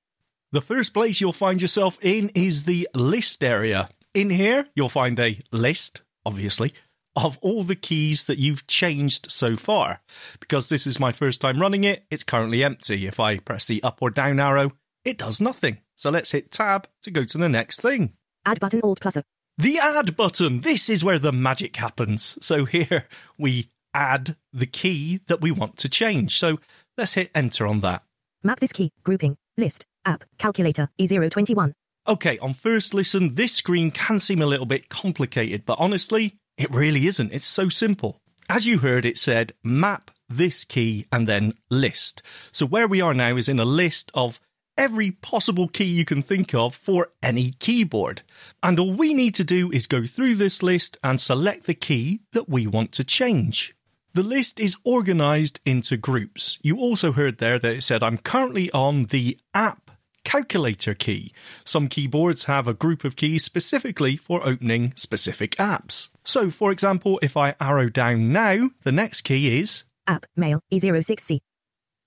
The 0.50 0.62
first 0.62 0.92
place 0.92 1.20
you'll 1.20 1.32
find 1.32 1.62
yourself 1.62 1.98
in 2.02 2.30
is 2.34 2.64
the 2.64 2.88
list 2.94 3.42
area. 3.42 3.88
In 4.12 4.28
here, 4.28 4.66
you'll 4.74 4.90
find 4.90 5.18
a 5.18 5.38
list, 5.50 6.02
obviously, 6.26 6.72
of 7.16 7.38
all 7.40 7.62
the 7.62 7.76
keys 7.76 8.24
that 8.24 8.38
you've 8.38 8.66
changed 8.66 9.30
so 9.30 9.56
far. 9.56 10.00
Because 10.40 10.68
this 10.68 10.86
is 10.86 11.00
my 11.00 11.12
first 11.12 11.40
time 11.40 11.60
running 11.60 11.84
it, 11.84 12.04
it's 12.10 12.24
currently 12.24 12.62
empty. 12.62 13.06
If 13.06 13.18
I 13.20 13.38
press 13.38 13.66
the 13.66 13.82
up 13.82 13.98
or 14.02 14.10
down 14.10 14.40
arrow, 14.40 14.72
it 15.04 15.18
does 15.18 15.40
nothing. 15.40 15.78
So 15.96 16.10
let's 16.10 16.32
hit 16.32 16.50
tab 16.50 16.88
to 17.02 17.10
go 17.10 17.24
to 17.24 17.38
the 17.38 17.48
next 17.48 17.80
thing. 17.80 18.12
Add 18.44 18.60
button 18.60 18.80
Alt 18.82 19.00
plus 19.00 19.16
A. 19.16 19.24
The 19.58 19.78
add 19.78 20.16
button. 20.16 20.62
This 20.62 20.88
is 20.88 21.04
where 21.04 21.18
the 21.18 21.32
magic 21.32 21.76
happens. 21.76 22.38
So 22.40 22.64
here 22.66 23.06
we 23.38 23.68
add 23.94 24.36
the 24.52 24.66
key 24.66 25.20
that 25.26 25.40
we 25.40 25.50
want 25.50 25.76
to 25.78 25.88
change. 25.88 26.38
So 26.38 26.58
let's 26.96 27.14
hit 27.14 27.30
enter 27.34 27.66
on 27.66 27.80
that. 27.80 28.02
Map 28.42 28.60
this 28.60 28.72
key. 28.72 28.90
Grouping. 29.04 29.36
List. 29.56 29.86
App. 30.04 30.24
Calculator. 30.38 30.88
E021. 30.98 31.72
Okay, 32.08 32.36
on 32.38 32.52
first 32.52 32.94
listen, 32.94 33.36
this 33.36 33.54
screen 33.54 33.92
can 33.92 34.18
seem 34.18 34.42
a 34.42 34.46
little 34.46 34.66
bit 34.66 34.88
complicated, 34.88 35.64
but 35.64 35.78
honestly, 35.78 36.34
it 36.56 36.68
really 36.72 37.06
isn't. 37.06 37.32
It's 37.32 37.46
so 37.46 37.68
simple. 37.68 38.20
As 38.48 38.66
you 38.66 38.78
heard, 38.78 39.06
it 39.06 39.16
said 39.16 39.52
map 39.62 40.10
this 40.28 40.64
key 40.64 41.06
and 41.12 41.28
then 41.28 41.54
list. 41.70 42.22
So 42.50 42.66
where 42.66 42.88
we 42.88 43.00
are 43.00 43.14
now 43.14 43.36
is 43.36 43.48
in 43.48 43.60
a 43.60 43.64
list 43.64 44.10
of 44.14 44.40
every 44.82 45.12
possible 45.12 45.68
key 45.68 45.84
you 45.84 46.04
can 46.04 46.22
think 46.22 46.52
of 46.52 46.74
for 46.74 47.06
any 47.22 47.52
keyboard. 47.60 48.22
And 48.64 48.80
all 48.80 48.92
we 48.92 49.14
need 49.14 49.32
to 49.36 49.44
do 49.44 49.70
is 49.70 49.86
go 49.86 50.06
through 50.06 50.34
this 50.34 50.60
list 50.60 50.98
and 51.04 51.20
select 51.20 51.66
the 51.66 51.74
key 51.74 52.22
that 52.32 52.48
we 52.48 52.66
want 52.66 52.90
to 52.92 53.04
change. 53.04 53.72
The 54.14 54.24
list 54.24 54.58
is 54.58 54.76
organized 54.82 55.60
into 55.64 55.96
groups. 55.96 56.58
You 56.62 56.78
also 56.78 57.12
heard 57.12 57.38
there 57.38 57.60
that 57.60 57.76
it 57.76 57.82
said 57.82 58.02
I'm 58.02 58.18
currently 58.18 58.72
on 58.72 59.04
the 59.04 59.38
app 59.54 59.92
calculator 60.24 60.94
key. 60.94 61.32
Some 61.64 61.86
keyboards 61.86 62.44
have 62.44 62.66
a 62.66 62.74
group 62.74 63.04
of 63.04 63.14
keys 63.14 63.44
specifically 63.44 64.16
for 64.16 64.44
opening 64.44 64.94
specific 64.96 65.52
apps. 65.56 66.08
So, 66.24 66.50
for 66.50 66.72
example, 66.72 67.20
if 67.22 67.36
I 67.36 67.54
arrow 67.60 67.88
down 67.88 68.32
now, 68.32 68.70
the 68.82 68.92
next 68.92 69.20
key 69.20 69.60
is 69.60 69.84
App. 70.08 70.26
Mail. 70.36 70.60
E06C. 70.72 71.38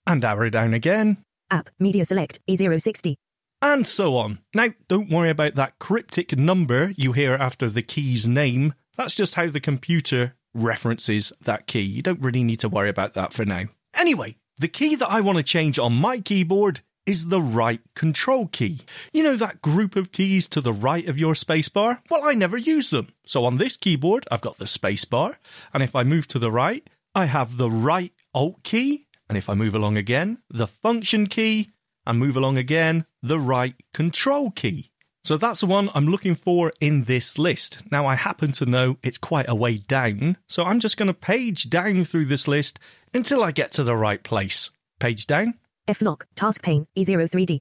and 0.05 0.26
arrow 0.26 0.49
down 0.49 0.73
again, 0.73 1.23
App. 1.56 1.70
Media 1.80 2.03
Select. 2.06 2.39
E 2.47 2.56
E060. 2.58 3.16
and 3.62 3.88
so 3.88 4.16
on. 4.18 4.39
Now, 4.53 4.70
don't 4.88 5.10
worry 5.10 5.30
about 5.30 5.56
that 5.56 5.80
cryptic 5.80 6.38
number 6.38 6.93
you 6.97 7.14
hear 7.14 7.34
after 7.34 7.70
the 7.70 7.82
key's 7.82 8.28
name. 8.28 8.74
That's 8.97 9.16
just 9.16 9.36
how 9.36 9.47
the 9.47 9.60
computer 9.62 10.36
references 10.53 11.32
that 11.41 11.66
key. 11.68 11.82
You 11.82 12.01
don't 12.01 12.22
really 12.22 12.43
need 12.43 12.60
to 12.60 12.70
worry 12.70 12.89
about 12.89 13.14
that 13.14 13.34
for 13.34 13.45
now. 13.45 13.64
Anyway, 13.97 14.38
the 14.58 14.68
key 14.68 14.95
that 14.95 15.10
I 15.10 15.22
want 15.22 15.38
to 15.38 15.43
change 15.43 15.80
on 15.80 15.93
my 15.93 16.20
keyboard 16.20 16.82
is 17.06 17.28
the 17.28 17.41
right 17.41 17.82
control 17.95 18.47
key. 18.47 18.80
You 19.14 19.24
know 19.24 19.36
that 19.36 19.62
group 19.62 19.95
of 19.95 20.12
keys 20.12 20.47
to 20.49 20.60
the 20.62 20.74
right 20.74 21.08
of 21.08 21.20
your 21.20 21.34
spacebar? 21.34 21.99
Well, 22.10 22.26
I 22.26 22.34
never 22.34 22.58
use 22.58 22.89
them. 22.89 23.10
So 23.28 23.45
on 23.45 23.58
this 23.58 23.78
keyboard, 23.78 24.28
I've 24.32 24.41
got 24.41 24.58
the 24.58 24.66
spacebar, 24.66 25.36
and 25.74 25.82
if 25.84 25.95
I 25.95 26.03
move 26.03 26.28
to 26.30 26.39
the 26.39 26.51
right, 26.51 26.88
I 27.14 27.26
have 27.26 27.58
the 27.58 27.70
right 27.70 28.12
alt 28.34 28.64
key, 28.64 29.05
and 29.28 29.38
if 29.38 29.49
I 29.49 29.53
move 29.53 29.76
along 29.76 29.97
again, 29.97 30.39
the 30.49 30.67
function 30.67 31.28
key, 31.28 31.71
and 32.05 32.19
move 32.19 32.38
along 32.38 32.57
again, 32.57 33.05
the 33.21 33.39
right 33.39 33.76
control 33.93 34.51
key. 34.51 34.91
So 35.23 35.38
that's 35.38 35.61
the 35.61 35.65
one 35.65 35.89
I'm 35.95 36.07
looking 36.07 36.36
for 36.36 36.71
in 36.80 37.05
this 37.05 37.39
list. 37.39 37.82
Now, 37.91 38.05
I 38.05 38.13
happen 38.13 38.51
to 38.53 38.65
know 38.65 38.97
it's 39.01 39.17
quite 39.17 39.49
a 39.49 39.55
way 39.55 39.78
down, 39.78 40.38
so 40.47 40.63
I'm 40.63 40.80
just 40.80 40.97
going 40.97 41.07
to 41.07 41.15
page 41.15 41.69
down 41.69 42.03
through 42.05 42.26
this 42.26 42.47
list 42.47 42.78
until 43.13 43.43
I 43.43 43.51
get 43.51 43.71
to 43.73 43.84
the 43.84 43.95
right 43.95 44.21
place. 44.21 44.69
Page 44.99 45.26
down. 45.26 45.55
F 45.88 46.03
lock. 46.03 46.28
Task 46.36 46.61
pane. 46.61 46.86
E 46.95 47.03
E03D. 47.03 47.59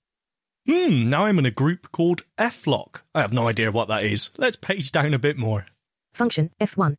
Hmm, 0.67 1.11
now 1.11 1.27
I'm 1.27 1.39
in 1.39 1.45
a 1.45 1.51
group 1.51 1.93
called 1.93 2.23
F-Lock. 2.39 3.05
I 3.15 3.21
have 3.21 3.35
no 3.35 3.49
idea 3.49 3.71
what 3.71 3.89
that 3.89 4.03
is. 4.03 4.31
Let's 4.39 4.57
page 4.57 4.93
down 4.93 5.13
a 5.13 5.19
bit 5.19 5.37
more. 5.37 5.67
Function. 6.15 6.51
F1. 6.59 6.97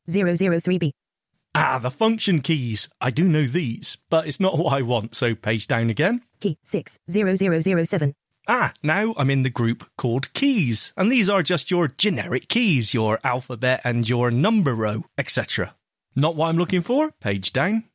003B. 1.56 1.62
Ah, 1.64 1.80
the 1.80 1.92
function 1.92 2.42
keys. 2.42 2.90
I 3.00 3.12
do 3.12 3.24
know 3.24 3.46
these, 3.46 3.98
but 4.10 4.28
it's 4.28 4.40
not 4.40 4.58
what 4.58 4.74
I 4.74 4.82
want, 4.82 5.16
so 5.16 5.36
page 5.36 5.68
down 5.68 5.90
again. 5.90 6.22
Key. 6.40 6.58
6. 6.64 7.00
0007. 7.10 8.14
Ah, 8.48 8.74
now 8.84 9.14
I'm 9.18 9.30
in 9.32 9.44
the 9.44 9.50
group 9.50 9.90
called 9.98 10.32
keys, 10.34 10.94
and 10.96 11.12
these 11.12 11.30
are 11.30 11.42
just 11.42 11.72
your 11.72 11.88
generic 11.88 12.48
keys, 12.48 12.94
your 12.94 13.20
alphabet 13.24 13.82
and 13.84 14.08
your 14.08 14.30
number 14.30 14.76
row, 14.76 15.06
etc. 15.18 15.76
Not 16.16 16.36
what 16.36 16.50
I'm 16.50 16.58
looking 16.58 16.82
for. 16.82 17.12
Page 17.20 17.52
down. 17.54 17.86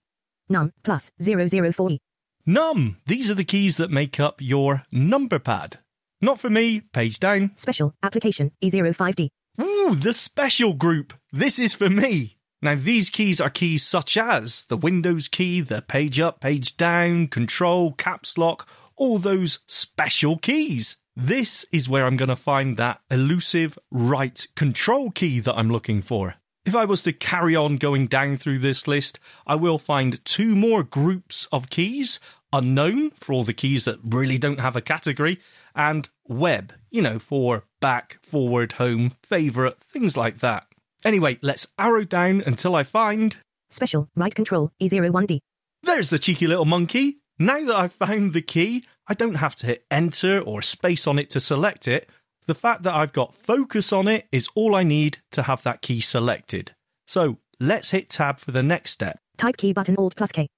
Num. 0.49 0.73
Plus. 0.83 1.13
004E. 1.21 1.99
Num. 2.47 2.97
These 3.07 3.31
are 3.31 3.35
the 3.35 3.45
keys 3.45 3.77
that 3.77 3.91
make 3.91 4.19
up 4.19 4.41
your 4.41 4.83
number 4.91 5.39
pad. 5.39 5.79
Not 6.21 6.41
for 6.41 6.51
me. 6.51 6.81
Page 6.81 7.21
down. 7.21 7.53
Special. 7.55 7.95
Application. 8.03 8.51
E 8.61 8.71
E05D. 8.71 9.29
Ooh, 9.61 9.95
the 9.95 10.15
special 10.15 10.73
group. 10.73 11.15
This 11.33 11.59
is 11.59 11.75
for 11.75 11.89
me. 11.89 12.37
Now, 12.63 12.75
these 12.75 13.09
keys 13.09 13.41
are 13.41 13.51
keys 13.51 13.83
such 13.83 14.17
as 14.17 14.67
the 14.67 14.77
Windows 14.77 15.29
key, 15.29 15.61
the 15.61 15.83
page 15.83 16.21
up, 16.21 16.41
page 16.41 16.77
down, 16.77 17.29
control, 17.29 17.93
caps 17.93 18.37
lock, 18.37 18.69
all 18.97 19.19
those 19.19 19.61
special 19.67 20.37
keys. 20.37 20.97
This 21.17 21.65
is 21.73 21.89
where 21.89 22.07
I'm 22.07 22.17
going 22.17 22.29
to 22.29 22.37
find 22.37 22.77
that 22.77 23.01
elusive 23.11 23.79
right 23.91 24.47
control 24.57 25.11
key 25.11 25.41
that 25.41 25.57
I'm 25.57 25.71
looking 25.71 26.03
for. 26.03 26.35
If 26.67 26.77
I 26.77 26.85
was 26.85 27.03
to 27.05 27.13
carry 27.13 27.57
on 27.57 27.77
going 27.77 28.07
down 28.07 28.37
through 28.37 28.59
this 28.59 28.87
list, 28.87 29.19
I 29.47 29.55
will 29.55 29.79
find 29.79 30.23
two 30.27 30.55
more 30.55 30.83
groups 30.83 31.49
of 31.51 31.71
keys 31.71 32.21
unknown 32.53 33.11
for 33.13 33.33
all 33.33 33.45
the 33.45 33.53
keys 33.53 33.85
that 33.85 33.99
really 34.05 34.39
don't 34.39 34.61
have 34.61 34.77
a 34.77 34.81
category, 34.81 35.41
and 35.75 36.09
web, 36.27 36.73
you 36.91 37.03
know, 37.03 37.19
for 37.19 37.65
back, 37.81 38.19
forward, 38.23 38.73
home, 38.73 39.13
favourite, 39.23 39.79
things 39.79 40.17
like 40.17 40.39
that. 40.41 40.67
Anyway, 41.05 41.39
let's 41.43 41.67
arrow 41.79 42.05
down 42.05 42.43
until 42.47 42.75
I 42.75 42.85
find. 42.85 43.37
Special. 43.71 44.09
Right 44.17 44.35
control. 44.35 44.73
E 44.79 44.89
E01D. 44.89 45.39
There's 45.83 46.11
the 46.11 46.19
cheeky 46.19 46.47
little 46.47 46.65
monkey. 46.65 47.19
Now 47.39 47.65
that 47.65 47.77
I've 47.77 47.93
found 47.93 48.35
the 48.35 48.43
key, 48.43 48.85
I 49.07 49.15
don't 49.15 49.37
have 49.37 49.55
to 49.57 49.67
hit 49.67 49.87
enter 49.91 50.41
or 50.41 50.61
space 50.61 51.07
on 51.07 51.19
it 51.19 51.31
to 51.31 51.41
select 51.41 51.89
it. 51.89 52.09
The 52.47 52.55
fact 52.55 52.83
that 52.83 52.95
I've 52.95 53.13
got 53.13 53.35
focus 53.35 53.93
on 53.93 54.09
it 54.09 54.27
is 54.31 54.49
all 54.55 54.75
I 54.75 54.83
need 54.83 55.19
to 55.33 55.45
have 55.45 55.63
that 55.63 55.83
key 55.83 56.01
selected. 56.01 56.73
So 57.07 57.39
let's 57.59 57.93
hit 57.93 58.11
tab 58.11 58.39
for 58.39 58.51
the 58.51 58.63
next 58.63 58.91
step. 58.91 59.19
Type 59.39 59.57
key 59.57 59.73
button 59.73 59.97
Alt 59.97 60.17
plus 60.17 60.33
K. 60.33 60.49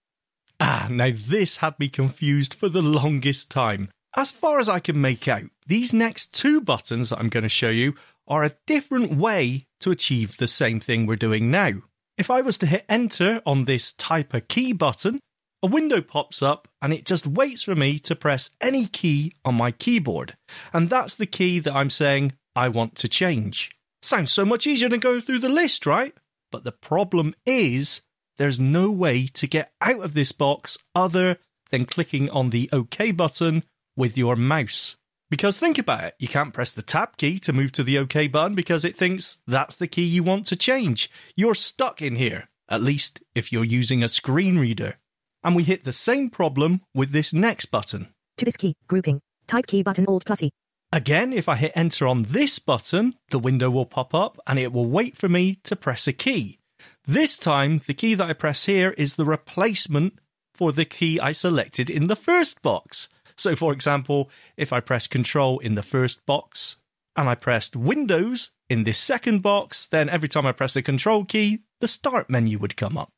Ah, 0.59 0.89
now 0.91 1.11
this 1.15 1.59
had 1.59 1.79
me 1.79 1.89
confused 1.89 2.55
for 2.55 2.69
the 2.69 2.83
longest 2.83 3.51
time. 3.51 3.91
As 4.17 4.31
far 4.31 4.59
as 4.59 4.69
I 4.69 4.81
can 4.81 5.01
make 5.01 5.27
out, 5.29 5.45
these 5.67 5.95
next 5.95 6.35
two 6.35 6.61
buttons 6.61 7.11
that 7.11 7.19
I'm 7.19 7.29
going 7.29 7.43
to 7.45 7.49
show 7.49 7.71
you 7.71 7.95
are 8.33 8.45
a 8.45 8.57
different 8.67 9.13
way 9.13 9.67
to 9.79 9.91
achieve 9.91 10.39
the 10.39 10.49
same 10.49 10.81
thing 10.81 11.05
we're 11.05 11.17
doing 11.17 11.51
now. 11.51 11.71
If 12.17 12.31
I 12.31 12.41
was 12.41 12.57
to 12.59 12.67
hit 12.67 12.87
enter 12.89 13.43
on 13.45 13.67
this 13.67 13.93
type 13.93 14.33
a 14.33 14.41
key 14.41 14.73
button, 14.73 15.21
a 15.63 15.67
window 15.67 16.01
pops 16.01 16.41
up 16.41 16.67
and 16.81 16.95
it 16.95 17.05
just 17.05 17.27
waits 17.27 17.63
for 17.63 17.75
me 17.75 17.99
to 17.99 18.17
press 18.17 18.51
any 18.59 18.87
key 18.87 19.35
on 19.45 19.57
my 19.57 19.71
keyboard. 19.71 20.35
And 20.73 20.89
that's 20.89 21.15
the 21.15 21.27
key 21.27 21.59
that 21.59 21.75
I'm 21.75 21.91
saying 21.91 22.33
I 22.57 22.71
want 22.71 22.95
to 22.97 23.09
change. 23.09 23.71
Sounds 24.01 24.33
so 24.33 24.47
much 24.47 24.67
easier 24.67 24.89
than 24.89 25.01
going 25.01 25.21
through 25.21 25.41
the 25.41 25.51
list, 25.51 25.85
right? 25.85 26.15
But 26.51 26.65
the 26.65 26.73
problem 26.73 27.35
is 27.45 28.01
there's 28.39 28.59
no 28.59 28.91
way 28.91 29.27
to 29.27 29.47
get 29.47 29.75
out 29.83 30.01
of 30.01 30.15
this 30.15 30.33
box 30.33 30.79
other 30.95 31.37
than 31.69 31.85
clicking 31.85 32.31
on 32.31 32.49
the 32.49 32.71
OK 32.73 33.11
button 33.13 33.65
with 33.95 34.17
your 34.17 34.37
mouse. 34.37 34.97
Because 35.33 35.59
think 35.59 35.79
about 35.79 36.05
it, 36.05 36.15
you 36.19 36.29
can't 36.29 36.53
press 36.53 36.73
the 36.73 36.83
tab 36.83 37.17
key 37.17 37.39
to 37.39 37.55
move 37.55 37.73
to 37.73 37.83
the 37.83 37.97
OK 37.97 38.29
button 38.29 38.55
because 38.55 38.85
it 38.85 38.95
thinks 38.95 39.39
that's 39.47 39.79
the 39.79 39.87
key 39.87 40.03
you 40.03 40.23
want 40.23 40.45
to 40.45 40.57
change. 40.57 41.11
You're 41.35 41.55
stuck 41.55 42.03
in 42.03 42.17
here, 42.17 42.51
at 42.69 42.83
least 42.83 43.23
if 43.35 43.51
you're 43.51 43.65
using 43.65 44.03
a 44.03 44.11
screen 44.11 44.59
reader. 44.59 44.99
And 45.43 45.57
we 45.57 45.63
hit 45.63 45.85
the 45.85 45.93
same 45.95 46.29
problem 46.29 46.83
with 46.95 47.13
this 47.13 47.33
next 47.33 47.65
button. 47.71 48.13
To 48.37 48.45
this 48.45 48.59
key. 48.59 48.75
Grouping. 48.89 49.23
Type 49.47 49.67
key 49.67 49.83
button 49.83 50.05
Alt 50.07 50.27
plus 50.27 50.43
E. 50.43 50.51
Again, 50.93 51.33
if 51.33 51.49
I 51.49 51.57
hit 51.57 51.73
enter 51.75 52.07
on 52.07 52.25
this 52.25 52.59
button, 52.59 53.15
the 53.31 53.39
window 53.39 53.71
will 53.71 53.87
pop 53.87 54.15
up 54.15 54.39
and 54.47 54.59
it 54.59 54.71
will 54.71 54.85
wait 54.85 55.17
for 55.17 55.31
me 55.31 55.61
to 55.65 55.75
press 55.75 56.07
a 56.07 56.13
key. 56.13 56.59
This 57.07 57.39
time, 57.39 57.81
the 57.87 57.95
key 57.95 58.13
that 58.13 58.29
I 58.29 58.35
press 58.35 58.67
here 58.67 58.91
is 58.99 59.15
the 59.15 59.25
replacement 59.25 60.19
for 60.55 60.73
the 60.73 60.85
key 60.85 61.19
I 61.19 61.33
selected 61.33 61.89
in 61.89 62.09
the 62.09 62.17
first 62.17 62.61
box. 62.61 63.09
So, 63.43 63.57
for 63.57 63.73
example, 63.73 64.31
if 64.57 64.73
I 64.73 64.79
press 64.79 65.09
Control 65.09 65.59
in 65.59 65.75
the 65.75 65.83
first 65.83 66.25
box 66.27 66.77
and 67.17 67.29
I 67.29 67.35
pressed 67.35 67.75
Windows 67.75 68.53
in 68.71 68.85
this 68.85 68.99
second 68.99 69.43
box, 69.43 69.89
then 69.89 70.09
every 70.09 70.29
time 70.29 70.47
I 70.47 70.53
press 70.53 70.75
the 70.75 70.83
Control 70.83 71.25
key, 71.25 71.65
the 71.81 71.89
Start 71.89 72.31
menu 72.31 72.59
would 72.59 72.77
come 72.77 72.97
up. 72.97 73.11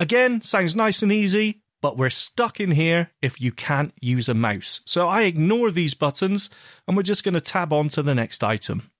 Again, 0.00 0.40
sounds 0.40 0.74
nice 0.74 1.02
and 1.02 1.12
easy, 1.12 1.60
but 1.82 1.98
we're 1.98 2.08
stuck 2.08 2.58
in 2.58 2.70
here 2.70 3.10
if 3.20 3.38
you 3.38 3.52
can't 3.52 3.92
use 4.00 4.30
a 4.30 4.34
mouse. 4.34 4.80
So 4.86 5.08
I 5.08 5.22
ignore 5.22 5.70
these 5.70 5.92
buttons 5.92 6.48
and 6.88 6.96
we're 6.96 7.02
just 7.02 7.22
going 7.22 7.34
to 7.34 7.40
tab 7.42 7.70
on 7.70 7.90
to 7.90 8.02
the 8.02 8.14
next 8.14 8.42
item. 8.42 8.90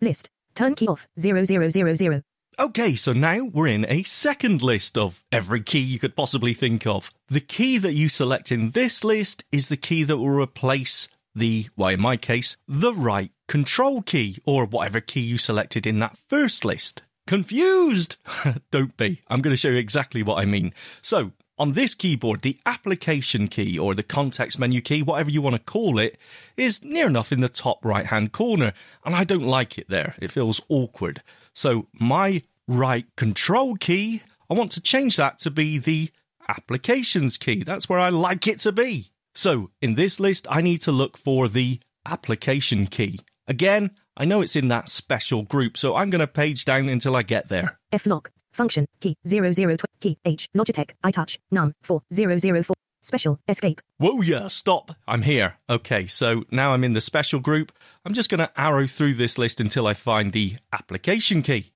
List. 0.00 0.30
Turn 0.54 0.74
key 0.74 0.88
off. 0.88 1.06
0000. 1.18 2.22
Okay, 2.58 2.96
so 2.96 3.12
now 3.12 3.44
we're 3.44 3.66
in 3.66 3.86
a 3.88 4.02
second 4.02 4.62
list 4.62 4.98
of 4.98 5.24
every 5.30 5.62
key 5.62 5.78
you 5.78 5.98
could 5.98 6.16
possibly 6.16 6.54
think 6.54 6.86
of. 6.86 7.10
The 7.32 7.40
key 7.40 7.78
that 7.78 7.94
you 7.94 8.10
select 8.10 8.52
in 8.52 8.72
this 8.72 9.02
list 9.02 9.44
is 9.50 9.68
the 9.68 9.78
key 9.78 10.02
that 10.02 10.18
will 10.18 10.28
replace 10.28 11.08
the, 11.34 11.68
well, 11.78 11.88
in 11.88 11.98
my 11.98 12.18
case, 12.18 12.58
the 12.68 12.92
right 12.92 13.30
control 13.48 14.02
key 14.02 14.36
or 14.44 14.66
whatever 14.66 15.00
key 15.00 15.20
you 15.20 15.38
selected 15.38 15.86
in 15.86 15.98
that 16.00 16.18
first 16.28 16.62
list. 16.62 17.00
Confused? 17.26 18.18
Don't 18.70 18.98
be. 18.98 19.22
I'm 19.28 19.40
going 19.40 19.54
to 19.54 19.56
show 19.56 19.70
you 19.70 19.78
exactly 19.78 20.22
what 20.22 20.40
I 20.40 20.44
mean. 20.44 20.74
So, 21.00 21.32
on 21.56 21.72
this 21.72 21.94
keyboard, 21.94 22.42
the 22.42 22.58
application 22.66 23.48
key 23.48 23.78
or 23.78 23.94
the 23.94 24.02
context 24.02 24.58
menu 24.58 24.82
key, 24.82 25.02
whatever 25.02 25.30
you 25.30 25.40
want 25.40 25.56
to 25.56 25.62
call 25.62 25.98
it, 25.98 26.18
is 26.58 26.84
near 26.84 27.06
enough 27.06 27.32
in 27.32 27.40
the 27.40 27.48
top 27.48 27.82
right 27.82 28.04
hand 28.04 28.32
corner, 28.32 28.74
and 29.06 29.14
I 29.14 29.24
don't 29.24 29.40
like 29.40 29.78
it 29.78 29.88
there. 29.88 30.16
It 30.20 30.32
feels 30.32 30.60
awkward. 30.68 31.22
So, 31.54 31.86
my 31.94 32.42
right 32.68 33.06
control 33.16 33.76
key, 33.76 34.20
I 34.50 34.54
want 34.54 34.70
to 34.72 34.82
change 34.82 35.16
that 35.16 35.38
to 35.38 35.50
be 35.50 35.78
the 35.78 36.10
applications 36.56 37.36
key. 37.36 37.62
That's 37.64 37.88
where 37.88 37.98
I 37.98 38.10
like 38.10 38.46
it 38.46 38.60
to 38.60 38.72
be. 38.72 39.10
So, 39.34 39.70
in 39.80 39.94
this 39.94 40.20
list, 40.20 40.46
I 40.50 40.60
need 40.60 40.82
to 40.82 40.92
look 40.92 41.16
for 41.16 41.48
the 41.48 41.80
application 42.06 42.86
key. 42.86 43.20
Again, 43.48 43.92
I 44.16 44.24
know 44.24 44.42
it's 44.42 44.56
in 44.56 44.68
that 44.68 44.88
special 44.88 45.42
group, 45.42 45.76
so 45.76 45.96
I'm 45.96 46.10
going 46.10 46.20
to 46.20 46.26
page 46.26 46.64
down 46.64 46.88
until 46.88 47.16
I 47.16 47.22
get 47.22 47.48
there. 47.48 47.78
F 47.92 48.06
lock. 48.06 48.30
Function. 48.52 48.86
Key. 49.00 49.16
00. 49.26 49.76
Key. 50.00 50.18
H. 50.24 50.48
Logitech. 50.54 50.90
iTouch. 51.02 51.38
Num. 51.50 51.74
4004. 51.82 52.74
Special. 53.00 53.38
Escape. 53.48 53.80
Whoa, 53.98 54.20
yeah, 54.20 54.48
stop. 54.48 54.94
I'm 55.08 55.22
here. 55.22 55.56
Okay, 55.68 56.06
so 56.06 56.44
now 56.52 56.72
I'm 56.72 56.84
in 56.84 56.92
the 56.92 57.00
special 57.00 57.40
group. 57.40 57.72
I'm 58.04 58.14
just 58.14 58.30
going 58.30 58.38
to 58.38 58.60
arrow 58.60 58.86
through 58.86 59.14
this 59.14 59.38
list 59.38 59.60
until 59.60 59.86
I 59.86 59.94
find 59.94 60.32
the 60.32 60.56
application 60.72 61.42
key. 61.42 61.72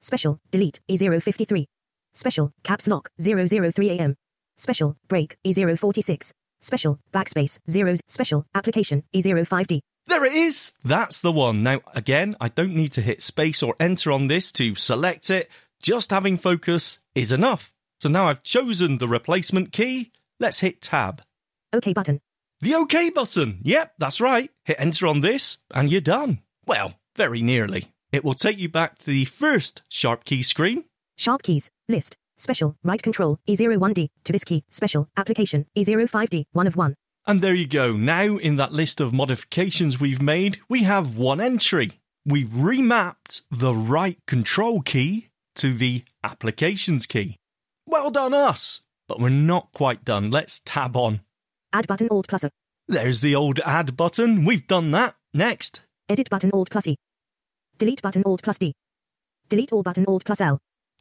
Special. 0.00 0.40
Delete. 0.50 0.80
E053. 0.88 1.66
Special. 2.14 2.52
Caps 2.62 2.86
lock. 2.88 3.10
003 3.20 3.90
AM. 3.90 4.14
Special. 4.56 4.96
Break. 5.08 5.36
E046. 5.46 6.32
Special. 6.60 6.98
Backspace. 7.12 7.58
zeros, 7.70 8.00
Special. 8.08 8.44
Application. 8.54 9.04
E05D. 9.14 9.80
There 10.08 10.24
it 10.24 10.32
is! 10.32 10.72
That's 10.82 11.20
the 11.20 11.30
one. 11.30 11.62
Now, 11.62 11.82
again, 11.94 12.34
I 12.40 12.48
don't 12.48 12.74
need 12.74 12.92
to 12.92 13.02
hit 13.02 13.20
space 13.20 13.62
or 13.62 13.76
enter 13.78 14.10
on 14.10 14.28
this 14.28 14.50
to 14.52 14.74
select 14.74 15.28
it. 15.28 15.50
Just 15.82 16.10
having 16.10 16.38
focus 16.38 16.98
is 17.14 17.30
enough. 17.30 17.72
So 18.00 18.08
now 18.08 18.26
I've 18.28 18.42
chosen 18.42 18.98
the 18.98 19.06
replacement 19.06 19.70
key. 19.70 20.10
Let's 20.40 20.60
hit 20.60 20.80
tab. 20.80 21.22
OK 21.74 21.92
button. 21.92 22.20
The 22.60 22.74
OK 22.74 23.10
button. 23.10 23.58
Yep, 23.62 23.94
that's 23.98 24.20
right. 24.20 24.50
Hit 24.64 24.80
enter 24.80 25.06
on 25.06 25.20
this 25.20 25.58
and 25.74 25.92
you're 25.92 26.00
done. 26.00 26.40
Well, 26.66 26.94
very 27.14 27.42
nearly. 27.42 27.92
It 28.10 28.24
will 28.24 28.34
take 28.34 28.56
you 28.58 28.70
back 28.70 28.98
to 29.00 29.06
the 29.06 29.26
first 29.26 29.82
sharp 29.90 30.24
key 30.24 30.42
screen. 30.42 30.84
SharpKeys. 31.18 31.70
List. 31.88 32.16
Special. 32.38 32.76
Right 32.84 33.02
control. 33.02 33.38
E01D. 33.48 34.08
To 34.24 34.32
this 34.32 34.44
key. 34.44 34.64
Special. 34.70 35.08
Application. 35.16 35.66
E05D. 35.76 36.44
1 36.52 36.66
of 36.66 36.76
1. 36.76 36.94
And 37.26 37.42
there 37.42 37.54
you 37.54 37.66
go. 37.66 37.92
Now, 37.92 38.38
in 38.38 38.56
that 38.56 38.72
list 38.72 39.00
of 39.00 39.12
modifications 39.12 40.00
we've 40.00 40.22
made, 40.22 40.60
we 40.68 40.84
have 40.84 41.18
one 41.18 41.40
entry. 41.40 42.00
We've 42.24 42.48
remapped 42.48 43.42
the 43.50 43.74
right 43.74 44.18
control 44.26 44.80
key 44.80 45.28
to 45.56 45.74
the 45.74 46.04
applications 46.24 47.04
key. 47.04 47.36
Well 47.86 48.10
done, 48.10 48.32
us! 48.32 48.82
But 49.08 49.18
we're 49.18 49.30
not 49.30 49.72
quite 49.72 50.04
done. 50.04 50.30
Let's 50.30 50.60
tab 50.64 50.96
on. 50.96 51.20
Add 51.72 51.86
button 51.86 52.08
Alt 52.10 52.28
plus 52.28 52.44
A. 52.44 52.50
There's 52.86 53.20
the 53.20 53.34
old 53.34 53.60
add 53.60 53.96
button. 53.96 54.44
We've 54.44 54.66
done 54.66 54.90
that. 54.92 55.16
Next. 55.34 55.82
Edit 56.08 56.30
button 56.30 56.50
Alt 56.52 56.70
plus 56.70 56.86
E. 56.86 56.96
Delete 57.78 58.02
button 58.02 58.22
Alt 58.24 58.42
plus 58.42 58.58
D. 58.58 58.72
Delete 59.48 59.72
all 59.72 59.82
button 59.82 60.06
Alt 60.06 60.24
plus 60.24 60.40
L. 60.40 60.58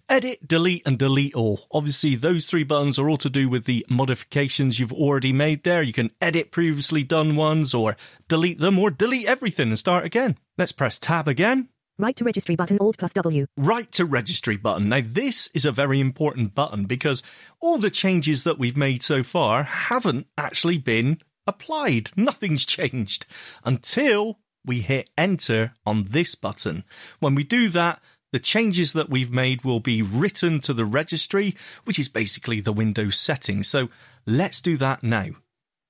Edit, 0.10 0.48
delete, 0.48 0.88
and 0.88 0.98
delete 0.98 1.36
all. 1.36 1.68
Obviously, 1.70 2.16
those 2.16 2.46
three 2.46 2.64
buttons 2.64 2.98
are 2.98 3.10
all 3.10 3.18
to 3.18 3.30
do 3.30 3.50
with 3.50 3.66
the 3.66 3.86
modifications 3.90 4.80
you've 4.80 4.94
already 4.94 5.34
made 5.34 5.64
there. 5.64 5.82
You 5.82 5.92
can 5.92 6.12
edit 6.22 6.50
previously 6.50 7.04
done 7.04 7.36
ones, 7.36 7.74
or 7.74 7.98
delete 8.30 8.60
them, 8.60 8.80
or 8.80 8.90
delete 8.90 9.28
everything 9.28 9.68
and 9.68 9.78
start 9.78 10.06
again. 10.06 10.38
Let's 10.58 10.72
press 10.72 10.98
tab 10.98 11.28
again. 11.28 11.68
Write 12.00 12.16
to 12.18 12.24
registry 12.24 12.56
button 12.56 12.78
Alt 12.80 12.98
plus 12.98 13.12
W. 13.14 13.48
Write 13.58 13.92
to 13.94 14.06
registry 14.06 14.56
button. 14.56 14.88
Now, 14.88 15.02
this 15.04 15.50
is 15.54 15.66
a 15.66 15.74
very 15.74 16.00
important 16.00 16.56
button 16.56 16.86
because 16.86 17.22
all 17.60 17.78
the 17.78 17.90
changes 17.90 18.44
that 18.44 18.58
we've 18.58 18.78
made 18.78 19.04
so 19.04 19.24
far 19.24 19.64
haven't 19.64 20.28
actually 20.38 20.78
been 20.78 21.20
applied. 21.46 22.12
Nothing's 22.16 22.66
changed 22.66 23.26
until 23.66 24.40
we 24.64 24.82
hit 24.82 25.10
enter 25.18 25.74
on 25.86 26.04
this 26.10 26.36
button. 26.36 26.86
When 27.20 27.36
we 27.36 27.44
do 27.44 27.68
that, 27.70 28.00
the 28.32 28.40
changes 28.40 28.94
that 28.94 29.10
we've 29.10 29.32
made 29.32 29.64
will 29.64 29.80
be 29.80 30.02
written 30.02 30.60
to 30.62 30.74
the 30.74 30.86
registry, 30.86 31.56
which 31.86 32.00
is 32.00 32.10
basically 32.10 32.60
the 32.60 32.74
Windows 32.74 33.20
settings. 33.20 33.68
So 33.68 33.90
let's 34.26 34.62
do 34.62 34.78
that 34.78 35.04
now. 35.04 35.30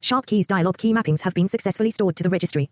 SharpKeys 0.03 0.47
dialog 0.47 0.77
key 0.77 0.93
mappings 0.93 1.21
have 1.21 1.33
been 1.33 1.47
successfully 1.47 1.91
stored 1.91 2.15
to 2.17 2.23
the 2.23 2.29
registry. 2.29 2.69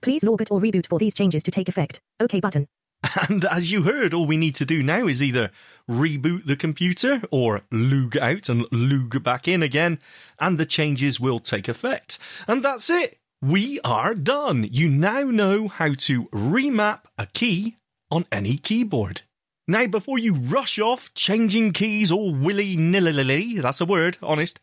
Please 0.00 0.22
log 0.22 0.42
it 0.42 0.50
or 0.50 0.60
reboot 0.60 0.86
for 0.86 0.98
these 0.98 1.14
changes 1.14 1.42
to 1.44 1.50
take 1.50 1.68
effect. 1.68 2.00
OK 2.20 2.40
button. 2.40 2.66
And 3.28 3.44
as 3.44 3.70
you 3.70 3.82
heard, 3.82 4.12
all 4.12 4.26
we 4.26 4.36
need 4.36 4.54
to 4.56 4.64
do 4.64 4.82
now 4.82 5.06
is 5.06 5.22
either 5.22 5.50
reboot 5.88 6.46
the 6.46 6.56
computer 6.56 7.22
or 7.30 7.62
log 7.70 8.16
out 8.16 8.48
and 8.48 8.66
log 8.72 9.22
back 9.22 9.46
in 9.46 9.62
again, 9.62 10.00
and 10.40 10.58
the 10.58 10.66
changes 10.66 11.20
will 11.20 11.38
take 11.38 11.68
effect. 11.68 12.18
And 12.46 12.62
that's 12.62 12.90
it. 12.90 13.18
We 13.40 13.80
are 13.84 14.14
done. 14.14 14.66
You 14.70 14.88
now 14.88 15.22
know 15.22 15.68
how 15.68 15.94
to 15.94 16.24
remap 16.26 17.02
a 17.16 17.26
key 17.26 17.76
on 18.10 18.26
any 18.32 18.56
keyboard. 18.56 19.22
Now, 19.66 19.86
before 19.86 20.18
you 20.18 20.34
rush 20.34 20.78
off 20.78 21.12
changing 21.14 21.72
keys 21.72 22.10
all 22.10 22.34
willy 22.34 22.76
nilly, 22.76 23.60
that's 23.60 23.80
a 23.80 23.86
word, 23.86 24.16
honest, 24.22 24.60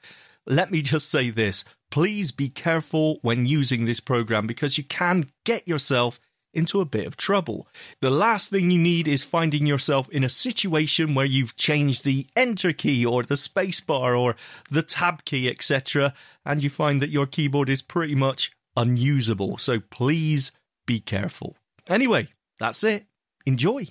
let 0.47 0.71
me 0.71 0.81
just 0.81 1.09
say 1.09 1.29
this. 1.29 1.63
Please 1.91 2.31
be 2.31 2.49
careful 2.49 3.19
when 3.21 3.45
using 3.45 3.85
this 3.85 3.99
program 3.99 4.47
because 4.47 4.77
you 4.77 4.83
can 4.83 5.29
get 5.43 5.67
yourself 5.67 6.19
into 6.55 6.81
a 6.81 6.85
bit 6.85 7.05
of 7.05 7.17
trouble. 7.17 7.67
The 8.01 8.09
last 8.09 8.49
thing 8.49 8.71
you 8.71 8.79
need 8.79 9.07
is 9.07 9.23
finding 9.23 9.67
yourself 9.67 10.09
in 10.09 10.23
a 10.23 10.29
situation 10.29 11.13
where 11.13 11.25
you've 11.25 11.57
changed 11.57 12.03
the 12.05 12.27
enter 12.35 12.71
key 12.71 13.05
or 13.05 13.23
the 13.23 13.35
spacebar 13.35 14.19
or 14.19 14.35
the 14.71 14.81
tab 14.81 15.25
key, 15.25 15.49
etc., 15.49 16.13
and 16.45 16.63
you 16.63 16.69
find 16.69 17.01
that 17.01 17.09
your 17.09 17.25
keyboard 17.27 17.69
is 17.69 17.81
pretty 17.81 18.15
much 18.15 18.51
unusable. 18.77 19.57
So 19.57 19.79
please 19.79 20.51
be 20.87 20.99
careful. 20.99 21.57
Anyway, 21.87 22.29
that's 22.59 22.83
it. 22.83 23.05
Enjoy. 23.45 23.87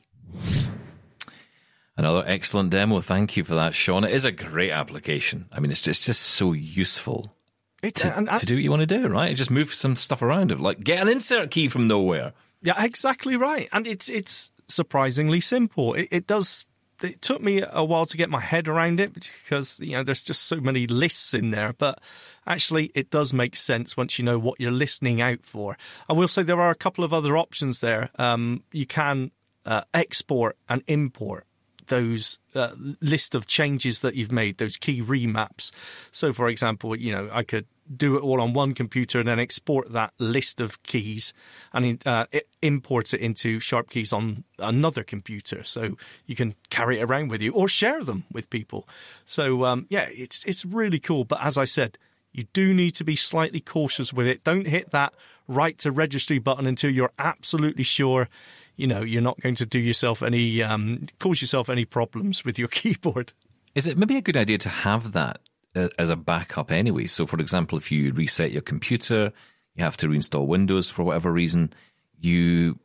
Another 1.96 2.24
excellent 2.26 2.70
demo. 2.70 3.00
Thank 3.00 3.36
you 3.36 3.44
for 3.44 3.54
that, 3.54 3.72
Shaun. 3.72 4.02
It 4.04 4.10
is 4.12 4.24
a 4.24 4.32
great 4.32 4.72
application. 4.72 5.46
I 5.52 5.60
mean, 5.60 5.70
it's 5.70 5.82
just, 5.82 6.00
it's 6.00 6.06
just 6.06 6.22
so 6.22 6.52
useful 6.52 7.36
It, 7.84 7.94
to, 7.96 8.10
to 8.38 8.46
do 8.46 8.56
what 8.56 8.64
you 8.64 8.70
want 8.70 8.80
to 8.80 8.86
do, 8.86 9.06
right? 9.06 9.36
Just 9.36 9.50
move 9.50 9.72
some 9.72 9.94
stuff 9.94 10.20
around. 10.20 10.58
Like 10.58 10.80
get 10.80 11.00
an 11.00 11.08
insert 11.08 11.52
key 11.52 11.68
from 11.68 11.86
nowhere. 11.86 12.32
Yeah, 12.62 12.82
exactly 12.82 13.36
right. 13.36 13.68
And 13.72 13.86
it's 13.86 14.08
it's 14.08 14.50
surprisingly 14.66 15.40
simple. 15.40 15.94
It, 15.94 16.08
it 16.10 16.26
does. 16.26 16.66
It 17.02 17.22
took 17.22 17.42
me 17.42 17.62
a 17.62 17.84
while 17.84 18.06
to 18.06 18.16
get 18.16 18.30
my 18.30 18.40
head 18.40 18.66
around 18.66 18.98
it 18.98 19.12
because 19.12 19.78
you 19.78 19.92
know 19.92 20.02
there's 20.02 20.22
just 20.22 20.44
so 20.44 20.56
many 20.56 20.88
lists 20.88 21.32
in 21.34 21.50
there. 21.50 21.74
But 21.74 22.00
actually, 22.44 22.90
it 22.94 23.10
does 23.10 23.32
make 23.32 23.54
sense 23.54 23.96
once 23.96 24.18
you 24.18 24.24
know 24.24 24.38
what 24.38 24.58
you're 24.58 24.72
listening 24.72 25.20
out 25.20 25.44
for. 25.44 25.76
I 26.08 26.14
will 26.14 26.28
say 26.28 26.42
there 26.42 26.60
are 26.60 26.70
a 26.70 26.74
couple 26.74 27.04
of 27.04 27.12
other 27.14 27.36
options 27.36 27.78
there. 27.80 28.10
Um, 28.18 28.64
you 28.72 28.86
can 28.86 29.30
uh, 29.66 29.82
export 29.92 30.56
and 30.68 30.82
import 30.86 31.46
those 31.88 32.38
uh, 32.54 32.70
list 33.00 33.34
of 33.34 33.46
changes 33.46 34.00
that 34.00 34.14
you've 34.14 34.32
made, 34.32 34.58
those 34.58 34.76
key 34.76 35.02
remaps. 35.02 35.70
So, 36.10 36.32
for 36.32 36.48
example, 36.48 36.96
you 36.96 37.12
know, 37.12 37.28
I 37.32 37.42
could 37.42 37.66
do 37.94 38.16
it 38.16 38.22
all 38.22 38.40
on 38.40 38.54
one 38.54 38.72
computer 38.72 39.18
and 39.18 39.28
then 39.28 39.38
export 39.38 39.92
that 39.92 40.14
list 40.18 40.58
of 40.58 40.82
keys 40.84 41.34
and 41.72 42.02
uh, 42.06 42.24
it 42.32 42.48
import 42.62 43.12
it 43.12 43.20
into 43.20 43.60
sharp 43.60 43.90
keys 43.90 44.10
on 44.10 44.42
another 44.58 45.04
computer 45.04 45.62
so 45.62 45.94
you 46.24 46.34
can 46.34 46.54
carry 46.70 46.98
it 46.98 47.02
around 47.02 47.28
with 47.28 47.42
you 47.42 47.52
or 47.52 47.68
share 47.68 48.02
them 48.02 48.24
with 48.32 48.48
people 48.48 48.88
so 49.26 49.66
um, 49.66 49.86
yeah 49.90 50.08
it's 50.10 50.42
it's 50.44 50.64
really 50.64 50.98
cool 50.98 51.24
but 51.24 51.38
as 51.44 51.58
i 51.58 51.66
said 51.66 51.98
you 52.32 52.44
do 52.54 52.72
need 52.72 52.92
to 52.92 53.04
be 53.04 53.14
slightly 53.14 53.60
cautious 53.60 54.14
with 54.14 54.26
it 54.26 54.42
don't 54.44 54.66
hit 54.66 54.90
that 54.90 55.12
write 55.48 55.78
to 55.78 55.90
registry 55.90 56.38
button 56.38 56.66
until 56.66 56.90
you're 56.90 57.12
absolutely 57.18 57.84
sure. 57.84 58.28
You 58.76 58.86
know, 58.86 59.02
you're 59.02 59.22
not 59.22 59.40
going 59.40 59.54
to 59.56 59.66
do 59.66 59.78
yourself 59.78 60.22
any 60.22 60.62
um, 60.62 61.06
cause 61.18 61.40
yourself 61.40 61.68
any 61.68 61.84
problems 61.84 62.44
with 62.44 62.58
your 62.58 62.68
keyboard. 62.78 63.32
Is 63.74 63.86
it 63.86 63.98
maybe 63.98 64.16
a 64.16 64.22
good 64.22 64.36
idea 64.36 64.58
to 64.58 64.68
have 64.68 65.12
that 65.12 65.40
uh, 65.74 65.88
as 65.98 66.10
a 66.10 66.16
backup 66.16 66.70
anyway? 66.70 67.06
So, 67.06 67.26
for 67.26 67.38
example, 67.40 67.78
if 67.78 67.90
you 67.90 68.12
reset 68.12 68.52
your 68.52 68.62
computer, 68.62 69.32
you 69.74 69.84
have 69.84 69.96
to 69.98 70.08
reinstall 70.08 70.46
Windows 70.46 70.90
for 70.90 71.02
whatever 71.02 71.32
reason, 71.32 71.72
you 72.20 72.78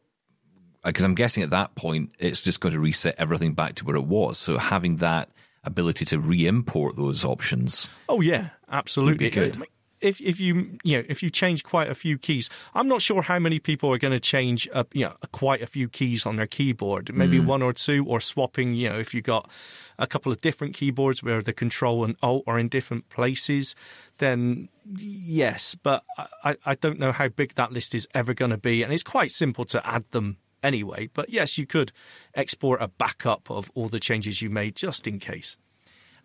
because 0.83 1.03
I'm 1.03 1.15
guessing 1.15 1.43
at 1.43 1.49
that 1.49 1.75
point 1.75 2.11
it's 2.19 2.43
just 2.43 2.61
going 2.61 2.73
to 2.73 2.79
reset 2.79 3.15
everything 3.17 3.53
back 3.53 3.75
to 3.75 3.85
where 3.85 3.95
it 3.95 4.05
was. 4.05 4.37
So 4.37 4.57
having 4.57 4.97
that 4.97 5.29
ability 5.63 6.05
to 6.05 6.19
re-import 6.19 6.95
those 6.95 7.25
options. 7.25 7.89
Oh 8.07 8.21
yeah, 8.21 8.49
absolutely. 8.71 9.29
Good. 9.29 9.61
If 10.01 10.21
if 10.21 10.39
you 10.39 10.77
you 10.83 10.97
know 10.97 11.03
if 11.09 11.21
you 11.21 11.29
change 11.29 11.63
quite 11.63 11.89
a 11.89 11.95
few 11.95 12.17
keys, 12.17 12.49
I'm 12.73 12.87
not 12.87 13.01
sure 13.01 13.21
how 13.21 13.39
many 13.39 13.59
people 13.59 13.91
are 13.91 13.97
going 13.97 14.13
to 14.13 14.19
change 14.19 14.67
uh, 14.73 14.83
you 14.93 15.05
know 15.05 15.15
quite 15.31 15.61
a 15.61 15.67
few 15.67 15.89
keys 15.89 16.25
on 16.25 16.37
their 16.37 16.47
keyboard. 16.47 17.13
Maybe 17.13 17.39
one 17.39 17.61
or 17.61 17.73
two, 17.73 18.05
or 18.07 18.19
swapping. 18.19 18.73
You 18.73 18.89
know, 18.89 18.99
if 18.99 19.13
you 19.13 19.21
got 19.21 19.49
a 19.97 20.07
couple 20.07 20.31
of 20.31 20.39
different 20.41 20.73
keyboards 20.73 21.21
where 21.21 21.41
the 21.41 21.53
control 21.53 22.03
and 22.05 22.15
alt 22.21 22.43
are 22.47 22.57
in 22.57 22.69
different 22.69 23.09
places, 23.09 23.75
then 24.17 24.69
yes. 24.97 25.75
But 25.75 26.03
I, 26.43 26.55
I 26.65 26.75
don't 26.75 26.99
know 26.99 27.11
how 27.11 27.27
big 27.27 27.55
that 27.55 27.73
list 27.73 27.93
is 27.93 28.07
ever 28.13 28.33
going 28.33 28.51
to 28.51 28.57
be, 28.57 28.83
and 28.83 28.93
it's 28.93 29.03
quite 29.03 29.31
simple 29.31 29.65
to 29.65 29.85
add 29.85 30.05
them 30.11 30.37
anyway. 30.63 31.09
But 31.13 31.29
yes, 31.29 31.57
you 31.57 31.65
could 31.65 31.91
export 32.33 32.81
a 32.81 32.87
backup 32.87 33.49
of 33.49 33.71
all 33.75 33.87
the 33.87 33.99
changes 33.99 34.41
you 34.41 34.49
made 34.49 34.75
just 34.75 35.07
in 35.07 35.19
case. 35.19 35.57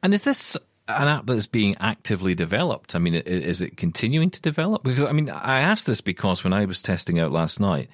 And 0.03 0.13
is 0.13 0.23
this 0.23 0.57
an 0.89 1.09
app 1.09 1.27
that's 1.27 1.47
being 1.47 1.77
actively 1.81 2.35
developed? 2.35 2.95
I 2.95 2.99
mean, 2.99 3.15
is 3.15 3.61
it 3.63 3.77
continuing 3.77 4.31
to 4.31 4.41
develop? 4.41 4.83
Because 4.83 5.05
I 5.05 5.13
mean, 5.13 5.31
I 5.31 5.61
asked 5.61 5.87
this 5.87 6.01
because 6.01 6.45
when 6.45 6.53
I 6.53 6.65
was 6.65 6.83
testing 6.83 7.19
out 7.19 7.33
last 7.33 7.61
night, 7.61 7.89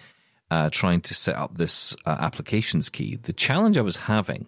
uh, 0.50 0.70
trying 0.70 1.00
to 1.02 1.14
set 1.14 1.36
up 1.36 1.56
this 1.56 1.96
uh, 2.06 2.16
applications 2.20 2.88
key, 2.88 3.16
the 3.16 3.32
challenge 3.32 3.78
I 3.78 3.82
was 3.82 3.96
having 3.96 4.46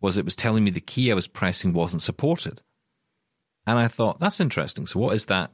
was 0.00 0.18
it 0.18 0.24
was 0.24 0.36
telling 0.36 0.64
me 0.64 0.70
the 0.70 0.80
key 0.80 1.10
I 1.10 1.14
was 1.14 1.28
pressing 1.28 1.72
wasn't 1.72 2.02
supported. 2.02 2.62
And 3.66 3.78
I 3.78 3.88
thought, 3.88 4.20
that's 4.20 4.40
interesting. 4.40 4.86
So, 4.86 5.00
what 5.00 5.14
is 5.14 5.26
that? 5.26 5.50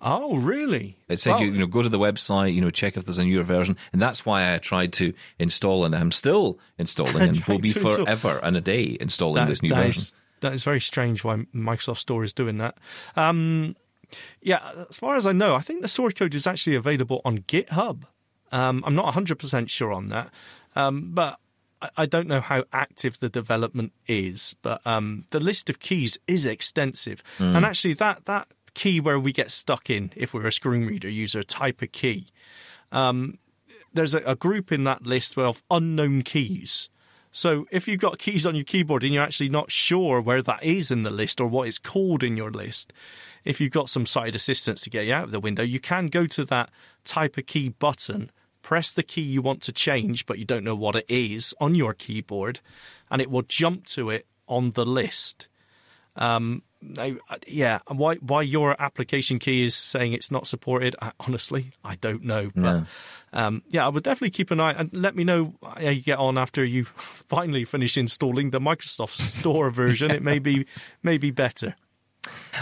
Oh, 0.00 0.36
really? 0.36 0.96
It 1.08 1.18
said 1.18 1.40
you, 1.40 1.50
you 1.50 1.58
know 1.58 1.66
go 1.66 1.82
to 1.82 1.88
the 1.88 1.98
website, 1.98 2.54
you 2.54 2.60
know 2.60 2.70
check 2.70 2.96
if 2.96 3.04
there's 3.04 3.18
a 3.18 3.24
newer 3.24 3.42
version, 3.42 3.76
and 3.92 4.00
that's 4.00 4.24
why 4.24 4.54
I 4.54 4.58
tried 4.58 4.92
to 4.94 5.12
install, 5.40 5.84
and 5.84 5.94
I'm 5.94 6.12
still 6.12 6.60
installing, 6.78 7.16
and 7.28 7.44
will 7.46 7.58
be 7.58 7.70
forever 7.70 8.38
and 8.40 8.56
a 8.56 8.60
day 8.60 8.96
installing 9.00 9.36
that, 9.36 9.48
this 9.48 9.60
new 9.62 9.74
version. 9.74 10.02
Is, 10.02 10.12
that 10.40 10.52
is 10.52 10.64
very 10.64 10.80
strange 10.80 11.24
why 11.24 11.36
Microsoft 11.54 11.98
Store 11.98 12.24
is 12.24 12.32
doing 12.32 12.58
that. 12.58 12.76
Um, 13.16 13.76
yeah, 14.40 14.84
as 14.88 14.96
far 14.96 15.16
as 15.16 15.26
I 15.26 15.32
know, 15.32 15.54
I 15.54 15.60
think 15.60 15.82
the 15.82 15.88
source 15.88 16.14
code 16.14 16.34
is 16.34 16.46
actually 16.46 16.76
available 16.76 17.20
on 17.24 17.38
GitHub. 17.40 18.02
Um, 18.50 18.82
I'm 18.86 18.94
not 18.94 19.12
100% 19.14 19.68
sure 19.68 19.92
on 19.92 20.08
that, 20.08 20.30
um, 20.74 21.10
but 21.12 21.38
I, 21.82 21.90
I 21.98 22.06
don't 22.06 22.26
know 22.28 22.40
how 22.40 22.64
active 22.72 23.18
the 23.20 23.28
development 23.28 23.92
is. 24.06 24.54
But 24.62 24.80
um, 24.86 25.26
the 25.30 25.40
list 25.40 25.68
of 25.68 25.78
keys 25.80 26.18
is 26.26 26.46
extensive, 26.46 27.22
Mm. 27.38 27.56
and 27.56 27.64
actually 27.66 27.94
that 27.94 28.24
that 28.24 28.48
key 28.74 29.00
where 29.00 29.18
we 29.18 29.32
get 29.32 29.50
stuck 29.50 29.90
in 29.90 30.10
if 30.16 30.32
we're 30.32 30.46
a 30.46 30.52
screen 30.52 30.86
reader 30.86 31.08
user 31.10 31.42
type 31.42 31.82
of 31.82 31.90
key. 31.92 32.28
Um, 32.92 33.38
there's 33.92 34.14
a, 34.14 34.18
a 34.18 34.36
group 34.36 34.70
in 34.72 34.84
that 34.84 35.04
list 35.04 35.36
of 35.36 35.62
unknown 35.70 36.22
keys. 36.22 36.88
So 37.38 37.68
if 37.70 37.86
you've 37.86 38.00
got 38.00 38.18
keys 38.18 38.46
on 38.46 38.56
your 38.56 38.64
keyboard 38.64 39.04
and 39.04 39.14
you're 39.14 39.22
actually 39.22 39.48
not 39.48 39.70
sure 39.70 40.20
where 40.20 40.42
that 40.42 40.60
is 40.60 40.90
in 40.90 41.04
the 41.04 41.08
list 41.08 41.40
or 41.40 41.46
what 41.46 41.68
it's 41.68 41.78
called 41.78 42.24
in 42.24 42.36
your 42.36 42.50
list, 42.50 42.92
if 43.44 43.60
you've 43.60 43.70
got 43.70 43.88
some 43.88 44.06
side 44.06 44.34
assistance 44.34 44.80
to 44.80 44.90
get 44.90 45.06
you 45.06 45.12
out 45.12 45.22
of 45.22 45.30
the 45.30 45.38
window, 45.38 45.62
you 45.62 45.78
can 45.78 46.08
go 46.08 46.26
to 46.26 46.44
that 46.46 46.68
type 47.04 47.36
a 47.36 47.42
key 47.42 47.68
button, 47.68 48.32
press 48.60 48.92
the 48.92 49.04
key 49.04 49.20
you 49.20 49.40
want 49.40 49.62
to 49.62 49.72
change, 49.72 50.26
but 50.26 50.40
you 50.40 50.44
don't 50.44 50.64
know 50.64 50.74
what 50.74 50.96
it 50.96 51.04
is 51.08 51.54
on 51.60 51.76
your 51.76 51.94
keyboard, 51.94 52.58
and 53.08 53.22
it 53.22 53.30
will 53.30 53.42
jump 53.42 53.86
to 53.86 54.10
it 54.10 54.26
on 54.48 54.72
the 54.72 54.84
list. 54.84 55.46
Um, 56.18 56.62
I, 56.98 57.16
yeah, 57.46 57.78
why 57.88 58.16
why 58.16 58.42
your 58.42 58.76
application 58.80 59.38
key 59.38 59.64
is 59.64 59.74
saying 59.74 60.12
it's 60.12 60.30
not 60.30 60.46
supported? 60.46 60.94
I, 61.02 61.12
honestly, 61.20 61.72
I 61.84 61.96
don't 61.96 62.22
know. 62.24 62.50
But 62.54 62.62
No. 62.62 62.86
um, 63.32 63.62
yeah, 63.68 63.84
I 63.84 63.88
would 63.88 64.04
definitely 64.04 64.30
keep 64.30 64.50
an 64.50 64.60
eye 64.60 64.72
and 64.72 64.90
let 64.92 65.16
me 65.16 65.24
know 65.24 65.54
how 65.62 65.90
you 65.90 66.02
get 66.02 66.18
on 66.18 66.38
after 66.38 66.64
you 66.64 66.84
finally 67.28 67.64
finish 67.64 67.96
installing 67.96 68.50
the 68.50 68.60
Microsoft 68.60 69.20
Store 69.20 69.70
version. 69.82 70.10
It 70.10 70.22
may 70.22 70.38
be 70.38 70.66
may 71.02 71.18
be 71.18 71.30
better. 71.30 71.74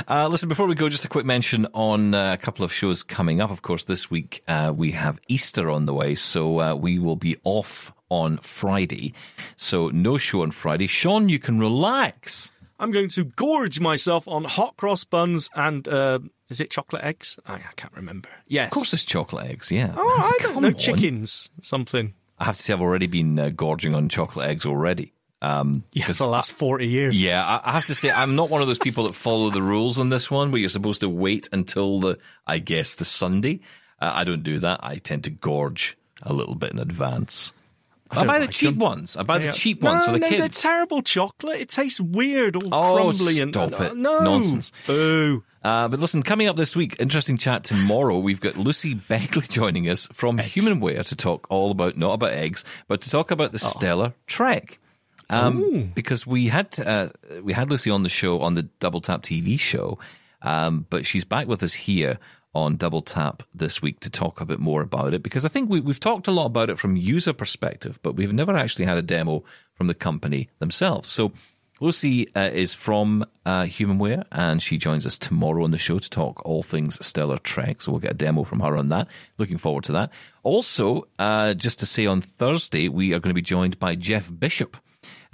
Uh, 0.08 0.28
listen, 0.28 0.48
before 0.48 0.66
we 0.66 0.74
go, 0.74 0.88
just 0.88 1.04
a 1.04 1.08
quick 1.08 1.26
mention 1.26 1.66
on 1.74 2.14
uh, 2.14 2.32
a 2.34 2.36
couple 2.36 2.64
of 2.64 2.72
shows 2.72 3.02
coming 3.02 3.40
up. 3.40 3.50
Of 3.50 3.62
course, 3.62 3.84
this 3.84 4.10
week 4.10 4.42
uh, 4.46 4.72
we 4.74 4.92
have 4.92 5.18
Easter 5.28 5.70
on 5.70 5.86
the 5.86 5.94
way, 5.94 6.14
so 6.14 6.60
uh, 6.60 6.74
we 6.74 6.98
will 6.98 7.16
be 7.16 7.36
off 7.44 7.92
on 8.08 8.36
Friday. 8.38 9.12
So 9.56 9.88
no 9.88 10.18
show 10.18 10.42
on 10.42 10.52
Friday. 10.52 10.86
Shaun, 10.86 11.28
you 11.28 11.38
can 11.38 11.58
relax. 11.58 12.52
I'm 12.78 12.90
going 12.90 13.08
to 13.10 13.24
gorge 13.24 13.80
myself 13.80 14.28
on 14.28 14.44
hot 14.44 14.76
cross 14.76 15.04
buns 15.04 15.50
and 15.54 15.86
uh, 15.88 16.18
is 16.48 16.60
it 16.60 16.70
chocolate 16.70 17.04
eggs? 17.04 17.38
I, 17.46 17.54
I 17.54 17.72
can't 17.76 17.94
remember. 17.94 18.28
Yes, 18.46 18.66
Of 18.66 18.72
course, 18.72 18.92
it's 18.92 19.04
chocolate 19.04 19.46
eggs. 19.46 19.72
Yeah. 19.72 19.94
Oh, 19.96 20.32
I 20.40 20.42
don't 20.42 20.60
know 20.62 20.68
on. 20.68 20.74
chickens 20.74 21.50
something. 21.60 22.14
I 22.38 22.44
have 22.44 22.56
to 22.58 22.62
say, 22.62 22.72
I've 22.74 22.82
already 22.82 23.06
been 23.06 23.38
uh, 23.38 23.48
gorging 23.48 23.94
on 23.94 24.08
chocolate 24.08 24.48
eggs 24.48 24.66
already. 24.66 25.12
Um, 25.42 25.84
Yeah, 25.92 26.06
for 26.06 26.12
the 26.14 26.26
last 26.26 26.52
forty 26.52 26.86
years. 26.86 27.22
Yeah, 27.22 27.44
I, 27.44 27.70
I 27.70 27.72
have 27.72 27.86
to 27.86 27.94
say 27.94 28.10
I'm 28.10 28.36
not 28.36 28.48
one 28.50 28.62
of 28.62 28.68
those 28.68 28.78
people 28.78 29.04
that 29.04 29.14
follow 29.14 29.50
the 29.50 29.60
rules 29.62 29.98
on 29.98 30.08
this 30.08 30.30
one, 30.30 30.50
where 30.50 30.60
you're 30.60 30.68
supposed 30.70 31.02
to 31.02 31.08
wait 31.10 31.48
until 31.52 32.00
the, 32.00 32.18
I 32.46 32.58
guess, 32.58 32.94
the 32.94 33.04
Sunday. 33.04 33.60
Uh, 34.00 34.12
I 34.14 34.24
don't 34.24 34.42
do 34.42 34.58
that. 34.60 34.80
I 34.82 34.96
tend 34.96 35.24
to 35.24 35.30
gorge 35.30 35.96
a 36.22 36.32
little 36.32 36.54
bit 36.54 36.72
in 36.72 36.78
advance. 36.78 37.52
I, 38.10 38.14
don't 38.16 38.26
buy 38.26 38.38
the 38.38 38.46
like 38.46 38.50
cheap 38.54 38.70
them. 38.70 38.78
ones. 38.78 39.16
I 39.16 39.22
buy 39.24 39.38
Yeah. 39.40 39.46
the 39.46 39.52
cheap 39.52 39.82
no, 39.82 39.90
ones 39.92 40.04
for 40.04 40.12
the 40.12 40.18
no, 40.20 40.28
kids. 40.28 40.38
they're 40.62 40.70
terrible 40.72 41.02
chocolate. 41.02 41.60
It 41.60 41.68
tastes 41.68 42.00
weird, 42.00 42.56
all 42.56 42.74
Oh, 42.74 42.94
crumbly 43.12 43.40
and 43.40 43.52
stop 43.54 43.80
uh, 43.80 43.84
it. 43.84 43.96
No 43.96 44.20
Nonsense. 44.20 44.72
Boo. 44.86 45.42
Uh, 45.64 45.88
but 45.88 45.98
listen, 45.98 46.22
coming 46.22 46.46
up 46.46 46.56
this 46.56 46.76
week, 46.76 46.94
interesting 47.00 47.36
chat 47.36 47.64
tomorrow. 47.64 48.18
We've 48.20 48.40
got 48.40 48.56
Lucy 48.56 48.94
Beckley 48.94 49.42
joining 49.48 49.88
us 49.88 50.06
from 50.12 50.38
Humanware 50.38 51.04
to 51.06 51.16
talk 51.16 51.48
all 51.50 51.72
about, 51.72 51.96
not 51.96 52.12
about 52.12 52.30
eggs, 52.32 52.64
but 52.86 53.00
to 53.00 53.10
talk 53.10 53.32
about 53.32 53.50
the 53.50 53.60
Oh. 53.62 53.68
Stellar 53.68 54.14
Trek. 54.28 54.78
Um, 55.28 55.90
because 55.92 56.24
we 56.24 56.46
had 56.46 56.78
uh, 56.78 57.08
we 57.42 57.52
had 57.52 57.68
Lucy 57.68 57.90
on 57.90 58.04
the 58.04 58.08
show 58.08 58.40
on 58.42 58.54
the 58.54 58.62
Double 58.62 59.00
Tap 59.00 59.22
TV 59.22 59.58
show, 59.58 59.98
um, 60.40 60.86
but 60.88 61.04
she's 61.04 61.24
back 61.24 61.48
with 61.48 61.64
us 61.64 61.72
here 61.72 62.20
on 62.62 62.76
Double 62.76 63.02
Tap 63.02 63.42
this 63.54 63.82
week 63.82 64.00
to 64.00 64.10
talk 64.10 64.40
a 64.40 64.46
bit 64.46 64.58
more 64.58 64.82
about 64.82 65.14
it. 65.14 65.22
Because 65.22 65.44
I 65.44 65.48
think 65.48 65.70
we, 65.70 65.80
we've 65.80 66.00
talked 66.00 66.28
a 66.28 66.32
lot 66.32 66.46
about 66.46 66.70
it 66.70 66.78
from 66.78 66.96
user 66.96 67.32
perspective, 67.32 67.98
but 68.02 68.16
we've 68.16 68.32
never 68.32 68.56
actually 68.56 68.84
had 68.84 68.98
a 68.98 69.02
demo 69.02 69.44
from 69.74 69.86
the 69.86 69.94
company 69.94 70.48
themselves. 70.58 71.08
So 71.08 71.32
Lucy 71.80 72.34
uh, 72.34 72.40
is 72.40 72.72
from 72.72 73.24
uh, 73.44 73.62
Humanware, 73.62 74.24
and 74.32 74.62
she 74.62 74.78
joins 74.78 75.04
us 75.04 75.18
tomorrow 75.18 75.64
on 75.64 75.72
the 75.72 75.78
show 75.78 75.98
to 75.98 76.08
talk 76.08 76.40
all 76.46 76.62
things 76.62 77.04
Stellar 77.04 77.38
Trek. 77.38 77.82
So 77.82 77.92
we'll 77.92 78.00
get 78.00 78.12
a 78.12 78.14
demo 78.14 78.44
from 78.44 78.60
her 78.60 78.76
on 78.76 78.88
that. 78.88 79.08
Looking 79.36 79.58
forward 79.58 79.84
to 79.84 79.92
that. 79.92 80.10
Also, 80.42 81.06
uh, 81.18 81.52
just 81.52 81.78
to 81.80 81.86
say 81.86 82.06
on 82.06 82.22
Thursday, 82.22 82.88
we 82.88 83.12
are 83.12 83.20
going 83.20 83.30
to 83.30 83.34
be 83.34 83.42
joined 83.42 83.78
by 83.78 83.94
Jeff 83.94 84.30
Bishop. 84.36 84.78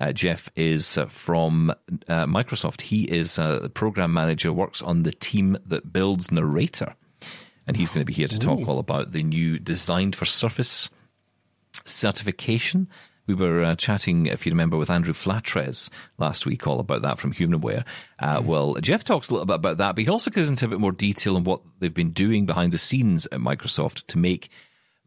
Uh, 0.00 0.12
Jeff 0.12 0.50
is 0.56 0.98
uh, 0.98 1.06
from 1.06 1.70
uh, 1.70 2.26
Microsoft. 2.26 2.80
He 2.80 3.04
is 3.04 3.38
uh, 3.38 3.60
the 3.60 3.70
program 3.70 4.12
manager, 4.12 4.52
works 4.52 4.82
on 4.82 5.04
the 5.04 5.12
team 5.12 5.56
that 5.66 5.92
builds 5.92 6.32
Narrator. 6.32 6.96
And 7.66 7.76
he's 7.76 7.88
going 7.88 8.00
to 8.00 8.04
be 8.04 8.12
here 8.12 8.28
to 8.28 8.38
talk 8.38 8.66
all 8.68 8.78
about 8.78 9.12
the 9.12 9.22
new 9.22 9.58
Designed 9.58 10.16
for 10.16 10.24
Surface 10.24 10.90
certification. 11.84 12.88
We 13.26 13.34
were 13.34 13.62
uh, 13.62 13.74
chatting, 13.76 14.26
if 14.26 14.44
you 14.44 14.50
remember, 14.50 14.76
with 14.76 14.90
Andrew 14.90 15.14
Flatres 15.14 15.88
last 16.18 16.44
week 16.44 16.66
all 16.66 16.80
about 16.80 17.02
that 17.02 17.18
from 17.18 17.32
Humanware. 17.32 17.84
Uh, 18.18 18.42
Well, 18.44 18.74
Jeff 18.80 19.04
talks 19.04 19.30
a 19.30 19.32
little 19.32 19.46
bit 19.46 19.56
about 19.56 19.78
that, 19.78 19.94
but 19.94 20.02
he 20.04 20.10
also 20.10 20.30
goes 20.30 20.48
into 20.48 20.64
a 20.64 20.68
bit 20.68 20.80
more 20.80 20.92
detail 20.92 21.36
on 21.36 21.44
what 21.44 21.60
they've 21.78 21.94
been 21.94 22.10
doing 22.10 22.46
behind 22.46 22.72
the 22.72 22.78
scenes 22.78 23.26
at 23.26 23.38
Microsoft 23.38 24.06
to 24.08 24.18
make 24.18 24.48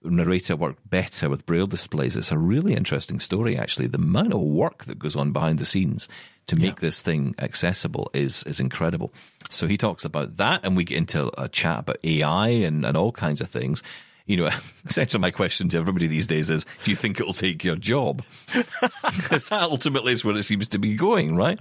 narrator 0.01 0.55
work 0.55 0.77
better 0.85 1.29
with 1.29 1.45
braille 1.45 1.67
displays. 1.67 2.15
It's 2.15 2.31
a 2.31 2.37
really 2.37 2.73
interesting 2.73 3.19
story, 3.19 3.57
actually. 3.57 3.87
The 3.87 3.97
amount 3.97 4.33
of 4.33 4.39
work 4.39 4.85
that 4.85 4.99
goes 4.99 5.15
on 5.15 5.31
behind 5.31 5.59
the 5.59 5.65
scenes 5.65 6.07
to 6.47 6.55
make 6.55 6.79
this 6.79 7.01
thing 7.01 7.35
accessible 7.39 8.09
is 8.13 8.43
is 8.43 8.59
incredible. 8.59 9.13
So 9.49 9.67
he 9.67 9.77
talks 9.77 10.05
about 10.05 10.37
that, 10.37 10.61
and 10.63 10.75
we 10.75 10.83
get 10.83 10.97
into 10.97 11.31
a 11.39 11.47
chat 11.47 11.79
about 11.79 11.97
AI 12.03 12.47
and, 12.47 12.85
and 12.85 12.97
all 12.97 13.11
kinds 13.11 13.41
of 13.41 13.49
things. 13.49 13.83
You 14.25 14.37
know, 14.37 14.45
essentially 14.85 15.21
my 15.21 15.31
question 15.31 15.69
to 15.69 15.77
everybody 15.77 16.07
these 16.07 16.25
days 16.25 16.49
is, 16.49 16.65
do 16.83 16.89
you 16.89 16.97
think 16.97 17.19
it 17.19 17.25
will 17.25 17.33
take 17.33 17.63
your 17.63 17.75
job? 17.75 18.23
Because 19.15 19.49
that 19.49 19.63
ultimately 19.63 20.13
is 20.13 20.25
where 20.25 20.35
it 20.35 20.43
seems 20.43 20.67
to 20.69 20.79
be 20.79 20.95
going, 20.95 21.35
right? 21.35 21.59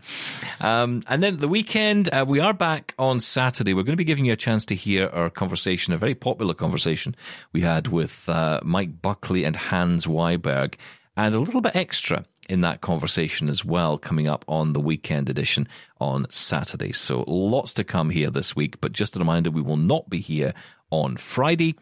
Um, 0.60 1.02
and 1.08 1.22
then 1.22 1.36
the 1.36 1.48
weekend, 1.48 2.12
uh, 2.12 2.24
we 2.26 2.40
are 2.40 2.52
back 2.52 2.94
on 2.98 3.20
Saturday. 3.20 3.74
We're 3.74 3.82
going 3.82 3.92
to 3.92 3.96
be 3.96 4.04
giving 4.04 4.24
you 4.24 4.32
a 4.32 4.36
chance 4.36 4.66
to 4.66 4.74
hear 4.74 5.08
our 5.08 5.30
conversation, 5.30 5.94
a 5.94 5.98
very 5.98 6.14
popular 6.14 6.54
conversation 6.54 7.14
we 7.52 7.60
had 7.60 7.88
with 7.88 8.28
uh, 8.28 8.60
Mike 8.64 9.00
Buckley 9.00 9.44
and 9.44 9.56
Hans 9.56 10.06
Wiberg, 10.06 10.74
and 11.16 11.34
a 11.34 11.38
little 11.38 11.60
bit 11.60 11.76
extra 11.76 12.24
in 12.48 12.60
that 12.62 12.80
conversation 12.80 13.48
as 13.48 13.64
well, 13.64 13.98
coming 13.98 14.28
up 14.28 14.44
on 14.48 14.72
the 14.72 14.80
weekend 14.80 15.28
edition 15.30 15.66
on 16.00 16.26
Saturday. 16.30 16.92
So 16.92 17.24
lots 17.26 17.74
to 17.74 17.84
come 17.84 18.10
here 18.10 18.30
this 18.30 18.54
week, 18.54 18.80
but 18.80 18.92
just 18.92 19.16
a 19.16 19.18
reminder, 19.18 19.50
we 19.50 19.62
will 19.62 19.76
not 19.76 20.08
be 20.10 20.20
here 20.20 20.52
on 20.90 21.16
Friday. 21.16 21.74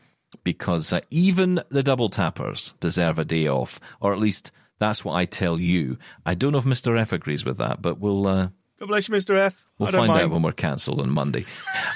because 0.44 0.92
uh, 0.92 1.00
even 1.10 1.60
the 1.68 1.82
double 1.82 2.08
tappers 2.08 2.72
deserve 2.80 3.18
a 3.18 3.24
day 3.24 3.46
off, 3.48 3.78
or 4.00 4.12
at 4.14 4.18
least 4.18 4.50
that's 4.78 5.04
what 5.04 5.12
I 5.14 5.26
tell 5.26 5.60
you. 5.60 5.98
I 6.24 6.34
don't 6.34 6.52
know 6.52 6.58
if 6.58 6.64
Mr. 6.64 6.98
F 6.98 7.12
agrees 7.12 7.44
with 7.44 7.58
that, 7.58 7.82
but 7.82 7.98
we'll 8.00 8.26
uh, 8.26 8.48
God 8.78 8.88
bless 8.88 9.08
you, 9.08 9.14
Mr. 9.14 9.36
F. 9.36 9.62
we'll 9.78 9.92
find 9.92 10.08
mind. 10.08 10.22
out 10.22 10.30
when 10.30 10.42
we're 10.42 10.52
cancelled 10.52 11.00
on 11.00 11.10
Monday. 11.10 11.44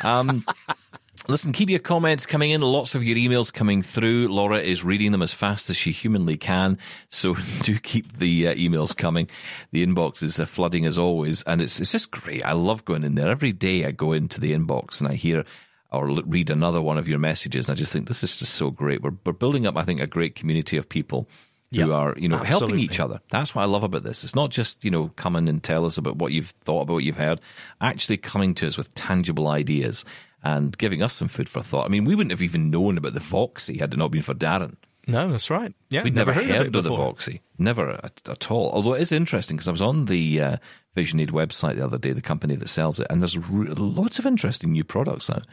Um, 0.04 0.44
Listen, 1.28 1.52
keep 1.52 1.70
your 1.70 1.80
comments 1.80 2.24
coming 2.24 2.50
in. 2.50 2.60
Lots 2.60 2.94
of 2.94 3.02
your 3.02 3.16
emails 3.16 3.52
coming 3.52 3.82
through. 3.82 4.28
Laura 4.28 4.58
is 4.60 4.84
reading 4.84 5.12
them 5.12 5.22
as 5.22 5.32
fast 5.32 5.70
as 5.70 5.76
she 5.76 5.90
humanly 5.90 6.36
can. 6.36 6.78
So 7.08 7.34
do 7.62 7.78
keep 7.78 8.18
the 8.18 8.48
uh, 8.48 8.54
emails 8.54 8.96
coming. 8.96 9.28
The 9.72 9.84
inbox 9.84 10.22
is 10.22 10.38
uh, 10.38 10.46
flooding 10.46 10.86
as 10.86 10.98
always. 10.98 11.42
And 11.42 11.60
it's, 11.60 11.80
it's 11.80 11.92
just 11.92 12.10
great. 12.10 12.44
I 12.44 12.52
love 12.52 12.84
going 12.84 13.02
in 13.02 13.16
there. 13.16 13.28
Every 13.28 13.52
day 13.52 13.86
I 13.86 13.90
go 13.90 14.12
into 14.12 14.40
the 14.40 14.52
inbox 14.52 15.00
and 15.00 15.10
I 15.10 15.14
hear 15.14 15.44
or 15.90 16.06
read 16.26 16.50
another 16.50 16.82
one 16.82 16.98
of 16.98 17.08
your 17.08 17.18
messages. 17.18 17.68
And 17.68 17.76
I 17.76 17.78
just 17.78 17.92
think 17.92 18.06
this 18.06 18.22
is 18.22 18.38
just 18.38 18.54
so 18.54 18.70
great. 18.70 19.02
We're, 19.02 19.14
we're 19.24 19.32
building 19.32 19.66
up, 19.66 19.76
I 19.76 19.82
think, 19.82 20.00
a 20.00 20.06
great 20.06 20.34
community 20.34 20.76
of 20.76 20.88
people 20.88 21.28
who 21.72 21.78
Yep, 21.78 21.88
are, 21.90 22.14
you 22.16 22.28
know, 22.28 22.38
helping 22.38 22.78
each 22.78 23.00
other. 23.00 23.20
That's 23.30 23.54
what 23.54 23.62
I 23.62 23.64
love 23.64 23.82
about 23.82 24.04
this. 24.04 24.22
It's 24.22 24.36
not 24.36 24.50
just, 24.50 24.84
you 24.84 24.90
know, 24.90 25.10
come 25.16 25.34
in 25.34 25.48
and 25.48 25.62
tell 25.62 25.84
us 25.84 25.98
about 25.98 26.16
what 26.16 26.30
you've 26.30 26.50
thought 26.50 26.82
about 26.82 26.94
what 26.94 27.04
you've 27.04 27.16
heard, 27.16 27.40
actually 27.80 28.18
coming 28.18 28.54
to 28.54 28.68
us 28.68 28.78
with 28.78 28.94
tangible 28.94 29.48
ideas 29.48 30.04
and 30.46 30.78
giving 30.78 31.02
us 31.02 31.12
some 31.12 31.26
food 31.26 31.48
for 31.48 31.60
thought. 31.60 31.86
I 31.86 31.88
mean, 31.88 32.04
we 32.04 32.14
wouldn't 32.14 32.30
have 32.30 32.42
even 32.42 32.70
known 32.70 32.96
about 32.96 33.14
the 33.14 33.20
Voxy 33.20 33.80
had 33.80 33.92
it 33.92 33.96
not 33.96 34.12
been 34.12 34.22
for 34.22 34.34
Darren. 34.34 34.76
No, 35.08 35.28
that's 35.30 35.50
right. 35.50 35.74
Yeah, 35.90 36.04
We'd 36.04 36.14
never, 36.14 36.32
heard, 36.32 36.48
it 36.48 36.66
of, 36.66 36.72
the 36.72 36.82
before. 36.82 37.14
Voxy. 37.14 37.40
Never 37.58 37.90
at, 38.04 38.22
at 38.28 38.50
all. 38.50 38.70
Although 38.70 38.94
it 38.94 39.02
is 39.02 39.10
interesting 39.10 39.56
because 39.56 39.66
I 39.66 39.72
was 39.72 39.82
on 39.82 40.04
the 40.04 40.40
uh, 40.40 40.56
Vision 40.94 41.18
Aid 41.18 41.30
website 41.30 41.74
the 41.76 41.84
other 41.84 41.98
day, 41.98 42.12
the 42.12 42.20
company 42.20 42.54
that 42.54 42.68
sells 42.68 43.00
it, 43.00 43.08
and 43.10 43.20
there's 43.20 43.36
re- 43.36 43.68
lots 43.68 44.20
of 44.20 44.26
interesting 44.26 44.70
new 44.70 44.84
products 44.84 45.28
out. 45.30 45.46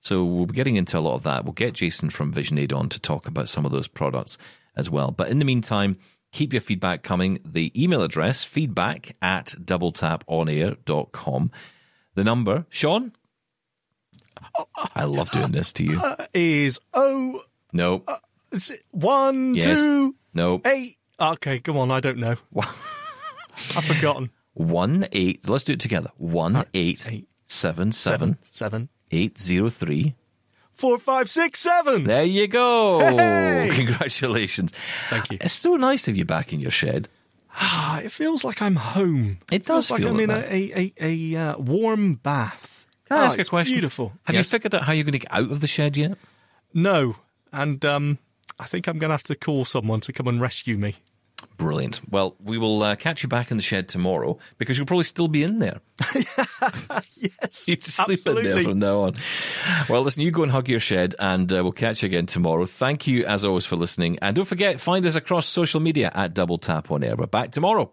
So 0.00 0.22
we'll 0.24 0.46
be 0.46 0.54
getting 0.54 0.76
into 0.76 0.98
a 0.98 1.00
lot 1.00 1.14
of 1.14 1.22
that. 1.22 1.44
We'll 1.44 1.54
get 1.54 1.72
Jason 1.72 2.10
from 2.10 2.30
Vision 2.30 2.58
Aid 2.58 2.74
on 2.74 2.90
to 2.90 3.00
talk 3.00 3.26
about 3.26 3.48
some 3.48 3.64
of 3.64 3.72
those 3.72 3.88
products 3.88 4.36
as 4.76 4.90
well. 4.90 5.10
But 5.10 5.28
in 5.28 5.38
the 5.38 5.46
meantime, 5.46 5.96
keep 6.32 6.52
your 6.52 6.60
feedback 6.60 7.02
coming. 7.02 7.38
The 7.46 7.72
email 7.82 8.02
address, 8.02 8.44
feedback 8.44 9.16
at 9.22 9.54
doubletaponair.com. 9.58 11.50
The 12.14 12.24
number, 12.24 12.66
Shaun? 12.68 13.12
I 14.94 15.04
love 15.04 15.30
doing 15.30 15.50
this 15.52 15.72
to 15.74 15.84
you. 15.84 16.00
Is 16.32 16.78
oh, 16.94 17.42
No, 17.72 18.04
is 18.52 18.70
it 18.70 18.82
one, 18.92 19.54
Yes. 19.54 19.82
two, 19.84 20.14
no. 20.32 20.60
eight? 20.64 20.96
Okay, 21.18 21.60
come 21.60 21.76
on. 21.76 21.90
I 21.90 22.00
don't 22.00 22.18
know. 22.18 22.36
I've 23.76 23.84
forgotten. 23.84 24.30
One 24.54 25.06
eight. 25.12 25.48
Let's 25.48 25.64
do 25.64 25.72
it 25.74 25.80
together. 25.80 26.10
One 26.16 26.54
One 26.54 26.66
eight 26.74 27.06
eight, 27.10 27.28
seven 27.46 27.92
seven 27.92 28.38
seven, 28.52 28.88
eight 29.10 29.38
zero 29.38 29.68
three. 29.70 30.14
four, 30.72 30.98
five, 30.98 31.28
six, 31.30 31.60
seven. 31.60 32.04
There 32.04 32.24
you 32.24 32.46
go. 32.48 32.98
Hey! 33.00 33.70
Congratulations. 33.74 34.72
Thank 35.10 35.30
you. 35.32 35.38
It's 35.40 35.54
so 35.54 35.76
nice 35.76 36.02
to 36.04 36.10
have 36.12 36.16
you 36.18 36.24
back 36.24 36.52
in 36.52 36.60
your 36.60 36.70
shed. 36.72 37.08
Ah, 37.56 38.00
it 38.00 38.10
feels 38.10 38.42
like 38.44 38.60
I'm 38.60 38.74
home. 38.76 39.38
It 39.52 39.64
does 39.64 39.88
feels 39.88 40.00
like 40.00 40.08
I'm 40.08 40.14
like 40.16 40.22
in 40.24 40.28
that. 40.30 40.44
a 40.50 40.78
a, 40.78 40.92
a, 41.00 41.34
a 41.36 41.40
uh, 41.54 41.58
warm 41.58 42.14
bath. 42.14 42.73
Can 43.14 43.22
I 43.22 43.26
ask 43.26 43.38
a 43.38 43.44
question? 43.44 43.74
Beautiful. 43.74 44.12
Have 44.24 44.34
Yes. 44.34 44.46
you 44.46 44.50
figured 44.50 44.74
out 44.74 44.82
how 44.82 44.92
you're 44.92 45.04
going 45.04 45.12
to 45.12 45.18
get 45.18 45.32
out 45.32 45.50
of 45.50 45.60
the 45.60 45.66
shed 45.66 45.96
yet? 45.96 46.16
No, 46.72 47.16
and 47.52 47.84
um, 47.84 48.18
I 48.58 48.64
think 48.66 48.86
I'm 48.88 48.98
going 48.98 49.10
to 49.10 49.14
have 49.14 49.22
to 49.24 49.36
call 49.36 49.64
someone 49.64 50.00
to 50.02 50.12
come 50.12 50.26
and 50.28 50.40
rescue 50.40 50.76
me. 50.76 50.96
Brilliant. 51.58 52.00
Well, 52.10 52.36
we 52.42 52.58
will 52.58 52.82
uh, 52.82 52.96
catch 52.96 53.22
you 53.22 53.28
back 53.28 53.50
in 53.50 53.56
the 53.58 53.62
shed 53.62 53.88
tomorrow 53.88 54.38
because 54.58 54.76
you'll 54.78 54.86
probably 54.86 55.04
still 55.04 55.28
be 55.28 55.42
in 55.42 55.58
there. 55.58 55.80
Yes, 57.16 57.68
You 57.68 57.76
just 57.76 57.96
sleep 57.96 58.20
in 58.26 58.34
there 58.34 58.44
absolutely. 58.44 58.64
from 58.64 58.78
now 58.78 59.00
on. 59.02 59.14
Well, 59.88 60.02
listen, 60.02 60.22
you 60.22 60.30
go 60.30 60.42
and 60.42 60.50
hug 60.52 60.68
your 60.68 60.80
shed, 60.80 61.14
and 61.18 61.50
uh, 61.52 61.62
we'll 61.62 61.72
catch 61.72 62.02
you 62.02 62.06
again 62.06 62.26
tomorrow. 62.26 62.66
Thank 62.66 63.06
you, 63.06 63.24
as 63.26 63.44
always, 63.44 63.66
for 63.66 63.76
listening. 63.76 64.18
And 64.22 64.34
don't 64.36 64.44
forget, 64.46 64.80
find 64.80 65.04
us 65.06 65.14
across 65.16 65.46
social 65.46 65.80
media 65.80 66.10
at 66.14 66.34
Double 66.34 66.58
Tap 66.58 66.90
on 66.90 67.04
Air. 67.04 67.16
We're 67.16 67.26
back 67.26 67.50
tomorrow. 67.50 67.92